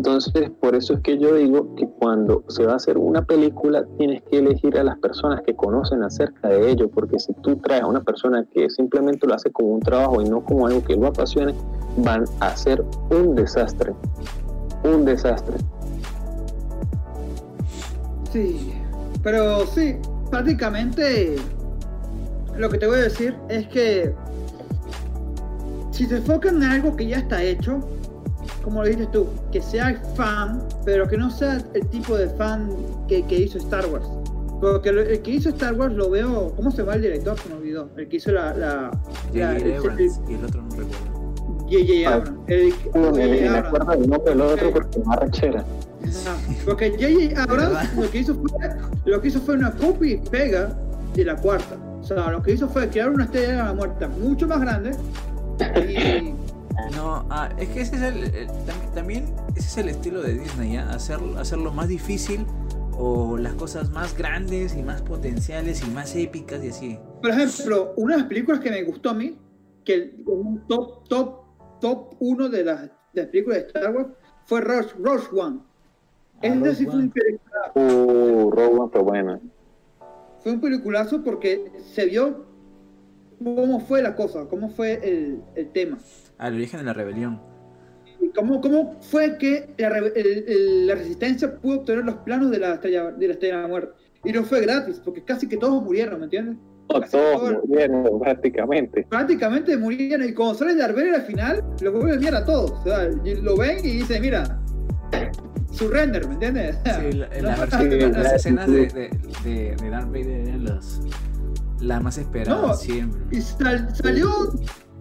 [0.00, 3.84] Entonces, por eso es que yo digo que cuando se va a hacer una película,
[3.98, 7.82] tienes que elegir a las personas que conocen acerca de ello, porque si tú traes
[7.82, 10.96] a una persona que simplemente lo hace como un trabajo y no como algo que
[10.96, 11.54] lo apasione,
[11.98, 13.92] van a hacer un desastre.
[14.84, 15.58] Un desastre.
[18.32, 18.72] Sí,
[19.22, 19.96] pero sí,
[20.30, 21.36] prácticamente
[22.56, 24.14] lo que te voy a decir es que
[25.90, 27.80] si se enfocan en algo que ya está hecho,
[28.62, 32.70] como lo dices tú, que sea fan, pero que no sea el tipo de fan
[33.08, 34.06] que, que hizo Star Wars.
[34.60, 37.38] Porque lo- el que hizo Star Wars lo veo, ¿cómo se llama el director?
[37.38, 37.88] Se me olvidó.
[37.96, 38.54] El que hizo la...
[38.54, 38.90] la,
[39.32, 41.20] el- y el otro no recuerdo.
[41.70, 42.12] J.J.
[42.14, 42.38] Abrams.
[42.48, 43.50] El- Y J.J.
[43.52, 44.74] me acuerdo del nombre del otro Ok.
[44.74, 45.60] porque me arrechera.
[45.60, 47.42] Ajá, Porque J.J.
[47.42, 48.50] Abrams lo que hizo fue
[49.04, 50.76] lo que hizo fue una copia y pega
[51.14, 51.76] de la cuarta.
[52.00, 54.90] O sea, lo que hizo fue crear una estrella de la muerte mucho más grande
[55.88, 56.34] y
[56.94, 59.24] No, ah, es que ese es el, el- tam- también
[59.56, 60.88] ese es el estilo de Disney, ¿ya?
[60.90, 62.46] Hacer, hacerlo más difícil
[62.96, 66.98] o las cosas más grandes y más potenciales y más épicas y así.
[67.20, 69.36] por ejemplo, una de las películas que me gustó a mí,
[69.84, 71.40] que el- un top top
[71.80, 74.08] top uno de las, de las películas de Star Wars
[74.44, 75.58] fue Rush, Rush One.
[76.42, 79.40] Ah, Es decir, fue un, peliculazo, Uh, Rogue One fue buena.
[80.42, 82.44] fue un peliculazo porque se vio
[83.42, 85.98] cómo fue la cosa, cómo fue el, el tema.
[86.40, 87.40] Al origen de la rebelión.
[88.20, 92.50] ¿Y ¿Cómo, ¿Cómo fue que la, re- el- el- la resistencia pudo obtener los planos
[92.50, 93.92] de la, estrella, de la estrella de la muerte?
[94.24, 96.56] Y no fue gratis, porque casi que todos murieron, ¿me entiendes?
[96.92, 99.06] No, Casi todo todos el- murieron prácticamente.
[99.08, 100.28] Prácticamente murieron.
[100.28, 102.72] Y cuando sale Darth Vader al final, lo vuelven mierda a todos.
[102.72, 104.60] O sea, y lo ven y dicen, mira,
[105.70, 106.76] surrender, ¿me entiendes?
[106.84, 109.10] Sí, la- No la fue versión- tanto- Sí, las la- escenas de, de,
[109.44, 111.00] de, de Darth Vader eran las,
[111.80, 113.22] las más esperadas No, siempre.
[113.30, 114.28] Y sal- salió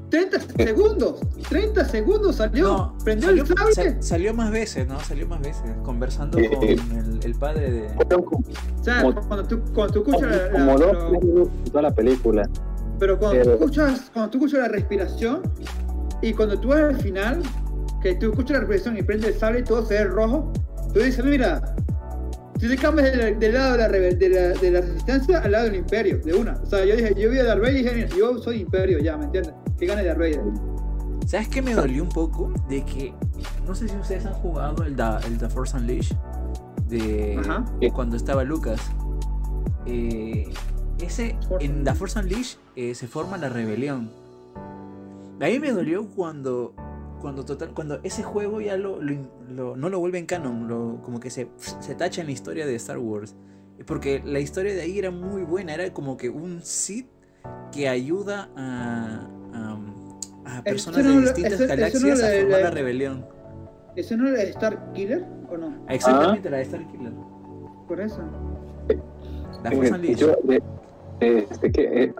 [0.10, 1.20] 30 segundos.
[1.50, 2.68] 30 segundos salió.
[2.68, 3.74] No, prendió salió, el sable.
[3.74, 5.00] sal- salió más veces, ¿no?
[5.02, 6.48] Salió más veces, conversando Sí.
[6.50, 7.88] con el, el padre de...
[8.24, 8.44] Como,
[8.80, 11.50] o sea, como- cuando tú, cuando tú escuchas la, la- como dos lo- tres minutos
[11.66, 12.50] toda la película.
[13.00, 15.42] Pero cuando, Pero- Tú escuchas, cuando tú escuchas la respiración,
[16.22, 17.42] y cuando tú vas al final,
[18.02, 20.52] que tú escuchas la reflexión y prende el sable y todo se ve rojo,
[20.94, 21.76] tú dices, mira,
[22.60, 25.66] si te cambias del, del lado de la, de, la, de la, resistencia al lado
[25.66, 26.60] del imperio, de una.
[26.62, 29.00] O sea, yo dije, yo vi a Darth Vader y dije, mira, yo soy imperio
[29.00, 29.54] ya, ¿me entiendes?
[29.80, 30.04] Que gane.
[31.26, 32.52] ¿Sabes qué me dolió un poco?
[32.68, 33.14] De que,
[33.66, 36.18] no sé si ustedes han jugado el, da, el The Force Unleashed,
[36.88, 37.40] de,
[37.80, 38.82] de cuando estaba Lucas.
[39.86, 40.52] Eh,
[41.00, 44.12] ese, en The Force Unleashed eh, se forma la rebelión.
[45.40, 46.74] A mí me dolió cuando
[47.22, 51.20] cuando total cuando ese juego ya lo, lo, no lo vuelve en canon, lo, como
[51.20, 53.36] que se, se tacha en la historia de Star Wars.
[53.86, 57.08] Porque la historia de ahí era muy buena, era como que un Sith
[57.72, 63.26] que ayuda a, a, a personas de distintas galaxias no a formar la, la, rebelión.
[63.96, 65.74] ¿Eso no era de Star Killer o no?
[65.90, 66.52] Exactamente, ah.
[66.52, 67.12] la de Star Killer.
[67.88, 68.22] Por eso.
[69.64, 72.14] La Force eh, yo, eh, este, que, eh,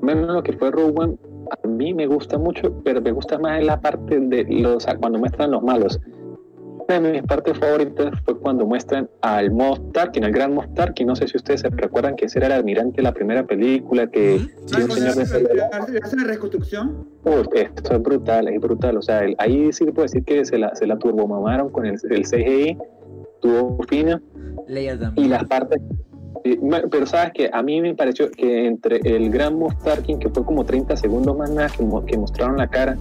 [0.00, 1.16] menos lo que fue Rogue One,
[1.62, 5.18] a mí me gusta mucho, pero me gusta más en la parte de los, cuando
[5.18, 6.00] muestran los malos.
[6.98, 11.06] Una de mis partes favoritas fue cuando muestran al Moff Tarkin, al gran Moff Tarkin.
[11.06, 14.06] No sé si ustedes se recuerdan que ese era el almirante de la primera película
[14.08, 14.46] que...
[14.60, 15.22] Un señor de
[16.02, 17.08] ¿Hace la reconstrucción?
[17.24, 18.98] Uf, esto es brutal, es brutal.
[18.98, 21.98] O sea, el, ahí sí puedo decir que se la, se la turbomamaron con el,
[22.10, 22.76] el CGI,
[23.40, 24.20] tuvo fina.
[24.68, 25.26] Leia también.
[25.26, 25.80] Y las partes
[26.90, 30.44] pero sabes que a mí me pareció que entre el gran Moff Tarkin, que fue
[30.44, 32.96] como 30 segundos más nada que, que, mostraron la cara,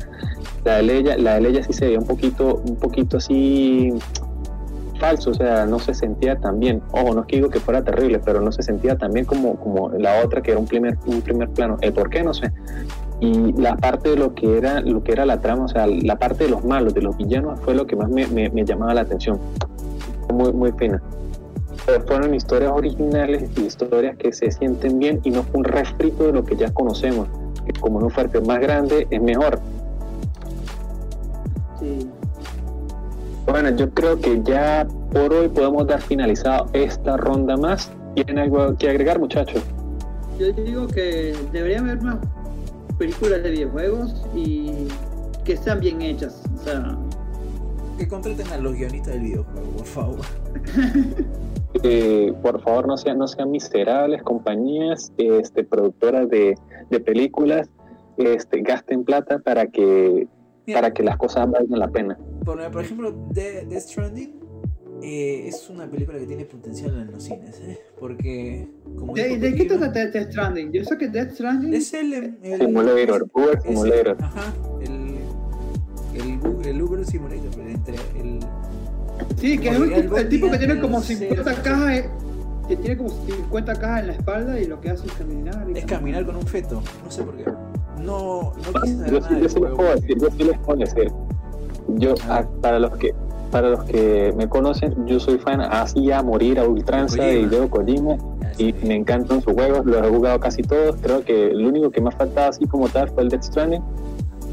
[0.63, 3.93] la de Leia, la de Leia sí se veía un poquito, un poquito así
[4.99, 6.81] falso, o sea, no se sentía tan bien.
[6.91, 9.55] Ojo, no es que digo que fuera terrible, pero no se sentía tan bien como,
[9.55, 11.77] como la otra que era un primer, un primer plano.
[11.81, 12.23] ¿El por qué?
[12.23, 12.51] No sé.
[13.19, 16.17] Y la parte de lo que era, lo que era la trama, o sea, la
[16.17, 18.93] parte de los malos, de los villanos, fue lo que más me, me, me llamaba
[18.93, 19.39] la atención.
[20.31, 21.01] Muy, muy fina
[22.05, 26.33] fueron historias originales y historias que se sienten bien y no fue un refrito de
[26.33, 27.27] lo que ya conocemos,
[27.65, 29.59] que como un fuerte más grande es mejor.
[31.79, 32.07] Sí.
[33.45, 37.91] Bueno, yo creo que ya por hoy podemos dar finalizado esta ronda más.
[38.15, 39.63] ¿Tienen algo que agregar, muchachos?
[40.39, 42.17] Yo digo que debería haber más
[42.97, 44.87] películas de videojuegos y
[45.43, 46.41] que sean bien hechas.
[46.55, 46.97] O sea,
[47.97, 50.19] que contraten a los guionistas del videojuego, por favor.
[51.83, 56.57] Eh, por favor no sean, no sean miserables compañías, este, productoras de,
[56.89, 57.69] de películas,
[58.17, 60.27] este, gasten plata para que,
[60.67, 62.17] Mira, para que las cosas valgan la pena.
[62.43, 64.39] Por, por ejemplo, Death Stranding
[65.01, 67.79] eh, es una película que tiene potencial en los cines, ¿eh?
[67.97, 68.67] porque...
[68.97, 70.73] Como ¿De, ¿de qué trata Death Stranding?
[70.73, 71.73] Yo sé que Death Stranding...
[71.73, 72.37] Es el...
[72.43, 74.17] el simulator, Uber Simulator.
[74.19, 75.17] Ajá, el,
[76.21, 78.39] el, el Uber Simulator, entre el
[79.37, 82.03] Sí, que es el, el, tipo que tiene como 50 cajas,
[82.67, 85.67] que tiene como 50 cajas en la espalda y lo que hace es caminar.
[85.73, 87.45] es caminar con un feto, no sé por qué.
[88.03, 90.79] No, no quise saber yo, nada yo, sí les puedo decir, yo sí les puedo
[90.79, 91.11] decir.
[91.87, 92.45] Yo, ah.
[92.61, 93.13] para los que
[93.51, 97.69] para los que me conocen, yo soy fan así a morir a ultranza de Hideo
[97.69, 98.15] Kojima
[98.57, 100.95] y me encantan sus juegos, los he jugado casi todos.
[101.01, 103.83] Creo que el único que me ha faltado así como tal fue el Death Stranding,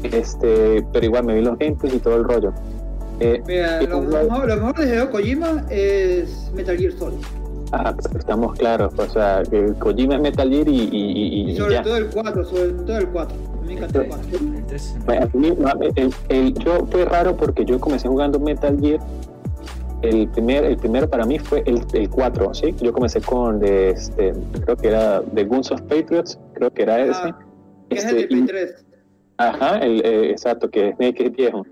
[0.03, 2.53] este, pero igual me vi los gameplays y todo el rollo.
[3.19, 7.17] Eh, Mira, lo, mejor, lo, mejor, de Hideo Kojima es Metal Gear Solid.
[7.71, 11.81] Ah, estamos claros, o sea, que Kojima es Metal Gear y, y, y sobre ya.
[11.83, 13.37] todo el 4, sobre todo el 4.
[13.65, 14.39] Me encanta el 4.
[15.95, 18.99] El, el, yo fue raro porque yo comencé jugando Metal Gear.
[20.01, 22.73] El, primer, el primero para mí fue el, el 4, ¿sí?
[22.81, 24.33] Yo comencé con, de, este,
[24.63, 27.33] creo que era The Guns of Patriots, creo que era Ah, ese.
[27.89, 28.85] que es el Este, de Play 3.
[29.37, 31.65] Ajá, el, eh, exacto, que Snake es viejo.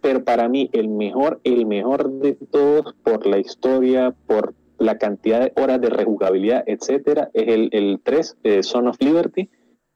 [0.00, 5.40] Pero para mí el mejor, el mejor de todos por la historia, por la cantidad
[5.40, 9.50] de horas de rejugabilidad, etcétera, es el, el 3, eh, Son of Liberty.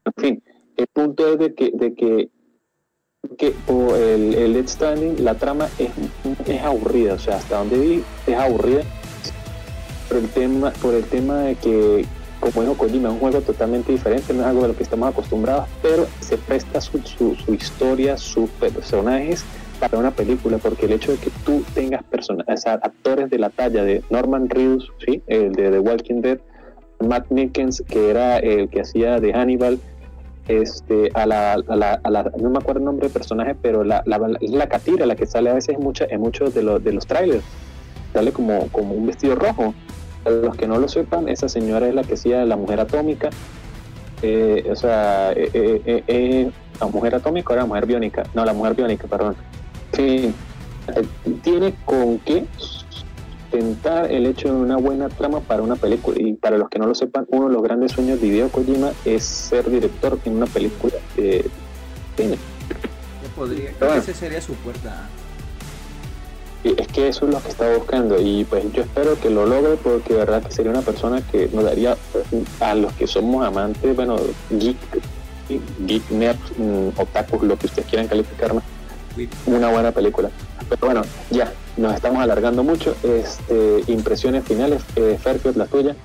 [0.05, 0.43] En fin,
[0.75, 2.29] el punto es de que, de que,
[3.37, 5.91] que o el, el Death Stranding, la trama es,
[6.47, 8.81] es aburrida, o sea, hasta donde vi es aburrida
[10.09, 12.05] por el tema, por el tema de que
[12.51, 15.09] como dijo Kojima, es un juego totalmente diferente, no es algo de lo que estamos
[15.09, 19.45] acostumbrados, pero se presta su, su, su historia, sus personajes
[19.79, 23.83] para una película, porque el hecho de que tú tengas personas, actores de la talla
[23.83, 25.21] de Norman Reedus, ¿sí?
[25.27, 26.39] el de The Walking Dead,
[26.99, 29.79] Matt Mickens, que era el que hacía de Hannibal,
[30.47, 33.83] este, a la, a la, a la- no me acuerdo el nombre del personaje, pero
[33.83, 36.83] la, la, la catira, la que sale a veces en, mucha, en muchos de, los
[36.83, 37.43] de los trailers,
[38.13, 39.73] sale como, como un vestido rojo.
[40.23, 43.29] Para los que no lo sepan, esa señora es la que hacía la mujer atómica,
[44.21, 48.45] eh, o sea, eh, eh, eh, eh, la mujer atómica o la mujer biónica, no,
[48.45, 49.35] la mujer biónica, perdón.
[51.41, 56.17] Tiene con qué sustentar el hecho de una buena trama para una película.
[56.19, 58.91] Y para los que no lo sepan, uno de los grandes sueños de Hideo Kojima
[59.05, 61.45] es ser director en una película de
[62.17, 62.37] cine.
[63.35, 64.01] podría, Pero creo que bueno.
[64.01, 65.07] esa sería su puerta.
[66.63, 69.45] Y es que eso es lo que está buscando y pues yo espero que lo
[69.45, 71.97] logre porque de verdad que sería una persona que nos daría
[72.61, 74.15] a los que somos amantes, bueno,
[74.49, 74.77] geek,
[75.85, 78.63] geek nerds, mm, otakus, lo que ustedes quieran calificarnos,
[79.45, 80.29] una buena película.
[80.69, 82.95] Pero bueno, ya, nos estamos alargando mucho.
[83.03, 85.95] Este, impresiones finales, eh, Fairfield, la tuya.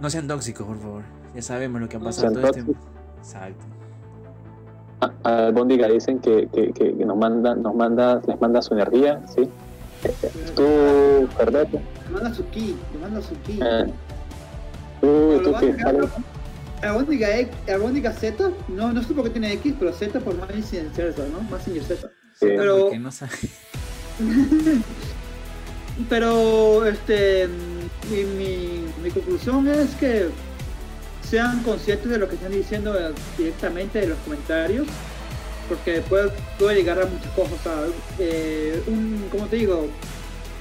[0.00, 1.02] No sean tóxicos, por favor.
[1.34, 2.72] Ya sabemos lo que ha No pasado sean todo este.
[3.18, 3.64] Exacto.
[5.24, 9.20] A Albóndiga dicen que, que, que, que nos manda, nos manda, les manda su energía,
[9.34, 9.48] ¿sí?
[10.54, 13.60] Tú, Ferbeto, Te manda su ki, te manda su ki.
[13.62, 13.86] eh,
[15.00, 15.06] tú,
[15.38, 16.10] Pero tú que sales-
[16.82, 17.54] Albóndiga, X-
[18.12, 21.40] Z, no, no sé por qué tiene X, pero Z por más incidencial, ¿no?
[21.42, 21.94] Más Z.
[22.38, 22.46] Sí.
[22.46, 22.90] Pero- no.
[26.08, 27.48] Pero, este,
[28.10, 30.28] mi, mi, mi conclusión es que
[31.28, 34.86] sean conscientes de lo que están diciendo eh, directamente en los comentarios,
[35.68, 37.52] porque puede, puede llegar a muchas cosas.
[37.52, 37.74] o sea,
[38.18, 39.86] eh, un, como te digo,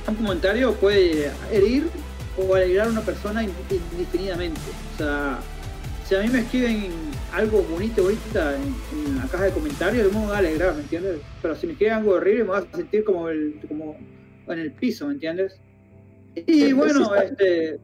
[0.08, 1.90] un comentario puede herir
[2.38, 3.52] o alegrar a una persona in-
[3.94, 4.60] indefinidamente.
[4.94, 5.40] O sea,
[6.12, 6.92] si a mí me escriben
[7.32, 10.82] algo bonito ahorita en, en la caja de comentarios, yo me voy a alegrar, ¿me
[10.82, 11.22] entiendes?
[11.42, 13.96] Pero si me escriben algo horrible, me voy a sentir como, el, como
[14.48, 15.58] en el piso, ¿me entiendes?
[16.36, 17.80] Y bueno, este,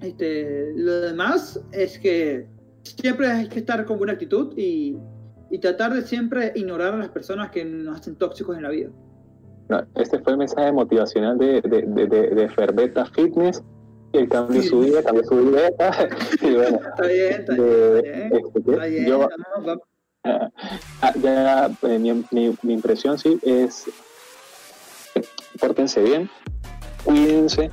[0.00, 2.46] este, lo demás es que
[2.84, 4.96] siempre hay que estar con buena actitud y,
[5.50, 8.88] y tratar de siempre ignorar a las personas que nos hacen tóxicos en la vida.
[9.68, 13.62] No, este fue el mensaje motivacional de, de, de, de, de Ferbeta Fitness.
[14.12, 15.70] El cambio de su vida, cambió su vida.
[16.42, 18.32] y bueno, Está bien, está bien, de- está bien.
[18.32, 18.70] este, ¿qué?
[18.72, 19.36] Está bien, yo, vamos,
[20.24, 20.50] vamos.
[21.02, 23.84] ah, ya, eh, mi, mi, mi impresión sí es,
[25.58, 26.28] pórtense bien,
[27.04, 27.70] cuídense,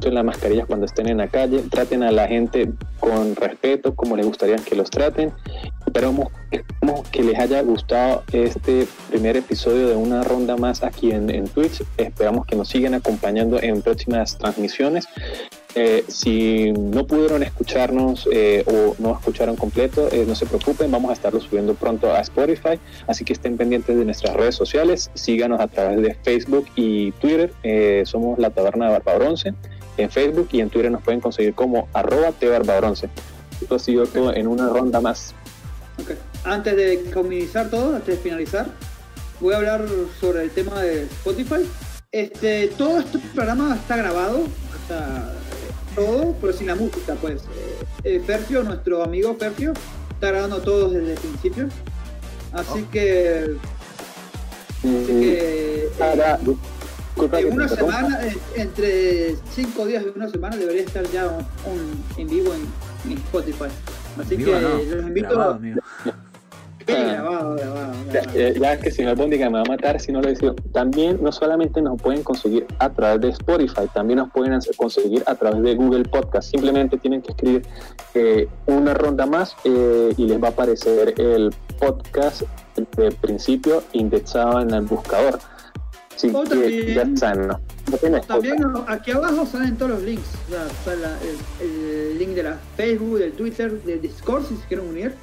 [0.00, 4.16] usen las mascarillas cuando estén en la calle, traten a la gente con respeto, como
[4.16, 5.32] les gustaría que los traten.
[5.86, 11.30] Esperamos, esperamos que les haya gustado este primer episodio de una ronda más aquí en,
[11.30, 11.82] en Twitch.
[11.96, 15.06] Esperamos que nos sigan acompañando en próximas transmisiones.
[15.78, 21.10] Eh, si no pudieron escucharnos eh, o no escucharon completo, eh, no se preocupen, vamos
[21.10, 25.60] a estarlo subiendo pronto a Spotify, así que estén pendientes de nuestras redes sociales, síganos
[25.60, 27.52] a través de Facebook y Twitter,
[28.06, 29.52] somos la Taberna de Barbabronce
[29.98, 33.10] en Facebook y en Twitter nos pueden conseguir como arroba tbarbabronce.
[33.60, 35.34] Esto ha sido todo en una ronda más.
[36.44, 38.66] Antes de comenzar todo, antes de finalizar,
[39.40, 39.84] voy a hablar
[40.18, 41.68] sobre el tema de Spotify.
[42.12, 44.46] Este, todo este programa está grabado,
[44.80, 45.34] está
[45.96, 47.42] todo, pero sin la música, pues.
[47.42, 49.72] Eh, eh, Ferfio, nuestro amigo Ferfio,
[50.10, 51.68] está grabando todo desde el principio.
[52.52, 52.90] Así Oh.
[52.92, 53.56] que,
[54.78, 60.28] así que, eh, Ahora, disculpa que en una semana, eh, entre cinco días y una
[60.28, 63.64] semana, debería estar ya un, un- en vivo en, en Spotify.
[64.20, 65.58] Así que no, los invito grabado, a
[66.86, 70.20] grabado, grabado, Ya, eh, ya que si no albóndiga me va a matar si no
[70.20, 70.54] lo decido.
[70.72, 75.34] También no solamente nos pueden conseguir a través de Spotify, también nos pueden conseguir a
[75.34, 76.50] través de Google Podcast.
[76.50, 77.62] Simplemente tienen que escribir
[78.14, 82.42] eh, una ronda más eh, y les va a aparecer el podcast
[82.96, 85.38] de principio indexado en el buscador.
[86.14, 87.16] Así O que también-
[88.58, 90.24] ya aquí abajo salen todos los links.
[90.48, 90.94] O sea,
[91.60, 95.14] el, el link de la Facebook, del Twitter, del Discord si se quieren unir.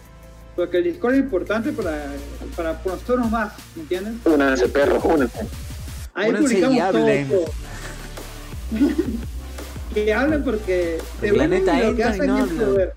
[0.56, 2.06] Porque el Discord es importante para,
[2.56, 4.22] para conocernos más, ¿me entienden?
[4.26, 5.48] Únanse, perros, únanse.
[6.14, 7.02] Ahí Únanse y publicamos todo.
[7.02, 7.30] hablen.
[7.30, 7.46] todo.
[9.94, 12.90] que hablen porque Porque la neta lo que entran y hacen no es.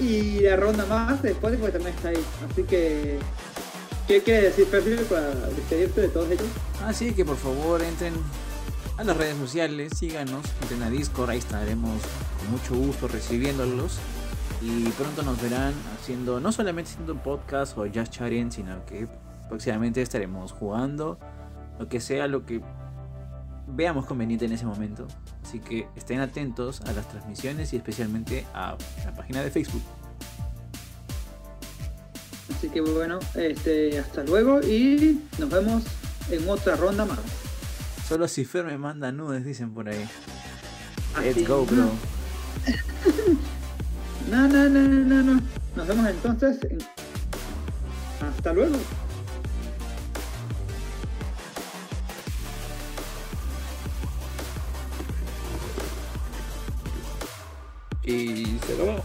[0.00, 2.24] Y la ronda más después porque también está ahí.
[2.50, 3.18] Así que,
[4.08, 6.46] ¿qué quiere decir Perfil para despedirte de todos ellos?
[6.84, 8.12] Así que por favor entren
[8.98, 12.00] a las redes sociales, síganos, entren a Discord, ahí estaremos
[12.38, 13.98] con mucho gusto recibiéndolos.
[14.64, 19.06] Y pronto nos verán haciendo, no solamente haciendo un podcast o just chatting, sino que
[19.46, 21.18] próximamente estaremos jugando,
[21.78, 22.62] lo que sea, lo que
[23.66, 25.06] veamos conveniente en ese momento.
[25.42, 29.82] Así que estén atentos a las transmisiones y especialmente a la página de Facebook.
[32.56, 35.82] Así que bueno, este, hasta luego y nos vemos
[36.30, 37.20] en otra ronda más.
[38.08, 40.08] Solo si Fer me manda nudes, dicen por ahí.
[41.16, 41.90] Así, Let's go, bro.
[44.30, 45.40] No, no, no, no, no.
[45.76, 46.58] Nos vemos entonces.
[46.70, 46.78] en-
[48.26, 48.76] Hasta luego.
[58.04, 59.02] Y se acabó.